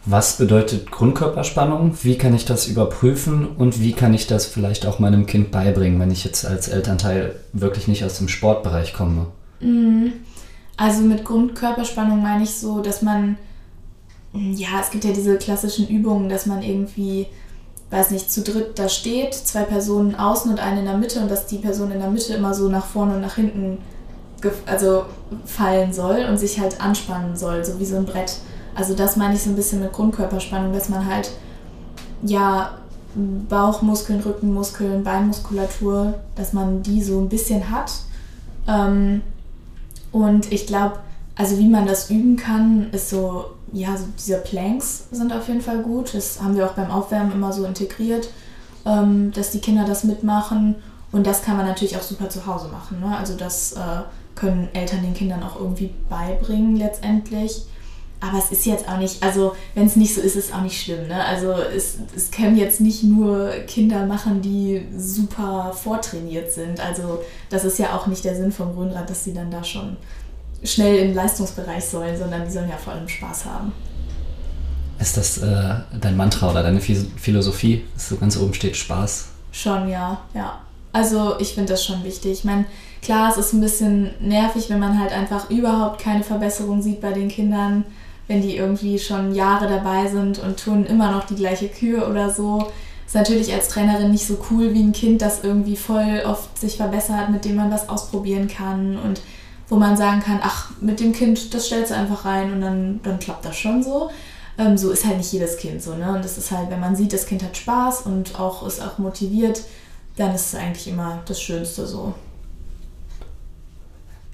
Was 0.06 0.38
bedeutet 0.38 0.90
Grundkörperspannung? 0.90 1.98
Wie 2.02 2.16
kann 2.16 2.34
ich 2.34 2.44
das 2.44 2.66
überprüfen 2.66 3.46
und 3.46 3.82
wie 3.82 3.92
kann 3.92 4.14
ich 4.14 4.26
das 4.26 4.46
vielleicht 4.46 4.86
auch 4.86 5.00
meinem 5.00 5.26
Kind 5.26 5.50
beibringen, 5.50 6.00
wenn 6.00 6.10
ich 6.10 6.24
jetzt 6.24 6.46
als 6.46 6.68
Elternteil 6.68 7.34
wirklich 7.52 7.88
nicht 7.88 8.04
aus 8.04 8.16
dem 8.18 8.28
Sportbereich 8.28 8.94
komme? 8.94 9.26
Mhm. 9.60 10.12
Also 10.78 11.02
mit 11.02 11.26
Grundkörperspannung 11.26 12.22
meine 12.22 12.44
ich 12.44 12.54
so, 12.54 12.80
dass 12.80 13.02
man, 13.02 13.36
ja, 14.32 14.80
es 14.80 14.90
gibt 14.90 15.04
ja 15.04 15.12
diese 15.12 15.36
klassischen 15.36 15.88
Übungen, 15.88 16.30
dass 16.30 16.46
man 16.46 16.62
irgendwie 16.62 17.26
weiß 17.90 18.10
nicht, 18.10 18.30
zu 18.30 18.42
dritt 18.42 18.78
da 18.78 18.88
steht, 18.88 19.34
zwei 19.34 19.62
Personen 19.62 20.14
außen 20.14 20.50
und 20.50 20.60
eine 20.60 20.80
in 20.80 20.86
der 20.86 20.98
Mitte 20.98 21.20
und 21.20 21.30
dass 21.30 21.46
die 21.46 21.58
Person 21.58 21.90
in 21.90 22.00
der 22.00 22.10
Mitte 22.10 22.34
immer 22.34 22.52
so 22.52 22.68
nach 22.68 22.84
vorne 22.84 23.14
und 23.14 23.22
nach 23.22 23.36
hinten 23.36 23.78
also 24.66 25.04
fallen 25.44 25.92
soll 25.92 26.26
und 26.28 26.38
sich 26.38 26.60
halt 26.60 26.80
anspannen 26.80 27.36
soll, 27.36 27.64
so 27.64 27.80
wie 27.80 27.84
so 27.84 27.96
ein 27.96 28.04
Brett. 28.04 28.36
Also 28.74 28.94
das 28.94 29.16
meine 29.16 29.34
ich 29.34 29.42
so 29.42 29.50
ein 29.50 29.56
bisschen 29.56 29.80
mit 29.80 29.92
Grundkörperspannung, 29.92 30.72
dass 30.72 30.88
man 30.88 31.06
halt 31.06 31.30
ja 32.22 32.74
Bauchmuskeln, 33.48 34.20
Rückenmuskeln, 34.20 35.02
Beinmuskulatur, 35.02 36.14
dass 36.36 36.52
man 36.52 36.82
die 36.82 37.02
so 37.02 37.18
ein 37.18 37.28
bisschen 37.28 37.70
hat. 37.70 37.90
Ähm, 38.68 39.22
und 40.12 40.52
ich 40.52 40.66
glaube, 40.66 40.98
also 41.36 41.58
wie 41.58 41.68
man 41.68 41.86
das 41.86 42.10
üben 42.10 42.36
kann, 42.36 42.90
ist 42.92 43.10
so 43.10 43.44
ja, 43.72 43.96
so 43.96 44.04
diese 44.18 44.38
Planks 44.38 45.04
sind 45.10 45.32
auf 45.32 45.48
jeden 45.48 45.60
Fall 45.60 45.82
gut. 45.82 46.14
Das 46.14 46.40
haben 46.42 46.56
wir 46.56 46.66
auch 46.66 46.72
beim 46.72 46.90
Aufwärmen 46.90 47.32
immer 47.32 47.52
so 47.52 47.64
integriert, 47.64 48.28
ähm, 48.86 49.32
dass 49.32 49.50
die 49.50 49.60
Kinder 49.60 49.84
das 49.84 50.04
mitmachen. 50.04 50.76
Und 51.12 51.26
das 51.26 51.42
kann 51.42 51.56
man 51.56 51.66
natürlich 51.66 51.96
auch 51.96 52.02
super 52.02 52.28
zu 52.28 52.46
Hause 52.46 52.68
machen. 52.68 53.00
Ne? 53.00 53.16
Also 53.16 53.34
das 53.34 53.72
äh, 53.72 54.02
können 54.34 54.68
Eltern 54.72 55.02
den 55.02 55.14
Kindern 55.14 55.42
auch 55.42 55.56
irgendwie 55.56 55.90
beibringen 56.08 56.76
letztendlich. 56.76 57.64
Aber 58.20 58.38
es 58.38 58.50
ist 58.50 58.66
jetzt 58.66 58.88
auch 58.88 58.98
nicht, 58.98 59.22
also 59.22 59.54
wenn 59.74 59.86
es 59.86 59.94
nicht 59.94 60.14
so 60.14 60.20
ist, 60.20 60.34
ist 60.34 60.46
es 60.46 60.52
auch 60.52 60.62
nicht 60.62 60.80
schlimm. 60.80 61.06
Ne? 61.06 61.24
Also 61.24 61.52
es, 61.52 61.98
es 62.16 62.30
können 62.32 62.56
jetzt 62.56 62.80
nicht 62.80 63.04
nur 63.04 63.50
Kinder 63.68 64.06
machen, 64.06 64.42
die 64.42 64.82
super 64.96 65.72
vortrainiert 65.72 66.50
sind. 66.52 66.80
Also 66.80 67.20
das 67.48 67.64
ist 67.64 67.78
ja 67.78 67.96
auch 67.96 68.08
nicht 68.08 68.24
der 68.24 68.34
Sinn 68.34 68.50
vom 68.50 68.76
Röhnrad, 68.76 69.08
dass 69.08 69.22
sie 69.22 69.32
dann 69.32 69.50
da 69.52 69.62
schon 69.62 69.96
schnell 70.64 70.96
im 70.96 71.14
Leistungsbereich 71.14 71.84
sollen, 71.84 72.18
sondern 72.18 72.44
die 72.44 72.50
sollen 72.50 72.68
ja 72.68 72.76
vor 72.76 72.92
allem 72.92 73.08
Spaß 73.08 73.44
haben. 73.44 73.72
Ist 74.98 75.16
das 75.16 75.38
äh, 75.38 75.74
dein 76.00 76.16
Mantra 76.16 76.50
oder 76.50 76.64
deine 76.64 76.80
Philosophie, 76.80 77.84
dass 77.94 78.08
so 78.08 78.16
ganz 78.16 78.36
oben 78.36 78.52
steht 78.52 78.76
Spaß? 78.76 79.28
Schon, 79.52 79.88
ja, 79.88 80.22
ja. 80.34 80.58
Also 80.92 81.38
ich 81.38 81.54
finde 81.54 81.72
das 81.72 81.84
schon 81.84 82.02
wichtig. 82.02 82.32
Ich 82.32 82.44
meine, 82.44 82.64
klar, 83.00 83.30
es 83.30 83.36
ist 83.36 83.52
ein 83.52 83.60
bisschen 83.60 84.10
nervig, 84.20 84.68
wenn 84.70 84.80
man 84.80 84.98
halt 84.98 85.12
einfach 85.12 85.50
überhaupt 85.50 86.00
keine 86.00 86.24
Verbesserung 86.24 86.82
sieht 86.82 87.00
bei 87.00 87.12
den 87.12 87.28
Kindern, 87.28 87.84
wenn 88.28 88.42
die 88.42 88.56
irgendwie 88.56 88.98
schon 88.98 89.34
Jahre 89.34 89.68
dabei 89.68 90.06
sind 90.06 90.38
und 90.38 90.62
tun 90.62 90.86
immer 90.86 91.10
noch 91.10 91.24
die 91.24 91.34
gleiche 91.34 91.68
Kühe 91.68 92.06
oder 92.06 92.30
so. 92.30 92.70
Ist 93.06 93.14
natürlich 93.14 93.52
als 93.54 93.68
Trainerin 93.68 94.10
nicht 94.10 94.26
so 94.26 94.38
cool 94.50 94.74
wie 94.74 94.82
ein 94.82 94.92
Kind, 94.92 95.22
das 95.22 95.42
irgendwie 95.42 95.76
voll 95.76 96.22
oft 96.26 96.56
sich 96.58 96.76
verbessert, 96.76 97.30
mit 97.30 97.46
dem 97.46 97.56
man 97.56 97.70
was 97.70 97.88
ausprobieren 97.88 98.48
kann 98.48 98.98
und 98.98 99.22
wo 99.70 99.76
man 99.76 99.96
sagen 99.96 100.20
kann, 100.20 100.40
ach, 100.42 100.70
mit 100.80 101.00
dem 101.00 101.12
Kind, 101.12 101.52
das 101.54 101.66
stellst 101.66 101.90
du 101.90 101.96
einfach 101.96 102.26
rein 102.26 102.52
und 102.52 102.60
dann, 102.60 103.00
dann 103.02 103.18
klappt 103.18 103.46
das 103.46 103.56
schon 103.56 103.82
so. 103.82 104.10
Ähm, 104.58 104.76
so 104.76 104.90
ist 104.90 105.06
halt 105.06 105.18
nicht 105.18 105.32
jedes 105.32 105.56
Kind 105.56 105.82
so, 105.82 105.94
ne? 105.94 106.12
Und 106.12 106.24
das 106.24 106.36
ist 106.36 106.50
halt, 106.50 106.70
wenn 106.70 106.80
man 106.80 106.96
sieht, 106.96 107.12
das 107.12 107.26
Kind 107.26 107.42
hat 107.42 107.56
Spaß 107.56 108.02
und 108.02 108.38
auch 108.38 108.66
ist 108.66 108.82
auch 108.82 108.98
motiviert, 108.98 109.62
dann 110.16 110.34
ist 110.34 110.52
es 110.52 110.54
eigentlich 110.54 110.88
immer 110.88 111.22
das 111.26 111.40
Schönste 111.40 111.86
so. 111.86 112.12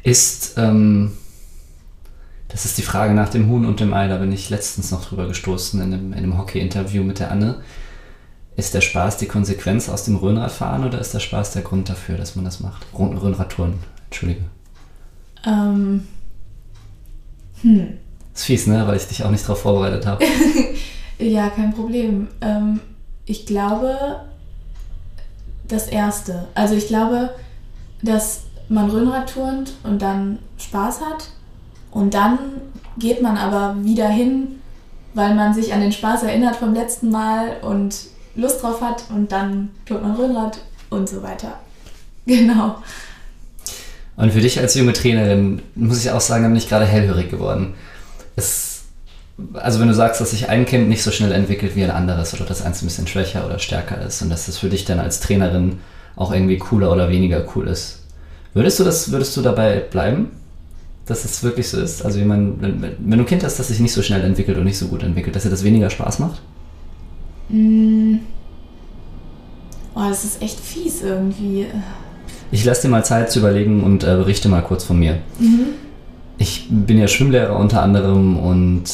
Ist 0.03 0.55
ähm, 0.57 1.17
Das 2.55 2.65
ist 2.65 2.79
die 2.79 2.83
Frage 2.83 3.15
nach 3.15 3.31
dem 3.31 3.49
Huhn 3.49 3.67
und 3.67 3.81
dem 3.81 3.93
Ei. 3.93 4.07
Da 4.07 4.19
bin 4.19 4.31
ich 4.31 4.49
letztens 4.49 4.93
noch 4.93 5.05
drüber 5.05 5.27
gestoßen 5.27 5.81
in 5.81 5.93
einem, 5.93 6.13
in 6.13 6.19
einem 6.19 6.39
Hockey-Interview 6.39 7.03
mit 7.03 7.19
der 7.19 7.33
Anne. 7.33 7.57
Ist 8.55 8.75
der 8.75 8.81
Spaß 8.81 9.17
die 9.17 9.27
Konsequenz 9.27 9.89
aus 9.89 10.05
dem 10.05 10.15
Rhönradfahren 10.15 10.85
oder 10.85 11.01
ist 11.01 11.13
der 11.13 11.19
Spaß 11.19 11.51
der 11.51 11.63
Grund 11.63 11.89
dafür, 11.89 12.17
dass 12.17 12.37
man 12.37 12.45
das 12.45 12.61
macht? 12.61 12.87
Rhönradtouren, 12.97 13.81
Entschuldige. 14.05 14.43
Ähm. 15.45 16.07
Hm. 17.63 17.95
Ist 18.33 18.45
fies, 18.45 18.69
ne? 18.69 18.87
Weil 18.87 18.99
ich 18.99 19.09
dich 19.09 19.25
auch 19.25 19.33
nicht 19.33 19.43
darauf 19.43 19.63
vorbereitet 19.63 20.07
habe. 20.07 20.25
ja, 21.19 21.51
kein 21.51 21.75
Problem. 21.75 22.29
Ähm, 22.41 22.79
ich 23.27 23.47
glaube, 23.47 23.97
das 25.67 25.89
Erste. 25.89 26.47
Also 26.55 26.77
ich 26.77 26.87
glaube, 26.87 27.31
dass 28.03 28.43
man 28.69 28.91
Rhönrad 28.91 29.35
turnt 29.35 29.73
und 29.83 30.01
dann 30.01 30.39
Spaß 30.57 31.01
hat 31.01 31.31
und 31.95 32.13
dann 32.13 32.39
geht 32.99 33.23
man 33.23 33.39
aber 33.39 33.77
wieder 33.83 34.09
hin, 34.09 34.61
weil 35.15 35.35
man 35.35 35.55
sich 35.55 35.73
an 35.73 35.81
den 35.81 35.93
Spaß 35.93 36.25
erinnert 36.25 36.57
vom 36.57 36.75
letzten 36.75 37.11
Mal 37.11 37.57
und 37.63 37.97
Lust 38.35 38.63
drauf 38.63 38.81
hat 38.81 39.05
und 39.11 39.31
dann 39.31 39.71
tut 39.87 40.03
man 40.03 40.17
Rhönrad 40.17 40.59
und 40.91 41.09
so 41.09 41.23
weiter. 41.23 41.55
Genau. 42.27 42.77
Und 44.17 44.33
für 44.33 44.41
dich 44.41 44.59
als 44.59 44.75
junge 44.75 44.95
Trainerin 44.95 45.61
muss 45.75 46.03
ich 46.03 46.11
auch 46.11 46.23
sagen, 46.23 46.45
bin 46.45 46.57
ich 46.57 46.71
gerade 46.71 46.87
hellhörig 46.87 47.31
geworden. 47.31 47.75
Es, 48.35 48.85
also 49.53 49.79
wenn 49.79 49.89
du 49.89 49.95
sagst, 49.95 50.23
dass 50.23 50.31
sich 50.31 50.49
ein 50.49 50.65
Kind 50.65 50.89
nicht 50.89 51.03
so 51.03 51.11
schnell 51.11 51.33
entwickelt 51.33 51.77
wie 51.77 51.85
ein 51.85 51.91
anderes 51.91 52.33
oder 52.33 52.47
dass 52.47 52.63
eins 52.63 52.81
ein 52.81 52.87
bisschen 52.87 53.07
schwächer 53.07 53.45
oder 53.45 53.59
stärker 53.59 54.01
ist 54.01 54.23
und 54.23 54.31
dass 54.31 54.47
das 54.47 54.57
für 54.57 54.71
dich 54.71 54.87
dann 54.87 55.01
als 55.01 55.21
Trainerin 55.21 55.81
auch 56.17 56.33
irgendwie 56.33 56.57
cooler 56.57 56.91
oder 56.91 57.11
weniger 57.11 57.45
cool 57.55 57.69
ist. 57.69 58.05
Würdest 58.55 58.81
du 58.81 58.85
das, 58.85 59.13
würdest 59.13 59.37
du 59.37 59.43
dabei 59.43 59.81
bleiben? 59.81 60.31
Dass 61.07 61.25
es 61.25 61.43
wirklich 61.43 61.69
so 61.69 61.81
ist? 61.81 62.03
Also 62.03 62.19
wenn, 62.19 62.27
man, 62.27 62.61
wenn, 62.61 62.83
wenn 62.83 63.19
du 63.19 63.25
ein 63.25 63.27
Kind 63.27 63.45
hast, 63.45 63.59
das 63.59 63.69
sich 63.69 63.81
nicht 63.81 63.93
so 63.93 64.03
schnell 64.03 64.23
entwickelt 64.23 64.57
und 64.57 64.65
nicht 64.65 64.79
so 64.79 64.89
gut 64.89 65.03
entwickelt, 65.03 65.37
dass 65.37 65.43
dir 65.43 65.51
das 65.51 65.65
weniger 65.65 65.91
Spaß 65.91 66.19
macht? 66.19 66.41
Mm. 67.49 68.17
Oh, 69.95 70.09
das 70.09 70.25
ist 70.25 70.43
echt 70.43 70.59
fies 70.59 71.03
irgendwie. 71.03 71.67
Ich 72.51 72.65
lasse 72.65 72.83
dir 72.83 72.89
mal 72.89 73.05
Zeit 73.05 73.31
zu 73.31 73.41
überlegen 73.41 73.83
und 73.83 74.03
äh, 74.03 74.17
berichte 74.17 74.49
mal 74.49 74.63
kurz 74.63 74.85
von 74.85 74.99
mir. 74.99 75.19
Mhm. 75.39 75.67
Ich 76.39 76.69
bin 76.69 76.99
ja 76.99 77.07
Schwimmlehrer 77.07 77.57
unter 77.57 77.83
anderem 77.83 78.39
und 78.39 78.85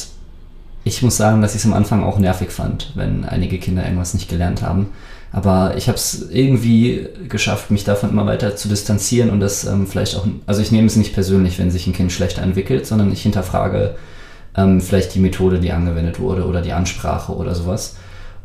ich 0.84 1.02
muss 1.02 1.16
sagen, 1.16 1.42
dass 1.42 1.54
ich 1.54 1.60
es 1.60 1.66
am 1.66 1.72
Anfang 1.72 2.02
auch 2.02 2.18
nervig 2.18 2.50
fand, 2.50 2.92
wenn 2.94 3.24
einige 3.24 3.58
Kinder 3.58 3.84
irgendwas 3.84 4.14
nicht 4.14 4.28
gelernt 4.28 4.62
haben. 4.62 4.88
Aber 5.32 5.76
ich 5.76 5.86
habe 5.88 5.96
es 5.96 6.28
irgendwie 6.30 7.06
geschafft, 7.28 7.70
mich 7.70 7.84
davon 7.84 8.10
immer 8.10 8.26
weiter 8.26 8.56
zu 8.56 8.68
distanzieren 8.68 9.30
und 9.30 9.40
das 9.40 9.64
ähm, 9.64 9.86
vielleicht 9.86 10.16
auch, 10.16 10.26
also 10.46 10.60
ich 10.60 10.72
nehme 10.72 10.88
es 10.88 10.96
nicht 10.96 11.14
persönlich, 11.14 11.58
wenn 11.58 11.70
sich 11.70 11.86
ein 11.86 11.92
Kind 11.92 12.10
schlechter 12.10 12.42
entwickelt, 12.42 12.86
sondern 12.86 13.12
ich 13.12 13.22
hinterfrage 13.22 13.94
ähm, 14.56 14.80
vielleicht 14.80 15.14
die 15.14 15.20
Methode, 15.20 15.60
die 15.60 15.70
angewendet 15.70 16.18
wurde 16.18 16.46
oder 16.46 16.62
die 16.62 16.72
Ansprache 16.72 17.32
oder 17.32 17.54
sowas. 17.54 17.96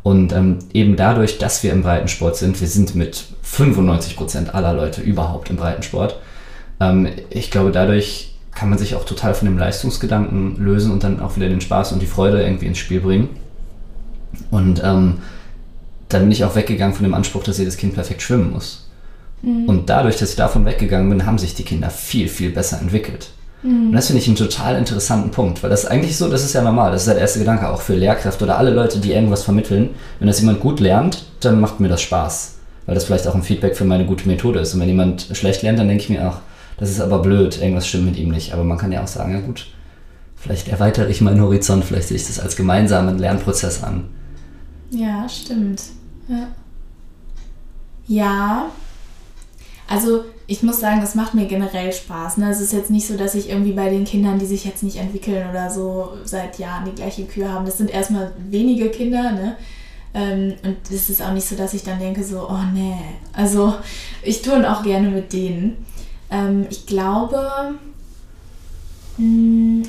Und 0.04 0.32
ähm, 0.32 0.60
eben 0.72 0.94
dadurch, 0.94 1.38
dass 1.38 1.64
wir 1.64 1.72
im 1.72 1.82
Breitensport 1.82 2.36
sind, 2.36 2.60
wir 2.60 2.68
sind 2.68 2.94
mit 2.94 3.24
95% 3.44 4.50
aller 4.50 4.72
Leute 4.72 5.00
überhaupt 5.00 5.50
im 5.50 5.56
Breitensport, 5.56 6.20
ähm, 6.78 7.08
ich 7.30 7.50
glaube, 7.50 7.72
dadurch 7.72 8.34
kann 8.54 8.70
man 8.70 8.78
sich 8.78 8.94
auch 8.94 9.04
total 9.04 9.34
von 9.34 9.46
dem 9.46 9.58
Leistungsgedanken 9.58 10.56
lösen 10.56 10.92
und 10.92 11.02
dann 11.02 11.20
auch 11.20 11.36
wieder 11.36 11.48
den 11.48 11.60
Spaß 11.60 11.92
und 11.92 12.00
die 12.00 12.06
Freude 12.06 12.42
irgendwie 12.42 12.66
ins 12.66 12.78
Spiel 12.78 13.00
bringen. 13.00 13.28
Und 14.50 14.80
ähm, 14.84 15.18
dann 16.08 16.22
bin 16.22 16.32
ich 16.32 16.44
auch 16.44 16.54
weggegangen 16.54 16.94
von 16.94 17.04
dem 17.04 17.14
Anspruch, 17.14 17.42
dass 17.42 17.58
jedes 17.58 17.76
Kind 17.76 17.94
perfekt 17.94 18.22
schwimmen 18.22 18.52
muss. 18.52 18.88
Mhm. 19.42 19.68
Und 19.68 19.90
dadurch, 19.90 20.16
dass 20.16 20.30
ich 20.30 20.36
davon 20.36 20.64
weggegangen 20.64 21.08
bin, 21.10 21.26
haben 21.26 21.38
sich 21.38 21.54
die 21.54 21.64
Kinder 21.64 21.90
viel, 21.90 22.28
viel 22.28 22.50
besser 22.50 22.80
entwickelt. 22.80 23.30
Mhm. 23.62 23.88
Und 23.88 23.92
das 23.92 24.06
finde 24.06 24.22
ich 24.22 24.28
einen 24.28 24.36
total 24.36 24.76
interessanten 24.76 25.30
Punkt, 25.30 25.62
weil 25.62 25.70
das 25.70 25.84
ist 25.84 25.90
eigentlich 25.90 26.16
so, 26.16 26.28
das 26.28 26.44
ist 26.44 26.52
ja 26.52 26.62
normal, 26.62 26.92
das 26.92 27.02
ist 27.02 27.08
der 27.08 27.18
erste 27.18 27.38
Gedanke 27.38 27.68
auch 27.68 27.80
für 27.80 27.94
Lehrkräfte 27.94 28.44
oder 28.44 28.58
alle 28.58 28.70
Leute, 28.70 28.98
die 28.98 29.12
irgendwas 29.12 29.42
vermitteln. 29.42 29.90
Wenn 30.18 30.28
das 30.28 30.40
jemand 30.40 30.60
gut 30.60 30.80
lernt, 30.80 31.26
dann 31.40 31.60
macht 31.60 31.80
mir 31.80 31.88
das 31.88 32.02
Spaß, 32.02 32.56
weil 32.86 32.94
das 32.94 33.04
vielleicht 33.04 33.26
auch 33.26 33.34
ein 33.34 33.42
Feedback 33.42 33.76
für 33.76 33.84
meine 33.84 34.06
gute 34.06 34.28
Methode 34.28 34.60
ist. 34.60 34.74
Und 34.74 34.80
wenn 34.80 34.88
jemand 34.88 35.28
schlecht 35.32 35.62
lernt, 35.62 35.78
dann 35.78 35.88
denke 35.88 36.04
ich 36.04 36.10
mir 36.10 36.28
auch, 36.28 36.38
das 36.78 36.90
ist 36.90 37.00
aber 37.00 37.20
blöd, 37.20 37.60
irgendwas 37.60 37.86
stimmt 37.88 38.06
mit 38.06 38.16
ihm 38.16 38.30
nicht. 38.30 38.52
Aber 38.52 38.64
man 38.64 38.78
kann 38.78 38.92
ja 38.92 39.02
auch 39.02 39.08
sagen, 39.08 39.32
ja 39.32 39.40
gut, 39.40 39.66
vielleicht 40.36 40.68
erweitere 40.68 41.08
ich 41.08 41.20
meinen 41.20 41.40
Horizont, 41.40 41.84
vielleicht 41.84 42.08
sehe 42.08 42.16
ich 42.16 42.26
das 42.26 42.38
als 42.38 42.56
gemeinsamen 42.56 43.18
Lernprozess 43.18 43.82
an. 43.82 44.04
Ja, 44.90 45.28
stimmt. 45.28 45.82
Ja. 46.28 46.48
Ja. 48.06 48.70
Also 49.88 50.24
ich 50.48 50.62
muss 50.62 50.80
sagen, 50.80 51.00
das 51.00 51.14
macht 51.14 51.34
mir 51.34 51.46
generell 51.46 51.92
Spaß. 51.92 52.38
Ne? 52.38 52.50
Es 52.50 52.60
ist 52.60 52.72
jetzt 52.72 52.90
nicht 52.90 53.06
so, 53.06 53.16
dass 53.16 53.34
ich 53.34 53.48
irgendwie 53.48 53.72
bei 53.72 53.90
den 53.90 54.04
Kindern, 54.04 54.38
die 54.38 54.46
sich 54.46 54.64
jetzt 54.64 54.82
nicht 54.82 54.96
entwickeln 54.96 55.48
oder 55.50 55.70
so 55.70 56.10
seit 56.24 56.58
Jahren 56.58 56.84
die 56.84 56.94
gleiche 56.94 57.24
Kühe 57.24 57.50
haben. 57.52 57.66
Das 57.66 57.78
sind 57.78 57.90
erstmal 57.90 58.32
wenige 58.48 58.90
Kinder, 58.90 59.32
ne? 59.32 59.56
Ähm, 60.14 60.54
und 60.62 60.76
es 60.90 61.10
ist 61.10 61.20
auch 61.20 61.32
nicht 61.32 61.46
so, 61.46 61.56
dass 61.56 61.74
ich 61.74 61.82
dann 61.82 61.98
denke, 61.98 62.24
so, 62.24 62.48
oh 62.48 62.62
nee. 62.72 62.94
Also 63.32 63.74
ich 64.22 64.40
tue 64.42 64.70
auch 64.70 64.82
gerne 64.82 65.10
mit 65.10 65.32
denen. 65.32 65.84
Ähm, 66.30 66.66
ich 66.70 66.86
glaube, 66.86 67.74
hm, 69.16 69.82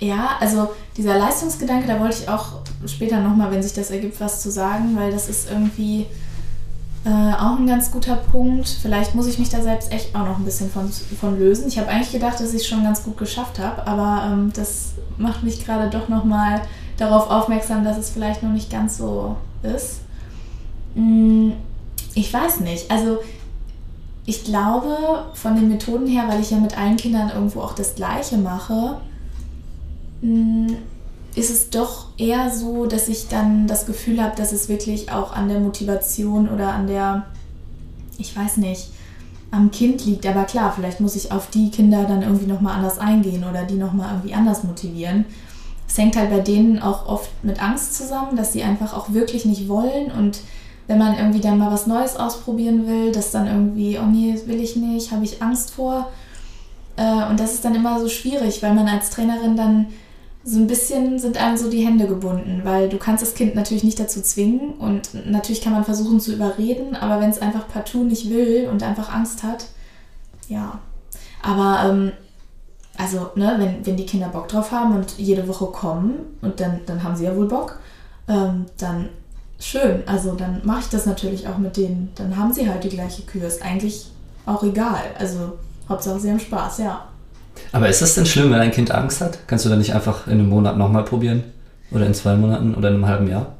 ja, 0.00 0.30
also 0.40 0.70
dieser 0.96 1.18
Leistungsgedanke, 1.18 1.86
da 1.86 2.00
wollte 2.00 2.22
ich 2.22 2.28
auch 2.28 2.60
später 2.86 3.20
nochmal, 3.20 3.50
wenn 3.50 3.62
sich 3.62 3.72
das 3.72 3.90
ergibt, 3.90 4.20
was 4.20 4.42
zu 4.42 4.50
sagen, 4.50 4.96
weil 4.96 5.10
das 5.10 5.28
ist 5.28 5.50
irgendwie 5.50 6.06
äh, 7.04 7.34
auch 7.34 7.58
ein 7.58 7.66
ganz 7.66 7.90
guter 7.90 8.16
Punkt. 8.16 8.68
Vielleicht 8.68 9.14
muss 9.14 9.26
ich 9.26 9.38
mich 9.38 9.50
da 9.50 9.62
selbst 9.62 9.92
echt 9.92 10.14
auch 10.14 10.26
noch 10.26 10.38
ein 10.38 10.44
bisschen 10.44 10.70
von, 10.70 10.90
von 10.90 11.38
lösen. 11.38 11.68
Ich 11.68 11.78
habe 11.78 11.88
eigentlich 11.88 12.12
gedacht, 12.12 12.40
dass 12.40 12.54
ich 12.54 12.62
es 12.62 12.66
schon 12.66 12.82
ganz 12.82 13.04
gut 13.04 13.16
geschafft 13.16 13.58
habe, 13.58 13.86
aber 13.86 14.32
ähm, 14.32 14.52
das 14.54 14.92
macht 15.18 15.42
mich 15.42 15.64
gerade 15.64 15.90
doch 15.90 16.08
nochmal 16.08 16.62
darauf 16.96 17.30
aufmerksam, 17.30 17.84
dass 17.84 17.98
es 17.98 18.10
vielleicht 18.10 18.42
noch 18.42 18.50
nicht 18.50 18.70
ganz 18.70 18.98
so 18.98 19.36
ist. 19.62 20.00
Hm, 20.94 21.52
ich 22.14 22.32
weiß 22.32 22.60
nicht. 22.60 22.90
Also 22.90 23.18
ich 24.26 24.44
glaube, 24.44 25.26
von 25.34 25.54
den 25.56 25.68
Methoden 25.68 26.06
her, 26.06 26.24
weil 26.28 26.40
ich 26.40 26.50
ja 26.50 26.56
mit 26.58 26.78
allen 26.78 26.96
Kindern 26.96 27.30
irgendwo 27.30 27.60
auch 27.60 27.74
das 27.74 27.94
Gleiche 27.94 28.38
mache, 28.38 28.98
ist 31.34 31.50
es 31.50 31.70
doch 31.70 32.06
eher 32.16 32.50
so, 32.50 32.86
dass 32.86 33.08
ich 33.08 33.28
dann 33.28 33.66
das 33.66 33.86
Gefühl 33.86 34.22
habe, 34.22 34.36
dass 34.36 34.52
es 34.52 34.68
wirklich 34.68 35.10
auch 35.10 35.32
an 35.32 35.48
der 35.48 35.60
Motivation 35.60 36.48
oder 36.48 36.72
an 36.72 36.86
der, 36.86 37.26
ich 38.18 38.36
weiß 38.36 38.58
nicht, 38.58 38.90
am 39.50 39.70
Kind 39.70 40.04
liegt. 40.04 40.26
Aber 40.26 40.44
klar, 40.44 40.72
vielleicht 40.74 41.00
muss 41.00 41.16
ich 41.16 41.32
auf 41.32 41.50
die 41.50 41.70
Kinder 41.70 42.04
dann 42.04 42.22
irgendwie 42.22 42.46
nochmal 42.46 42.76
anders 42.76 42.98
eingehen 42.98 43.44
oder 43.48 43.64
die 43.64 43.74
nochmal 43.74 44.12
irgendwie 44.12 44.34
anders 44.34 44.64
motivieren. 44.64 45.24
Es 45.86 45.98
hängt 45.98 46.16
halt 46.16 46.30
bei 46.30 46.40
denen 46.40 46.80
auch 46.80 47.06
oft 47.06 47.30
mit 47.44 47.62
Angst 47.62 47.94
zusammen, 47.94 48.36
dass 48.36 48.52
sie 48.52 48.62
einfach 48.62 48.94
auch 48.94 49.12
wirklich 49.12 49.44
nicht 49.44 49.68
wollen 49.68 50.10
und 50.10 50.40
wenn 50.86 50.98
man 50.98 51.16
irgendwie 51.16 51.40
dann 51.40 51.58
mal 51.58 51.72
was 51.72 51.86
Neues 51.86 52.16
ausprobieren 52.16 52.86
will, 52.86 53.10
dass 53.10 53.30
dann 53.30 53.46
irgendwie, 53.46 53.98
oh 53.98 54.06
nee, 54.06 54.38
will 54.46 54.60
ich 54.60 54.76
nicht, 54.76 55.12
habe 55.12 55.24
ich 55.24 55.40
Angst 55.40 55.70
vor. 55.70 56.10
Äh, 56.96 57.30
und 57.30 57.40
das 57.40 57.54
ist 57.54 57.64
dann 57.64 57.74
immer 57.74 57.98
so 58.00 58.08
schwierig, 58.08 58.62
weil 58.62 58.74
man 58.74 58.86
als 58.86 59.10
Trainerin 59.10 59.56
dann 59.56 59.86
so 60.44 60.58
ein 60.58 60.66
bisschen 60.66 61.18
sind 61.18 61.38
einem 61.38 61.56
so 61.56 61.70
die 61.70 61.84
Hände 61.84 62.06
gebunden, 62.06 62.60
weil 62.64 62.88
du 62.88 62.98
kannst 62.98 63.22
das 63.22 63.34
Kind 63.34 63.54
natürlich 63.54 63.82
nicht 63.82 63.98
dazu 63.98 64.20
zwingen 64.20 64.74
und 64.74 65.26
natürlich 65.26 65.62
kann 65.62 65.72
man 65.72 65.84
versuchen 65.84 66.20
zu 66.20 66.32
überreden, 66.32 66.94
aber 66.96 67.20
wenn 67.20 67.30
es 67.30 67.40
einfach 67.40 67.66
partout 67.66 68.04
nicht 68.04 68.28
will 68.28 68.68
und 68.70 68.82
einfach 68.82 69.12
Angst 69.12 69.42
hat, 69.42 69.66
ja. 70.48 70.80
Aber 71.42 71.88
ähm, 71.88 72.12
also, 72.96 73.30
ne, 73.34 73.54
wenn, 73.58 73.84
wenn 73.84 73.96
die 73.96 74.06
Kinder 74.06 74.28
Bock 74.28 74.48
drauf 74.48 74.70
haben 74.70 74.94
und 74.94 75.18
jede 75.18 75.48
Woche 75.48 75.66
kommen 75.66 76.14
und 76.42 76.60
dann, 76.60 76.80
dann 76.86 77.02
haben 77.02 77.16
sie 77.16 77.24
ja 77.24 77.36
wohl 77.36 77.48
Bock, 77.48 77.78
ähm, 78.28 78.66
dann 78.78 79.08
schön. 79.58 80.02
Also 80.06 80.34
dann 80.34 80.60
mache 80.64 80.80
ich 80.80 80.88
das 80.88 81.06
natürlich 81.06 81.48
auch 81.48 81.58
mit 81.58 81.76
denen. 81.76 82.12
Dann 82.14 82.36
haben 82.36 82.52
sie 82.52 82.68
halt 82.68 82.84
die 82.84 82.90
gleiche 82.90 83.22
Kühe. 83.22 83.46
Ist 83.46 83.62
eigentlich 83.62 84.10
auch 84.46 84.62
egal. 84.62 85.02
Also 85.18 85.58
Hauptsache 85.88 86.20
sie 86.20 86.30
haben 86.30 86.40
Spaß, 86.40 86.78
ja. 86.78 87.08
Aber 87.74 87.88
ist 87.88 88.00
das 88.00 88.14
denn 88.14 88.24
schlimm, 88.24 88.52
wenn 88.52 88.60
ein 88.60 88.70
Kind 88.70 88.92
Angst 88.92 89.20
hat? 89.20 89.36
Kannst 89.48 89.64
du 89.64 89.68
dann 89.68 89.78
nicht 89.78 89.96
einfach 89.96 90.28
in 90.28 90.34
einem 90.34 90.48
Monat 90.48 90.78
nochmal 90.78 91.02
probieren? 91.02 91.42
Oder 91.90 92.06
in 92.06 92.14
zwei 92.14 92.36
Monaten 92.36 92.72
oder 92.76 92.88
in 92.88 92.94
einem 92.94 93.06
halben 93.08 93.28
Jahr? 93.28 93.54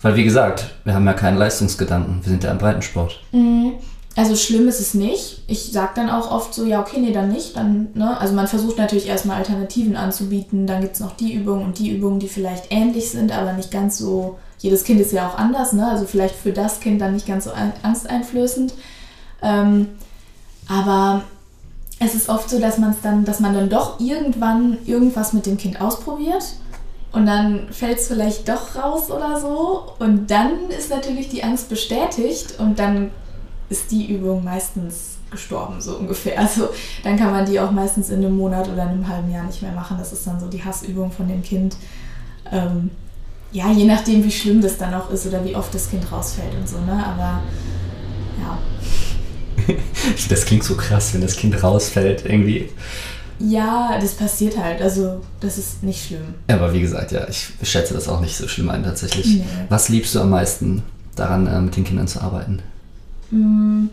Weil, 0.00 0.16
wie 0.16 0.24
gesagt, 0.24 0.74
wir 0.82 0.94
haben 0.94 1.06
ja 1.06 1.12
keinen 1.12 1.38
Leistungsgedanken. 1.38 2.24
Wir 2.24 2.30
sind 2.30 2.42
ja 2.42 2.50
im 2.50 2.58
Breitensport. 2.58 3.20
Mhm. 3.30 3.74
Also 4.16 4.34
schlimm 4.34 4.66
ist 4.66 4.80
es 4.80 4.94
nicht. 4.94 5.44
Ich 5.46 5.70
sage 5.70 5.92
dann 5.94 6.10
auch 6.10 6.32
oft 6.32 6.52
so, 6.52 6.66
ja, 6.66 6.80
okay, 6.80 6.98
nee, 6.98 7.12
dann 7.12 7.30
nicht. 7.30 7.56
Dann, 7.56 7.90
ne? 7.94 8.18
Also 8.18 8.34
man 8.34 8.48
versucht 8.48 8.78
natürlich 8.78 9.06
erstmal 9.06 9.36
Alternativen 9.36 9.94
anzubieten. 9.94 10.66
Dann 10.66 10.80
gibt 10.80 10.94
es 10.94 11.00
noch 11.00 11.16
die 11.16 11.32
Übungen 11.32 11.64
und 11.64 11.78
die 11.78 11.90
Übungen, 11.90 12.18
die 12.18 12.28
vielleicht 12.28 12.72
ähnlich 12.72 13.10
sind, 13.10 13.30
aber 13.30 13.52
nicht 13.52 13.70
ganz 13.70 13.96
so. 13.96 14.38
Jedes 14.58 14.82
Kind 14.82 15.00
ist 15.00 15.12
ja 15.12 15.28
auch 15.28 15.38
anders, 15.38 15.72
ne? 15.72 15.88
Also 15.88 16.04
vielleicht 16.04 16.34
für 16.34 16.52
das 16.52 16.80
Kind 16.80 17.00
dann 17.00 17.14
nicht 17.14 17.28
ganz 17.28 17.44
so 17.44 17.52
angsteinflößend. 17.84 18.74
Ähm, 19.40 19.86
aber 20.68 21.22
es 22.04 22.14
ist 22.14 22.28
oft 22.28 22.48
so, 22.50 22.60
dass 22.60 22.78
man 22.78 22.94
dann, 23.02 23.24
dass 23.24 23.40
man 23.40 23.54
dann 23.54 23.68
doch 23.68 24.00
irgendwann 24.00 24.78
irgendwas 24.86 25.32
mit 25.32 25.46
dem 25.46 25.56
Kind 25.56 25.80
ausprobiert 25.80 26.44
und 27.12 27.26
dann 27.26 27.68
fällt 27.70 27.98
es 27.98 28.08
vielleicht 28.08 28.48
doch 28.48 28.74
raus 28.76 29.10
oder 29.10 29.40
so 29.40 29.94
und 29.98 30.30
dann 30.30 30.70
ist 30.76 30.90
natürlich 30.90 31.28
die 31.28 31.44
Angst 31.44 31.68
bestätigt 31.68 32.58
und 32.58 32.78
dann 32.78 33.10
ist 33.68 33.90
die 33.90 34.12
Übung 34.12 34.44
meistens 34.44 35.16
gestorben, 35.30 35.80
so 35.80 35.96
ungefähr. 35.96 36.38
Also 36.38 36.68
dann 37.02 37.16
kann 37.16 37.32
man 37.32 37.46
die 37.46 37.58
auch 37.58 37.70
meistens 37.70 38.10
in 38.10 38.24
einem 38.24 38.36
Monat 38.36 38.68
oder 38.68 38.82
einem 38.82 39.08
halben 39.08 39.32
Jahr 39.32 39.44
nicht 39.44 39.62
mehr 39.62 39.72
machen. 39.72 39.96
Das 39.98 40.12
ist 40.12 40.26
dann 40.26 40.38
so 40.38 40.46
die 40.46 40.62
Hassübung 40.62 41.10
von 41.10 41.26
dem 41.26 41.42
Kind. 41.42 41.76
Ähm, 42.50 42.90
ja, 43.50 43.70
je 43.70 43.84
nachdem, 43.84 44.24
wie 44.24 44.30
schlimm 44.30 44.60
das 44.60 44.78
dann 44.78 44.94
auch 44.94 45.10
ist 45.10 45.26
oder 45.26 45.44
wie 45.44 45.56
oft 45.56 45.74
das 45.74 45.90
Kind 45.90 46.10
rausfällt 46.10 46.54
und 46.54 46.68
so, 46.68 46.78
ne? 46.78 46.92
Aber 46.92 47.42
ja. 48.40 48.58
das 50.28 50.44
klingt 50.44 50.64
so 50.64 50.76
krass, 50.76 51.14
wenn 51.14 51.20
das 51.20 51.36
Kind 51.36 51.62
rausfällt, 51.62 52.24
irgendwie. 52.24 52.68
Ja, 53.38 53.98
das 54.00 54.14
passiert 54.14 54.56
halt. 54.56 54.80
Also, 54.80 55.20
das 55.40 55.58
ist 55.58 55.82
nicht 55.82 56.06
schlimm. 56.06 56.34
Aber 56.48 56.72
wie 56.72 56.80
gesagt, 56.80 57.12
ja, 57.12 57.26
ich 57.28 57.50
schätze 57.62 57.94
das 57.94 58.08
auch 58.08 58.20
nicht 58.20 58.36
so 58.36 58.46
schlimm 58.46 58.70
ein, 58.70 58.84
tatsächlich. 58.84 59.26
Nee. 59.26 59.44
Was 59.68 59.88
liebst 59.88 60.14
du 60.14 60.20
am 60.20 60.30
meisten 60.30 60.82
daran, 61.16 61.46
äh, 61.46 61.60
mit 61.60 61.76
den 61.76 61.84
Kindern 61.84 62.06
zu 62.06 62.20
arbeiten? 62.20 62.60
Mm, 63.30 63.86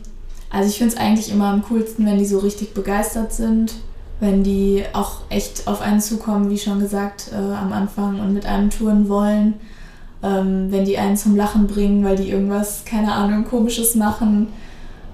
also, 0.51 0.69
ich 0.69 0.77
finde 0.77 0.93
es 0.93 0.99
eigentlich 0.99 1.31
immer 1.31 1.47
am 1.47 1.63
coolsten, 1.63 2.05
wenn 2.05 2.19
die 2.19 2.25
so 2.25 2.39
richtig 2.39 2.73
begeistert 2.73 3.33
sind. 3.33 3.73
Wenn 4.19 4.43
die 4.43 4.83
auch 4.93 5.21
echt 5.29 5.67
auf 5.67 5.81
einen 5.81 6.01
zukommen, 6.01 6.49
wie 6.49 6.57
schon 6.57 6.79
gesagt, 6.79 7.31
äh, 7.31 7.35
am 7.35 7.71
Anfang 7.71 8.19
und 8.19 8.33
mit 8.33 8.45
einem 8.45 8.69
touren 8.69 9.09
wollen. 9.09 9.55
Ähm, 10.21 10.67
wenn 10.69 10.83
die 10.83 10.97
einen 10.97 11.15
zum 11.15 11.37
Lachen 11.37 11.67
bringen, 11.67 12.03
weil 12.03 12.17
die 12.17 12.29
irgendwas, 12.29 12.83
keine 12.83 13.13
Ahnung, 13.13 13.45
komisches 13.45 13.95
machen 13.95 14.49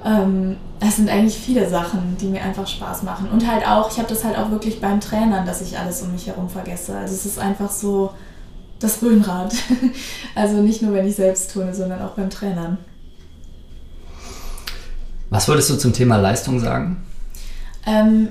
ähm, 0.06 0.58
das 0.80 0.98
sind 0.98 1.10
eigentlich 1.10 1.36
viele 1.36 1.68
Sachen, 1.68 2.16
die 2.22 2.28
mir 2.28 2.44
einfach 2.44 2.68
Spaß 2.68 3.04
machen. 3.04 3.28
Und 3.30 3.52
halt 3.52 3.68
auch, 3.68 3.92
ich 3.92 3.98
habe 3.98 4.08
das 4.08 4.24
halt 4.24 4.38
auch 4.38 4.52
wirklich 4.52 4.80
beim 4.80 5.02
Trainern, 5.02 5.46
dass 5.46 5.62
ich 5.62 5.78
alles 5.78 6.04
um 6.04 6.12
mich 6.12 6.28
herum 6.28 6.48
vergesse. 6.48 6.96
Also 6.96 7.16
es 7.16 7.26
ist 7.26 7.40
einfach 7.40 7.72
so 7.72 8.12
das 8.80 9.02
Röhnrad. 9.02 9.54
also 10.36 10.62
nicht 10.62 10.84
nur, 10.84 10.94
wenn 10.94 11.08
ich 11.08 11.16
selbst 11.16 11.52
tue, 11.52 11.74
sondern 11.74 12.02
auch 12.04 12.12
beim 12.12 12.30
Trainern. 12.30 12.78
Was 15.32 15.48
würdest 15.48 15.72
du 15.72 15.76
zum 15.76 15.92
Thema 15.92 16.18
Leistung 16.18 16.60
sagen? 16.60 17.04
Ähm, 17.88 18.30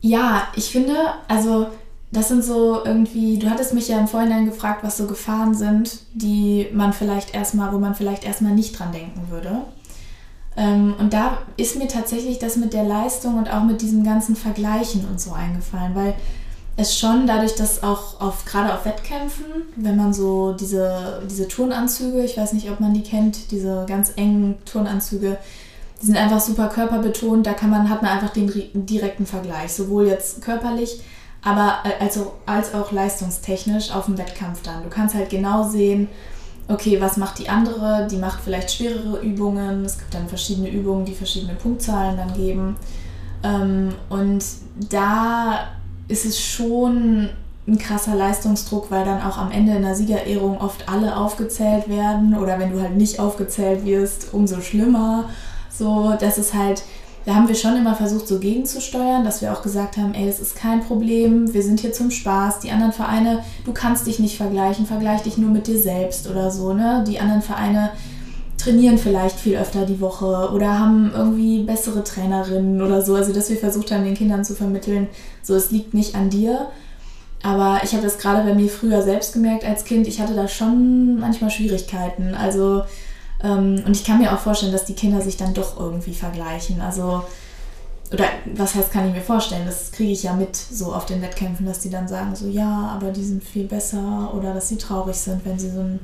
ja, 0.00 0.44
ich 0.54 0.70
finde, 0.70 0.94
also 1.26 1.66
das 2.12 2.28
sind 2.28 2.44
so 2.44 2.84
irgendwie, 2.84 3.38
du 3.38 3.50
hattest 3.50 3.74
mich 3.74 3.88
ja 3.88 3.98
im 3.98 4.06
Vorhinein 4.06 4.46
gefragt, 4.46 4.84
was 4.84 4.96
so 4.96 5.06
Gefahren 5.06 5.54
sind, 5.54 6.00
die 6.14 6.68
man 6.72 6.92
vielleicht 6.92 7.34
erstmal, 7.34 7.72
wo 7.72 7.78
man 7.78 7.96
vielleicht 7.96 8.24
erstmal 8.24 8.52
nicht 8.52 8.78
dran 8.78 8.92
denken 8.92 9.28
würde. 9.28 9.62
Ähm, 10.56 10.94
und 10.98 11.12
da 11.12 11.38
ist 11.56 11.76
mir 11.76 11.88
tatsächlich 11.88 12.38
das 12.38 12.56
mit 12.56 12.72
der 12.72 12.84
Leistung 12.84 13.38
und 13.38 13.52
auch 13.52 13.64
mit 13.64 13.82
diesem 13.82 14.04
ganzen 14.04 14.36
Vergleichen 14.36 15.06
und 15.08 15.20
so 15.20 15.32
eingefallen, 15.32 15.94
weil 15.94 16.14
es 16.76 16.98
schon 16.98 17.26
dadurch, 17.26 17.54
dass 17.54 17.82
auch 17.82 18.20
auf, 18.20 18.44
gerade 18.44 18.72
auf 18.74 18.84
Wettkämpfen, 18.84 19.44
wenn 19.76 19.96
man 19.96 20.14
so 20.14 20.52
diese, 20.52 21.22
diese 21.30 21.46
Turnanzüge, 21.46 22.22
ich 22.22 22.36
weiß 22.36 22.52
nicht, 22.52 22.70
ob 22.70 22.80
man 22.80 22.94
die 22.94 23.02
kennt, 23.02 23.50
diese 23.50 23.84
ganz 23.86 24.12
engen 24.16 24.56
Turnanzüge, 24.64 25.36
die 26.00 26.06
sind 26.06 26.16
einfach 26.16 26.40
super 26.40 26.68
körperbetont, 26.68 27.46
da 27.46 27.52
kann 27.52 27.70
man, 27.70 27.90
hat 27.90 28.02
man 28.02 28.12
einfach 28.12 28.30
den 28.30 28.50
direkten 28.86 29.26
Vergleich, 29.26 29.72
sowohl 29.72 30.06
jetzt 30.06 30.40
körperlich, 30.40 31.02
aber 31.42 31.78
also, 32.00 32.32
als 32.46 32.74
auch 32.74 32.92
leistungstechnisch 32.92 33.92
auf 33.92 34.06
dem 34.06 34.18
Wettkampf 34.18 34.62
dann. 34.62 34.82
Du 34.82 34.90
kannst 34.90 35.14
halt 35.14 35.30
genau 35.30 35.68
sehen, 35.68 36.08
okay, 36.70 37.00
was 37.00 37.16
macht 37.16 37.38
die 37.38 37.48
andere? 37.48 38.06
Die 38.10 38.16
macht 38.16 38.40
vielleicht 38.42 38.72
schwerere 38.72 39.20
Übungen. 39.20 39.84
Es 39.84 39.98
gibt 39.98 40.14
dann 40.14 40.28
verschiedene 40.28 40.70
Übungen, 40.70 41.04
die 41.04 41.14
verschiedene 41.14 41.54
Punktzahlen 41.54 42.16
dann 42.16 42.32
geben. 42.34 42.76
Ähm, 43.42 43.94
und 44.08 44.44
da 44.90 45.68
ist 46.08 46.24
es 46.24 46.40
schon 46.40 47.30
ein 47.66 47.78
krasser 47.78 48.14
Leistungsdruck, 48.14 48.90
weil 48.90 49.04
dann 49.04 49.22
auch 49.22 49.38
am 49.38 49.50
Ende 49.50 49.76
in 49.76 49.82
der 49.82 49.94
Siegerehrung 49.94 50.60
oft 50.60 50.88
alle 50.88 51.16
aufgezählt 51.16 51.88
werden 51.88 52.36
oder 52.36 52.58
wenn 52.58 52.72
du 52.72 52.80
halt 52.80 52.96
nicht 52.96 53.20
aufgezählt 53.20 53.84
wirst, 53.84 54.32
umso 54.32 54.60
schlimmer. 54.60 55.28
So, 55.70 56.14
das 56.18 56.36
ist 56.36 56.54
halt 56.54 56.82
da 57.30 57.36
haben 57.36 57.46
wir 57.46 57.54
schon 57.54 57.76
immer 57.76 57.94
versucht, 57.94 58.26
so 58.26 58.40
gegenzusteuern, 58.40 59.22
dass 59.22 59.40
wir 59.40 59.52
auch 59.52 59.62
gesagt 59.62 59.96
haben, 59.96 60.14
ey, 60.14 60.28
es 60.28 60.40
ist 60.40 60.56
kein 60.56 60.80
Problem, 60.80 61.54
wir 61.54 61.62
sind 61.62 61.78
hier 61.78 61.92
zum 61.92 62.10
Spaß. 62.10 62.58
Die 62.58 62.72
anderen 62.72 62.92
Vereine, 62.92 63.44
du 63.64 63.72
kannst 63.72 64.08
dich 64.08 64.18
nicht 64.18 64.36
vergleichen, 64.36 64.84
vergleich 64.84 65.22
dich 65.22 65.38
nur 65.38 65.50
mit 65.50 65.68
dir 65.68 65.78
selbst 65.78 66.28
oder 66.28 66.50
so, 66.50 66.74
ne? 66.74 67.04
Die 67.06 67.20
anderen 67.20 67.40
Vereine 67.40 67.90
trainieren 68.58 68.98
vielleicht 68.98 69.38
viel 69.38 69.56
öfter 69.56 69.86
die 69.86 70.00
Woche 70.00 70.50
oder 70.52 70.80
haben 70.80 71.12
irgendwie 71.14 71.62
bessere 71.62 72.02
Trainerinnen 72.02 72.82
oder 72.82 73.00
so. 73.00 73.14
Also, 73.14 73.32
dass 73.32 73.48
wir 73.48 73.58
versucht 73.58 73.92
haben, 73.92 74.02
den 74.02 74.16
Kindern 74.16 74.44
zu 74.44 74.56
vermitteln, 74.56 75.06
so, 75.40 75.54
es 75.54 75.70
liegt 75.70 75.94
nicht 75.94 76.16
an 76.16 76.30
dir. 76.30 76.66
Aber 77.44 77.78
ich 77.84 77.92
habe 77.92 78.02
das 78.02 78.18
gerade 78.18 78.42
bei 78.42 78.56
mir 78.56 78.68
früher 78.68 79.02
selbst 79.02 79.34
gemerkt 79.34 79.64
als 79.64 79.84
Kind, 79.84 80.08
ich 80.08 80.20
hatte 80.20 80.34
da 80.34 80.48
schon 80.48 81.20
manchmal 81.20 81.50
Schwierigkeiten. 81.50 82.34
Also, 82.34 82.82
und 83.42 83.92
ich 83.92 84.04
kann 84.04 84.18
mir 84.18 84.32
auch 84.32 84.38
vorstellen, 84.38 84.72
dass 84.72 84.84
die 84.84 84.94
Kinder 84.94 85.20
sich 85.20 85.36
dann 85.36 85.54
doch 85.54 85.78
irgendwie 85.78 86.14
vergleichen. 86.14 86.80
Also, 86.80 87.24
oder 88.12 88.24
was 88.54 88.74
heißt, 88.74 88.92
kann 88.92 89.08
ich 89.08 89.14
mir 89.14 89.22
vorstellen, 89.22 89.66
das 89.66 89.92
kriege 89.92 90.12
ich 90.12 90.24
ja 90.24 90.34
mit 90.34 90.56
so 90.56 90.92
auf 90.92 91.06
den 91.06 91.22
Wettkämpfen, 91.22 91.64
dass 91.64 91.80
die 91.80 91.90
dann 91.90 92.08
sagen, 92.08 92.34
so 92.34 92.48
ja, 92.48 92.92
aber 92.94 93.12
die 93.12 93.24
sind 93.24 93.42
viel 93.42 93.64
besser 93.64 94.32
oder 94.34 94.52
dass 94.52 94.68
sie 94.68 94.76
traurig 94.76 95.16
sind, 95.16 95.44
wenn 95.44 95.58
sie 95.58 95.70
so 95.70 95.80
einen 95.80 96.00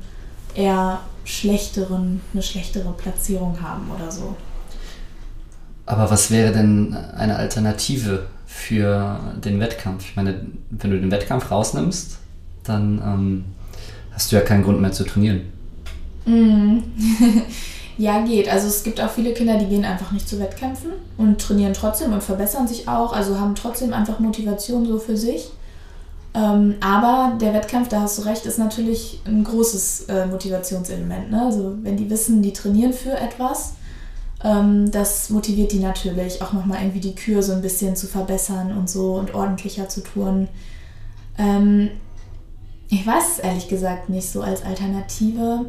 eher 0.55 0.99
schlechteren, 1.25 2.21
eine 2.33 2.41
schlechtere 2.41 2.91
Platzierung 2.93 3.61
haben 3.61 3.91
oder 3.93 4.11
so. 4.11 4.35
Aber 5.85 6.09
was 6.09 6.31
wäre 6.31 6.51
denn 6.51 6.93
eine 6.93 7.35
Alternative 7.35 8.27
für 8.45 9.19
den 9.43 9.59
Wettkampf? 9.59 10.03
Ich 10.09 10.15
meine, 10.15 10.45
wenn 10.69 10.91
du 10.91 10.99
den 10.99 11.11
Wettkampf 11.11 11.51
rausnimmst, 11.51 12.17
dann 12.63 13.01
ähm, 13.03 13.45
hast 14.11 14.31
du 14.31 14.35
ja 14.35 14.41
keinen 14.41 14.63
Grund 14.63 14.81
mehr 14.81 14.91
zu 14.91 15.05
trainieren. 15.05 15.41
Mm. 16.27 16.79
ja, 17.97 18.21
geht. 18.21 18.49
Also 18.49 18.67
es 18.67 18.83
gibt 18.83 19.01
auch 19.01 19.09
viele 19.09 19.33
Kinder, 19.33 19.57
die 19.57 19.65
gehen 19.65 19.85
einfach 19.85 20.11
nicht 20.11 20.29
zu 20.29 20.39
Wettkämpfen 20.39 20.91
und 21.17 21.41
trainieren 21.41 21.73
trotzdem 21.73 22.13
und 22.13 22.21
verbessern 22.21 22.67
sich 22.67 22.87
auch, 22.87 23.13
also 23.13 23.39
haben 23.39 23.55
trotzdem 23.55 23.93
einfach 23.93 24.19
Motivation 24.19 24.85
so 24.85 24.99
für 24.99 25.17
sich. 25.17 25.49
Ähm, 26.35 26.75
aber 26.81 27.35
der 27.41 27.53
Wettkampf, 27.53 27.87
da 27.87 28.01
hast 28.01 28.19
du 28.19 28.23
recht, 28.23 28.45
ist 28.45 28.59
natürlich 28.59 29.21
ein 29.25 29.43
großes 29.43 30.05
äh, 30.09 30.27
Motivationselement. 30.27 31.31
Ne? 31.31 31.41
Also 31.41 31.75
wenn 31.81 31.97
die 31.97 32.09
wissen, 32.09 32.43
die 32.43 32.53
trainieren 32.53 32.93
für 32.93 33.17
etwas, 33.17 33.73
ähm, 34.43 34.91
das 34.91 35.31
motiviert 35.31 35.71
die 35.71 35.79
natürlich, 35.79 36.41
auch 36.43 36.53
nochmal 36.53 36.81
irgendwie 36.81 36.99
die 36.99 37.15
Kür 37.15 37.41
so 37.41 37.53
ein 37.53 37.61
bisschen 37.61 37.95
zu 37.95 38.05
verbessern 38.05 38.77
und 38.77 38.89
so 38.89 39.15
und 39.15 39.33
ordentlicher 39.33 39.89
zu 39.89 40.01
tun. 40.01 40.47
Ähm, 41.39 41.89
ich 42.89 43.05
weiß 43.05 43.23
es 43.33 43.39
ehrlich 43.39 43.67
gesagt 43.67 44.09
nicht 44.09 44.29
so 44.29 44.41
als 44.41 44.63
Alternative 44.63 45.65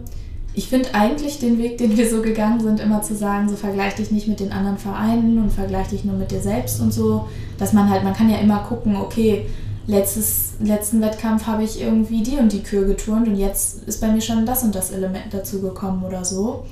ich 0.55 0.69
finde 0.69 0.95
eigentlich 0.95 1.39
den 1.39 1.59
Weg, 1.59 1.79
den 1.79 1.97
wir 1.97 2.11
so 2.11 2.23
gegangen 2.23 2.61
sind, 2.61 2.81
immer 2.81 3.03
zu 3.03 3.15
sagen, 3.15 3.49
so 3.49 3.57
vergleich 3.57 3.95
dich 3.95 4.11
nicht 4.11 4.29
mit 4.29 4.41
den 4.41 4.53
anderen 4.53 4.79
Vereinen 4.79 5.39
und 5.39 5.53
vergleich 5.53 5.89
dich 5.89 6.05
nur 6.05 6.17
mit 6.17 6.31
dir 6.31 6.41
selbst 6.41 6.81
und 6.81 6.93
so, 6.93 7.29
dass 7.59 7.73
man 7.73 7.89
halt, 7.89 8.03
man 8.03 8.15
kann 8.15 8.31
ja 8.31 8.39
immer 8.39 8.59
gucken, 8.61 8.97
okay, 8.97 9.47
letztes, 9.87 10.55
letzten 10.61 11.01
Wettkampf 11.01 11.47
habe 11.47 11.63
ich 11.65 11.81
irgendwie 11.81 12.23
die 12.23 12.37
und 12.37 12.53
die 12.53 12.63
Kür 12.63 12.85
geturnt 12.87 13.29
und 13.29 13.37
jetzt 13.37 13.85
ist 13.85 14.01
bei 14.01 14.09
mir 14.09 14.21
schon 14.21 14.47
das 14.47 14.63
und 14.63 14.75
das 14.75 14.91
Element 14.91 15.27
dazu 15.33 15.61
gekommen 15.61 16.05
oder 16.05 16.25
so. 16.25 16.65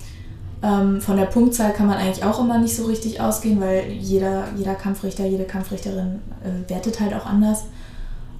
Ähm, 0.62 1.00
von 1.00 1.16
der 1.16 1.26
Punktzahl 1.26 1.72
kann 1.72 1.86
man 1.86 1.98
eigentlich 1.98 2.24
auch 2.24 2.40
immer 2.40 2.58
nicht 2.58 2.74
so 2.74 2.86
richtig 2.86 3.20
ausgehen, 3.20 3.60
weil 3.60 3.90
jeder, 3.92 4.44
jeder 4.56 4.74
Kampfrichter, 4.74 5.26
jede 5.26 5.44
Kampfrichterin 5.44 6.20
äh, 6.42 6.70
wertet 6.70 7.00
halt 7.00 7.14
auch 7.14 7.26
anders. 7.26 7.64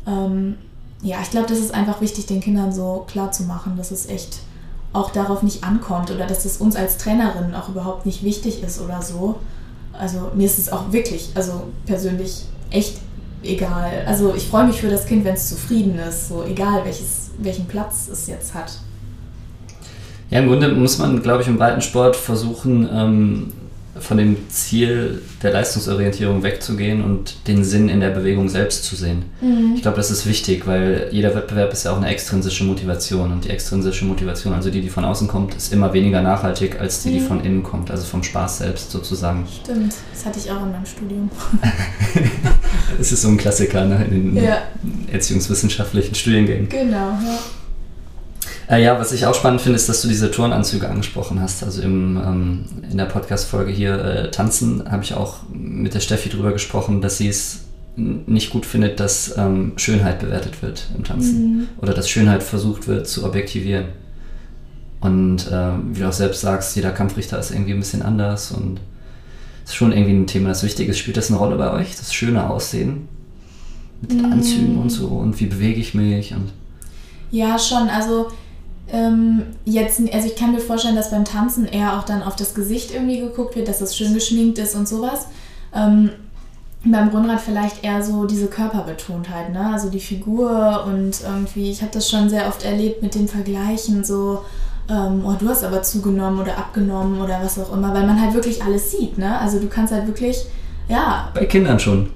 Ähm, 0.07 0.57
ja, 1.03 1.18
ich 1.22 1.30
glaube, 1.30 1.47
das 1.47 1.59
ist 1.59 1.74
einfach 1.74 2.01
wichtig, 2.01 2.26
den 2.26 2.41
Kindern 2.41 2.72
so 2.72 3.05
klar 3.07 3.32
zu 3.32 3.45
machen, 3.45 3.74
dass 3.76 3.91
es 3.91 4.09
echt 4.09 4.41
auch 4.97 5.11
darauf 5.11 5.42
nicht 5.42 5.62
ankommt 5.62 6.11
oder 6.11 6.26
dass 6.26 6.44
es 6.44 6.57
uns 6.57 6.74
als 6.74 6.97
Trainerin 6.97 7.55
auch 7.55 7.68
überhaupt 7.68 8.07
nicht 8.07 8.22
wichtig 8.22 8.62
ist 8.62 8.80
oder 8.80 9.03
so. 9.03 9.36
Also 9.92 10.30
mir 10.34 10.47
ist 10.47 10.59
es 10.59 10.72
auch 10.72 10.92
wirklich, 10.92 11.30
also 11.34 11.64
persönlich 11.86 12.44
echt 12.70 12.99
egal. 13.42 14.05
Also 14.07 14.34
ich 14.34 14.47
freue 14.49 14.66
mich 14.66 14.80
für 14.80 14.88
das 14.88 15.07
Kind, 15.07 15.24
wenn 15.24 15.34
es 15.34 15.49
zufrieden 15.49 15.99
ist, 15.99 16.28
so 16.28 16.44
egal 16.44 16.84
welches, 16.84 17.30
welchen 17.38 17.66
Platz 17.66 18.09
es 18.11 18.26
jetzt 18.26 18.55
hat. 18.55 18.78
Ja, 20.30 20.40
im 20.40 20.49
Grunde 20.49 20.68
muss 20.68 20.99
man, 20.99 21.22
glaube 21.22 21.42
ich, 21.42 21.49
im 21.49 21.57
Breitensport 21.57 22.16
versuchen, 22.16 22.88
ähm, 22.92 23.53
von 24.01 24.18
dem 24.18 24.49
Ziel 24.49 25.22
der 25.42 25.53
Leistungsorientierung 25.53 26.42
wegzugehen 26.42 27.03
und 27.03 27.47
den 27.47 27.64
Sinn 27.64 27.88
in 27.88 28.01
der 28.01 28.11
Bewegung 28.11 28.49
selbst 28.49 28.84
zu 28.84 28.97
sehen. 28.97 29.24
Mhm. 29.40 29.72
Ich 29.74 29.82
glaube, 29.82 29.97
das 29.97 30.11
ist 30.11 30.26
wichtig, 30.26 30.66
weil 30.66 31.09
jeder 31.12 31.34
Wettbewerb 31.34 31.72
ist 31.72 31.84
ja 31.84 31.92
auch 31.92 31.97
eine 31.97 32.09
extrinsische 32.09 32.64
Motivation 32.64 33.32
und 33.32 33.44
die 33.44 33.51
extrinsische 33.51 34.05
Motivation, 34.05 34.53
also 34.53 34.70
die, 34.70 34.80
die 34.80 34.88
von 34.88 35.05
außen 35.05 35.28
kommt, 35.28 35.55
ist 35.55 35.72
immer 35.72 35.92
weniger 35.92 36.22
nachhaltig 36.22 36.80
als 36.80 37.03
die, 37.03 37.11
mhm. 37.11 37.12
die 37.14 37.20
von 37.20 37.44
innen 37.44 37.62
kommt, 37.62 37.90
also 37.90 38.05
vom 38.05 38.22
Spaß 38.22 38.59
selbst 38.59 38.90
sozusagen. 38.90 39.47
Stimmt, 39.62 39.94
das 40.12 40.24
hatte 40.24 40.38
ich 40.38 40.51
auch 40.51 40.64
in 40.64 40.72
meinem 40.72 40.86
Studium. 40.86 41.30
das 42.99 43.12
ist 43.12 43.22
so 43.22 43.28
ein 43.28 43.36
Klassiker 43.36 43.84
ne, 43.84 44.05
in 44.11 44.34
den 44.34 44.44
ja. 44.44 44.59
erziehungswissenschaftlichen 45.12 46.14
Studiengängen. 46.14 46.68
Genau, 46.68 47.11
ja. 47.11 47.38
Äh, 48.69 48.83
ja, 48.83 48.99
was 48.99 49.12
ich 49.12 49.27
auch 49.27 49.35
spannend 49.35 49.61
finde, 49.61 49.77
ist, 49.77 49.89
dass 49.89 50.03
du 50.03 50.09
diese 50.09 50.31
Turnanzüge 50.31 50.89
angesprochen 50.89 51.41
hast. 51.41 51.62
Also 51.62 51.83
im, 51.83 52.17
ähm, 52.17 52.64
in 52.91 52.99
der 52.99 53.05
Podcast-Folge 53.05 53.71
hier 53.71 54.05
äh, 54.05 54.31
Tanzen 54.31 54.91
habe 54.91 55.05
ich 55.05 55.14
auch 55.14 55.37
mit 55.53 55.95
der 55.95 56.01
Steffi 56.01 56.29
drüber 56.29 56.53
gesprochen, 56.53 57.01
dass 57.01 57.19
sie 57.19 57.29
es 57.29 57.61
nicht 57.97 58.51
gut 58.51 58.67
findet, 58.67 59.01
dass 59.01 59.37
ähm, 59.39 59.73
Schönheit 59.77 60.19
bewertet 60.19 60.62
wird 60.62 60.89
im 60.97 61.05
Tanzen. 61.05 61.41
Mhm. 61.41 61.69
Oder 61.81 61.95
dass 61.95 62.11
Schönheit 62.11 62.43
versucht 62.43 62.89
wird 62.89 63.07
zu 63.07 63.25
objektivieren. 63.25 63.87
Und 65.01 65.47
äh, 65.51 65.71
wie 65.93 66.01
du 66.01 66.09
auch 66.09 66.12
selbst 66.12 66.41
sagst, 66.41 66.75
jeder 66.75 66.91
Kampfrichter 66.91 67.39
ist 67.39 67.53
irgendwie 67.53 67.73
ein 67.73 67.79
bisschen 67.79 68.03
anders 68.03 68.51
und 68.51 68.81
ist 69.64 69.75
schon 69.75 69.93
irgendwie 69.93 70.14
ein 70.14 70.27
Thema, 70.27 70.49
das 70.49 70.62
wichtig 70.62 70.89
ist. 70.89 70.99
Spielt 70.99 71.17
das 71.17 71.31
eine 71.31 71.39
Rolle 71.39 71.57
bei 71.57 71.73
euch? 71.73 71.97
Das 71.97 72.12
schöne 72.12 72.49
Aussehen? 72.51 73.09
Mit 74.01 74.11
den 74.12 74.27
Anzügen 74.27 74.79
und 74.79 74.91
so 74.91 75.07
und 75.07 75.41
wie 75.41 75.47
bewege 75.47 75.81
ich 75.81 75.95
mich 75.95 76.35
und. 76.35 76.53
Ja, 77.31 77.59
schon. 77.59 77.89
Also 77.89 78.29
ähm, 78.93 79.43
jetzt, 79.64 80.01
also 80.12 80.26
ich 80.26 80.37
kann 80.37 80.53
mir 80.53 80.61
vorstellen, 80.61 80.97
dass 80.97 81.11
beim 81.11 81.24
Tanzen 81.24 81.66
eher 81.66 81.99
auch 81.99 82.05
dann 82.05 82.22
auf 82.22 82.37
das 82.37 82.55
Gesicht 82.55 82.93
irgendwie 82.93 83.20
geguckt 83.20 83.57
wird, 83.57 83.68
dass 83.68 83.80
es 83.80 83.97
schön 83.97 84.14
geschminkt 84.14 84.59
ist 84.59 84.74
und 84.74 84.87
sowas. 84.87 85.26
Ähm, 85.74 86.11
beim 86.84 87.09
Rundrad 87.09 87.41
vielleicht 87.41 87.82
eher 87.84 88.03
so 88.03 88.26
diese 88.26 88.47
Körperbetontheit, 88.47 89.53
ne? 89.53 89.72
Also 89.72 89.91
die 89.91 90.01
Figur 90.01 90.84
und 90.87 91.20
irgendwie, 91.20 91.70
ich 91.70 91.82
habe 91.82 91.91
das 91.93 92.09
schon 92.09 92.28
sehr 92.28 92.47
oft 92.47 92.64
erlebt 92.64 93.03
mit 93.03 93.14
dem 93.14 93.26
Vergleichen, 93.26 94.05
so, 94.05 94.45
ähm, 94.89 95.24
oh, 95.26 95.34
du 95.39 95.49
hast 95.49 95.64
aber 95.64 95.82
zugenommen 95.82 96.41
oder 96.41 96.57
abgenommen 96.57 97.20
oder 97.20 97.41
was 97.43 97.59
auch 97.59 97.72
immer, 97.72 97.93
weil 97.93 98.07
man 98.07 98.20
halt 98.20 98.34
wirklich 98.34 98.62
alles 98.62 98.93
sieht, 98.93 99.18
ne? 99.18 99.39
Also 99.41 99.59
du 99.59 99.66
kannst 99.66 99.93
halt 99.93 100.07
wirklich, 100.07 100.45
ja. 100.89 101.30
Bei 101.34 101.45
Kindern 101.47 101.80
schon. 101.80 102.11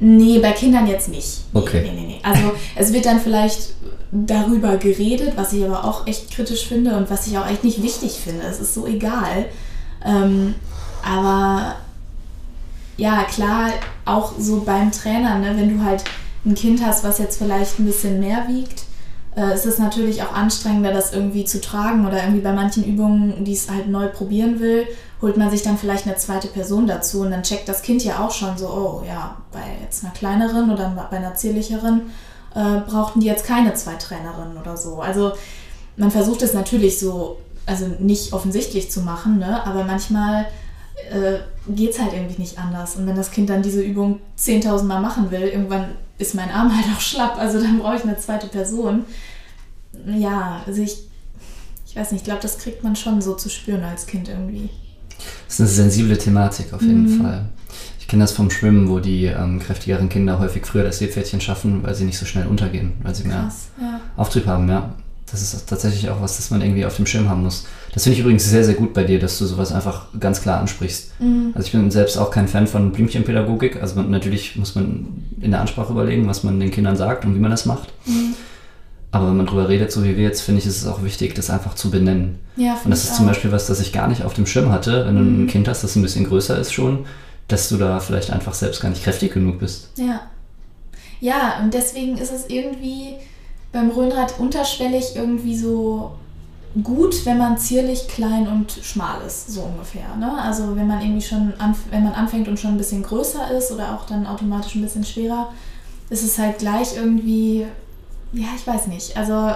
Nee, 0.00 0.38
bei 0.38 0.52
Kindern 0.52 0.86
jetzt 0.86 1.08
nicht. 1.08 1.40
Nee, 1.52 1.60
okay. 1.60 1.82
Nee, 1.82 2.00
nee, 2.00 2.06
nee. 2.06 2.20
Also 2.22 2.52
es 2.76 2.92
wird 2.92 3.04
dann 3.04 3.18
vielleicht 3.18 3.74
darüber 4.10 4.76
geredet, 4.76 5.32
was 5.36 5.52
ich 5.52 5.64
aber 5.64 5.84
auch 5.84 6.06
echt 6.06 6.30
kritisch 6.30 6.66
finde 6.66 6.96
und 6.96 7.10
was 7.10 7.26
ich 7.26 7.36
auch 7.38 7.48
echt 7.48 7.64
nicht 7.64 7.82
wichtig 7.82 8.12
finde. 8.12 8.42
Es 8.42 8.60
ist 8.60 8.74
so 8.74 8.86
egal. 8.86 9.46
Ähm, 10.04 10.54
aber 11.04 11.76
ja, 12.96 13.24
klar, 13.24 13.70
auch 14.04 14.32
so 14.38 14.62
beim 14.62 14.90
Trainer, 14.90 15.38
ne, 15.38 15.56
wenn 15.56 15.78
du 15.78 15.84
halt 15.84 16.04
ein 16.44 16.54
Kind 16.54 16.84
hast, 16.84 17.04
was 17.04 17.18
jetzt 17.18 17.38
vielleicht 17.38 17.78
ein 17.78 17.86
bisschen 17.86 18.18
mehr 18.20 18.46
wiegt, 18.48 18.84
äh, 19.36 19.54
ist 19.54 19.66
es 19.66 19.78
natürlich 19.78 20.22
auch 20.22 20.32
anstrengender, 20.32 20.92
das 20.92 21.12
irgendwie 21.12 21.44
zu 21.44 21.60
tragen 21.60 22.06
oder 22.06 22.22
irgendwie 22.22 22.40
bei 22.40 22.52
manchen 22.52 22.84
Übungen, 22.84 23.44
die 23.44 23.52
es 23.52 23.70
halt 23.70 23.88
neu 23.88 24.08
probieren 24.08 24.58
will, 24.58 24.86
holt 25.20 25.36
man 25.36 25.50
sich 25.50 25.62
dann 25.62 25.78
vielleicht 25.78 26.06
eine 26.06 26.16
zweite 26.16 26.48
Person 26.48 26.86
dazu 26.86 27.20
und 27.20 27.30
dann 27.30 27.42
checkt 27.42 27.68
das 27.68 27.82
Kind 27.82 28.04
ja 28.04 28.24
auch 28.24 28.30
schon 28.30 28.56
so, 28.56 28.68
oh 28.68 29.02
ja, 29.06 29.36
bei 29.52 29.60
jetzt 29.82 30.04
einer 30.04 30.12
kleineren 30.12 30.70
oder 30.70 31.08
bei 31.10 31.16
einer 31.16 31.34
zierlicheren 31.34 32.02
äh, 32.54 32.80
brauchten 32.80 33.20
die 33.20 33.26
jetzt 33.26 33.44
keine 33.44 33.74
zwei 33.74 33.94
Trainerinnen 33.94 34.56
oder 34.56 34.76
so. 34.76 35.00
Also 35.00 35.32
man 35.96 36.10
versucht 36.10 36.42
es 36.42 36.54
natürlich 36.54 36.98
so, 36.98 37.38
also 37.66 37.86
nicht 37.98 38.32
offensichtlich 38.32 38.90
zu 38.90 39.00
machen, 39.00 39.38
ne? 39.38 39.64
aber 39.66 39.84
manchmal 39.84 40.46
äh, 41.10 41.38
geht 41.68 41.90
es 41.90 42.00
halt 42.00 42.12
irgendwie 42.12 42.40
nicht 42.40 42.58
anders. 42.58 42.96
Und 42.96 43.06
wenn 43.06 43.16
das 43.16 43.30
Kind 43.30 43.50
dann 43.50 43.62
diese 43.62 43.82
Übung 43.82 44.20
10.000 44.38 44.84
Mal 44.84 45.00
machen 45.00 45.30
will, 45.30 45.42
irgendwann 45.42 45.90
ist 46.18 46.34
mein 46.34 46.50
Arm 46.50 46.74
halt 46.76 46.86
auch 46.96 47.00
schlapp, 47.00 47.38
also 47.38 47.60
dann 47.60 47.78
brauche 47.78 47.96
ich 47.96 48.04
eine 48.04 48.18
zweite 48.18 48.46
Person. 48.46 49.04
Ja, 50.06 50.62
also 50.66 50.82
ich, 50.82 51.08
ich 51.86 51.96
weiß 51.96 52.12
nicht, 52.12 52.20
ich 52.22 52.24
glaube, 52.24 52.42
das 52.42 52.58
kriegt 52.58 52.84
man 52.84 52.96
schon 52.96 53.20
so 53.20 53.34
zu 53.34 53.48
spüren 53.48 53.82
als 53.84 54.06
Kind 54.06 54.28
irgendwie. 54.28 54.70
Das 55.46 55.54
ist 55.54 55.60
eine 55.60 55.68
sensible 55.68 56.16
Thematik 56.16 56.72
auf 56.72 56.82
jeden 56.82 57.18
mhm. 57.18 57.22
Fall. 57.22 57.48
Ich 58.08 58.10
kenne 58.10 58.24
das 58.24 58.32
vom 58.32 58.50
Schwimmen, 58.50 58.88
wo 58.88 59.00
die 59.00 59.26
ähm, 59.26 59.58
kräftigeren 59.58 60.08
Kinder 60.08 60.38
häufig 60.38 60.64
früher 60.64 60.82
das 60.82 60.96
Seepferdchen 60.96 61.42
schaffen, 61.42 61.82
weil 61.82 61.94
sie 61.94 62.06
nicht 62.06 62.16
so 62.16 62.24
schnell 62.24 62.46
untergehen, 62.46 62.94
weil 63.02 63.14
sie 63.14 63.28
mehr 63.28 63.42
Krass, 63.42 63.68
ja. 63.78 64.00
Auftrieb 64.16 64.46
haben, 64.46 64.66
ja. 64.66 64.94
Das 65.30 65.42
ist 65.42 65.68
tatsächlich 65.68 66.08
auch 66.08 66.22
was, 66.22 66.38
das 66.38 66.50
man 66.50 66.62
irgendwie 66.62 66.86
auf 66.86 66.96
dem 66.96 67.04
Schirm 67.04 67.28
haben 67.28 67.42
muss. 67.42 67.66
Das 67.92 68.04
finde 68.04 68.14
ich 68.14 68.20
übrigens 68.20 68.48
sehr, 68.48 68.64
sehr 68.64 68.76
gut 68.76 68.94
bei 68.94 69.04
dir, 69.04 69.18
dass 69.18 69.36
du 69.38 69.44
sowas 69.44 69.72
einfach 69.72 70.06
ganz 70.18 70.40
klar 70.40 70.58
ansprichst. 70.58 71.20
Mhm. 71.20 71.52
Also 71.54 71.66
ich 71.66 71.72
bin 71.72 71.90
selbst 71.90 72.16
auch 72.16 72.30
kein 72.30 72.48
Fan 72.48 72.66
von 72.66 72.92
Blümchenpädagogik. 72.92 73.82
Also 73.82 73.96
man, 73.96 74.10
natürlich 74.10 74.56
muss 74.56 74.74
man 74.74 75.08
in 75.42 75.50
der 75.50 75.60
Ansprache 75.60 75.92
überlegen, 75.92 76.26
was 76.28 76.44
man 76.44 76.58
den 76.58 76.70
Kindern 76.70 76.96
sagt 76.96 77.26
und 77.26 77.34
wie 77.34 77.40
man 77.40 77.50
das 77.50 77.66
macht. 77.66 77.92
Mhm. 78.06 78.34
Aber 79.10 79.28
wenn 79.28 79.36
man 79.36 79.44
drüber 79.44 79.68
redet, 79.68 79.92
so 79.92 80.02
wie 80.02 80.16
wir 80.16 80.24
jetzt, 80.24 80.40
finde 80.40 80.62
ich, 80.62 80.66
ist 80.66 80.80
es 80.80 80.86
auch 80.86 81.04
wichtig, 81.04 81.34
das 81.34 81.50
einfach 81.50 81.74
zu 81.74 81.90
benennen. 81.90 82.38
Ja, 82.56 82.78
und 82.82 82.90
das 82.90 83.04
ist 83.04 83.10
auch. 83.10 83.16
zum 83.16 83.26
Beispiel 83.26 83.52
was, 83.52 83.66
das 83.66 83.80
ich 83.80 83.92
gar 83.92 84.08
nicht 84.08 84.24
auf 84.24 84.32
dem 84.32 84.46
Schirm 84.46 84.72
hatte, 84.72 85.04
wenn 85.04 85.16
du 85.16 85.20
ein 85.20 85.42
mhm. 85.42 85.46
Kind 85.46 85.68
hast, 85.68 85.84
das 85.84 85.94
ein 85.94 86.00
bisschen 86.00 86.26
größer 86.26 86.58
ist 86.58 86.72
schon, 86.72 87.04
dass 87.48 87.68
du 87.68 87.76
da 87.76 88.00
vielleicht 88.00 88.30
einfach 88.30 88.54
selbst 88.54 88.80
gar 88.80 88.90
nicht 88.90 89.02
kräftig 89.02 89.32
genug 89.32 89.58
bist. 89.58 89.88
Ja. 89.96 90.20
Ja, 91.20 91.58
und 91.60 91.74
deswegen 91.74 92.16
ist 92.16 92.32
es 92.32 92.48
irgendwie 92.48 93.16
beim 93.72 93.90
Röhnrad 93.90 94.38
unterschwellig 94.38 95.16
irgendwie 95.16 95.56
so 95.56 96.12
gut, 96.84 97.26
wenn 97.26 97.38
man 97.38 97.58
zierlich, 97.58 98.06
klein 98.06 98.46
und 98.46 98.70
schmal 98.82 99.20
ist, 99.26 99.48
so 99.48 99.62
ungefähr. 99.62 100.14
Ne? 100.16 100.40
Also 100.40 100.76
wenn 100.76 100.86
man 100.86 101.00
irgendwie 101.00 101.26
schon, 101.26 101.52
wenn 101.90 102.04
man 102.04 102.12
anfängt 102.12 102.46
und 102.46 102.60
schon 102.60 102.72
ein 102.72 102.78
bisschen 102.78 103.02
größer 103.02 103.50
ist 103.50 103.72
oder 103.72 103.94
auch 103.94 104.06
dann 104.06 104.26
automatisch 104.26 104.76
ein 104.76 104.82
bisschen 104.82 105.04
schwerer, 105.04 105.52
ist 106.10 106.22
es 106.22 106.38
halt 106.38 106.58
gleich 106.58 106.96
irgendwie 106.96 107.66
ja, 108.32 108.48
ich 108.54 108.66
weiß 108.66 108.88
nicht. 108.88 109.16
Also 109.16 109.54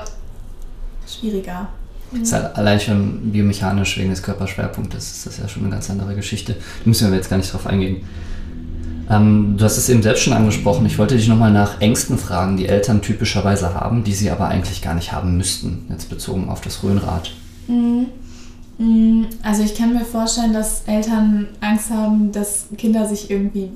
schwieriger. 1.07 1.69
Mhm. 2.13 2.23
Ist 2.23 2.33
halt 2.33 2.57
allein 2.57 2.81
schon 2.81 3.33
biomechanisch 3.33 3.99
wegen 3.99 4.11
des 4.11 4.23
Körperschwerpunktes 4.23 5.11
ist 5.11 5.27
das 5.27 5.39
ja 5.39 5.49
schon 5.49 5.65
eine 5.65 5.73
ganz 5.73 5.91
andere 5.91 6.15
Geschichte. 6.15 6.55
Da 6.55 6.59
müssen 6.85 7.11
wir 7.11 7.17
jetzt 7.17 7.31
gar 7.31 7.37
nicht 7.37 7.53
drauf 7.53 7.67
eingehen. 7.67 8.03
Ähm, 9.11 9.57
du 9.59 9.65
hast 9.65 9.77
es 9.77 9.89
eben 9.89 10.03
selbst 10.03 10.23
schon 10.23 10.33
angesprochen. 10.33 10.87
Ich 10.87 10.99
wollte 10.99 11.17
dich 11.17 11.29
nochmal 11.29 11.53
nach 11.53 11.81
Ängsten 11.81 12.19
fragen, 12.19 12.57
die 12.57 12.67
Eltern 12.67 13.03
typischerweise 13.03 13.75
haben, 13.75 14.05
die 14.05 14.15
sie 14.15 14.31
aber 14.31 14.49
eigentlich 14.49 14.83
gar 14.83 14.95
nicht 14.95 15.13
haben 15.13 15.37
müssten, 15.37 15.87
jetzt 15.91 16.09
bezogen 16.09 16.49
auf 16.49 16.61
das 16.61 16.83
Röhnrad. 16.83 17.33
Mhm. 17.67 18.07
mhm. 18.79 19.27
Also 19.43 19.63
ich 19.63 19.75
kann 19.75 19.93
mir 19.93 20.05
vorstellen, 20.05 20.53
dass 20.53 20.83
Eltern 20.87 21.49
Angst 21.61 21.91
haben, 21.91 22.33
dass 22.33 22.67
Kinder 22.79 23.07
sich 23.07 23.31
irgendwie 23.31 23.71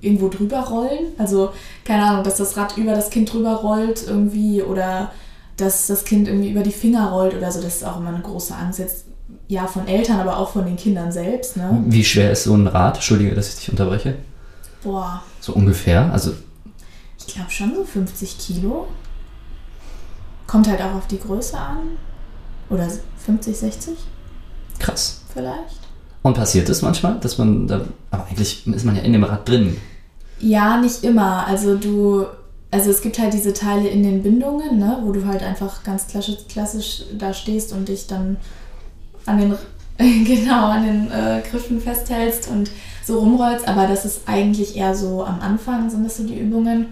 irgendwo 0.00 0.28
drüber 0.28 0.60
rollen. 0.60 1.12
Also, 1.18 1.50
keine 1.84 2.04
Ahnung, 2.04 2.24
dass 2.24 2.36
das 2.36 2.56
Rad 2.56 2.76
über 2.76 2.94
das 2.94 3.10
Kind 3.10 3.32
drüber 3.32 3.56
rollt 3.56 4.04
irgendwie 4.06 4.62
oder 4.62 5.12
dass 5.60 5.86
das 5.86 6.04
Kind 6.04 6.28
irgendwie 6.28 6.50
über 6.50 6.62
die 6.62 6.72
Finger 6.72 7.10
rollt 7.10 7.34
oder 7.34 7.50
so. 7.50 7.60
Das 7.60 7.76
ist 7.76 7.84
auch 7.84 7.98
immer 7.98 8.10
eine 8.10 8.20
große 8.20 8.54
Angst 8.54 8.78
jetzt. 8.78 9.04
Ja, 9.48 9.66
von 9.66 9.88
Eltern, 9.88 10.20
aber 10.20 10.36
auch 10.36 10.50
von 10.50 10.64
den 10.64 10.76
Kindern 10.76 11.10
selbst. 11.10 11.56
Ne? 11.56 11.82
Wie 11.86 12.04
schwer 12.04 12.30
ist 12.30 12.44
so 12.44 12.54
ein 12.54 12.66
Rad? 12.66 12.96
Entschuldige, 12.96 13.34
dass 13.34 13.48
ich 13.48 13.56
dich 13.56 13.70
unterbreche. 13.70 14.16
Boah. 14.82 15.22
So 15.40 15.54
ungefähr? 15.54 16.10
Also. 16.12 16.32
Ich 17.18 17.34
glaube 17.34 17.50
schon 17.50 17.74
so 17.74 17.84
50 17.84 18.38
Kilo. 18.38 18.86
Kommt 20.46 20.68
halt 20.68 20.80
auch 20.80 20.94
auf 20.94 21.06
die 21.06 21.18
Größe 21.18 21.58
an. 21.58 21.78
Oder 22.70 22.88
50, 23.24 23.56
60? 23.56 23.94
Krass. 24.78 25.20
Vielleicht. 25.32 25.80
Und 26.22 26.34
passiert 26.34 26.68
es 26.68 26.82
manchmal, 26.82 27.18
dass 27.20 27.38
man 27.38 27.66
da. 27.66 27.82
Aber 28.10 28.26
eigentlich 28.26 28.66
ist 28.66 28.84
man 28.84 28.96
ja 28.96 29.02
in 29.02 29.12
dem 29.12 29.24
Rad 29.24 29.48
drin. 29.48 29.76
Ja, 30.38 30.80
nicht 30.80 31.04
immer. 31.04 31.46
Also 31.46 31.76
du, 31.76 32.26
also 32.70 32.90
es 32.90 33.00
gibt 33.00 33.18
halt 33.18 33.32
diese 33.32 33.52
Teile 33.52 33.88
in 33.88 34.02
den 34.02 34.22
Bindungen, 34.22 34.78
ne, 34.78 34.98
wo 35.02 35.12
du 35.12 35.26
halt 35.26 35.42
einfach 35.42 35.82
ganz 35.82 36.06
klassisch, 36.06 36.38
klassisch 36.48 37.02
da 37.18 37.34
stehst 37.34 37.72
und 37.72 37.88
dich 37.88 38.06
dann 38.06 38.36
an 39.26 39.38
den 39.38 39.54
genau 40.24 40.66
an 40.66 40.84
den 40.84 41.10
äh, 41.10 41.42
Griffen 41.48 41.80
festhältst 41.80 42.48
und 42.48 42.70
so 43.04 43.18
rumrollst, 43.18 43.68
aber 43.68 43.86
das 43.86 44.04
ist 44.04 44.22
eigentlich 44.26 44.76
eher 44.76 44.94
so 44.94 45.24
am 45.24 45.40
Anfang 45.40 45.90
sind 45.90 46.04
das 46.04 46.16
so 46.16 46.24
die 46.24 46.38
Übungen. 46.38 46.86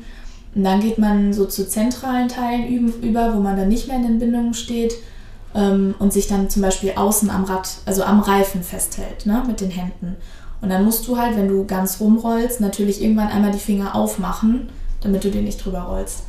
Und 0.55 0.64
dann 0.64 0.81
geht 0.81 0.99
man 0.99 1.33
so 1.33 1.45
zu 1.47 1.68
zentralen 1.68 2.29
Teilen 2.29 2.93
über, 3.03 3.35
wo 3.35 3.41
man 3.41 3.57
dann 3.57 3.68
nicht 3.68 3.87
mehr 3.87 3.97
in 3.97 4.03
den 4.03 4.18
Bindungen 4.18 4.55
steht 4.55 4.95
ähm, 5.55 5.95
und 5.99 6.12
sich 6.12 6.26
dann 6.26 6.51
zum 6.51 6.62
Beispiel 6.62 6.93
außen 6.97 7.31
am 7.31 7.45
Rad, 7.45 7.68
also 7.87 8.03
am 8.03 8.20
Reifen 8.20 8.62
festhält, 8.62 9.26
ne, 9.26 9.43
mit 9.47 9.61
den 9.61 9.70
Händen. 9.70 10.16
Und 10.61 10.70
dann 10.70 10.85
musst 10.85 11.07
du 11.07 11.16
halt, 11.16 11.37
wenn 11.37 11.49
du 11.49 11.64
ganz 11.64 12.01
rumrollst, 12.01 12.61
natürlich 12.61 13.01
irgendwann 13.03 13.29
einmal 13.29 13.53
die 13.53 13.59
Finger 13.59 13.95
aufmachen, 13.95 14.68
damit 15.09 15.24
du 15.24 15.30
den 15.30 15.44
nicht 15.44 15.64
drüber 15.64 15.80
rollst. 15.80 16.24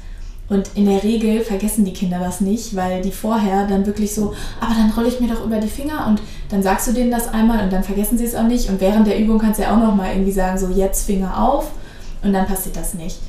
Und 0.50 0.72
in 0.74 0.88
der 0.88 1.04
Regel 1.04 1.42
vergessen 1.42 1.86
die 1.86 1.94
Kinder 1.94 2.18
das 2.18 2.42
nicht, 2.42 2.76
weil 2.76 3.02
die 3.04 3.12
vorher 3.12 3.68
dann 3.68 3.86
wirklich 3.86 4.16
so, 4.16 4.34
aber 4.60 4.74
dann 4.74 4.90
rolle 4.92 5.08
ich 5.08 5.20
mir 5.20 5.28
doch 5.28 5.46
über 5.46 5.60
die 5.60 5.68
Finger 5.68 6.08
und 6.08 6.22
dann 6.50 6.64
sagst 6.64 6.88
du 6.88 6.92
denen 6.92 7.12
das 7.12 7.28
einmal 7.28 7.64
und 7.64 7.72
dann 7.72 7.84
vergessen 7.84 8.18
sie 8.18 8.26
es 8.26 8.34
auch 8.34 8.48
nicht. 8.48 8.68
Und 8.68 8.82
während 8.82 9.06
der 9.06 9.20
Übung 9.20 9.38
kannst 9.38 9.60
du 9.60 9.64
ja 9.64 9.76
auch 9.76 9.80
nochmal 9.80 10.14
irgendwie 10.14 10.32
sagen, 10.32 10.58
so 10.58 10.70
jetzt 10.70 11.06
Finger 11.06 11.44
auf 11.44 11.70
und 12.24 12.34
dann 12.34 12.48
passiert 12.48 12.76
das 12.76 12.96
nicht. 12.96 13.20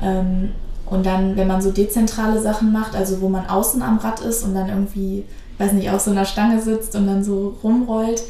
Ähm, 0.00 0.52
und 0.86 1.04
dann, 1.04 1.36
wenn 1.36 1.46
man 1.46 1.60
so 1.60 1.70
dezentrale 1.70 2.40
Sachen 2.40 2.72
macht, 2.72 2.96
also 2.96 3.20
wo 3.20 3.28
man 3.28 3.46
außen 3.46 3.82
am 3.82 3.98
Rad 3.98 4.20
ist 4.20 4.42
und 4.42 4.54
dann 4.54 4.70
irgendwie, 4.70 5.24
weiß 5.58 5.72
nicht, 5.72 5.90
auf 5.90 6.00
so 6.00 6.10
einer 6.10 6.24
Stange 6.24 6.62
sitzt 6.62 6.96
und 6.96 7.06
dann 7.06 7.22
so 7.22 7.58
rumrollt, 7.62 8.22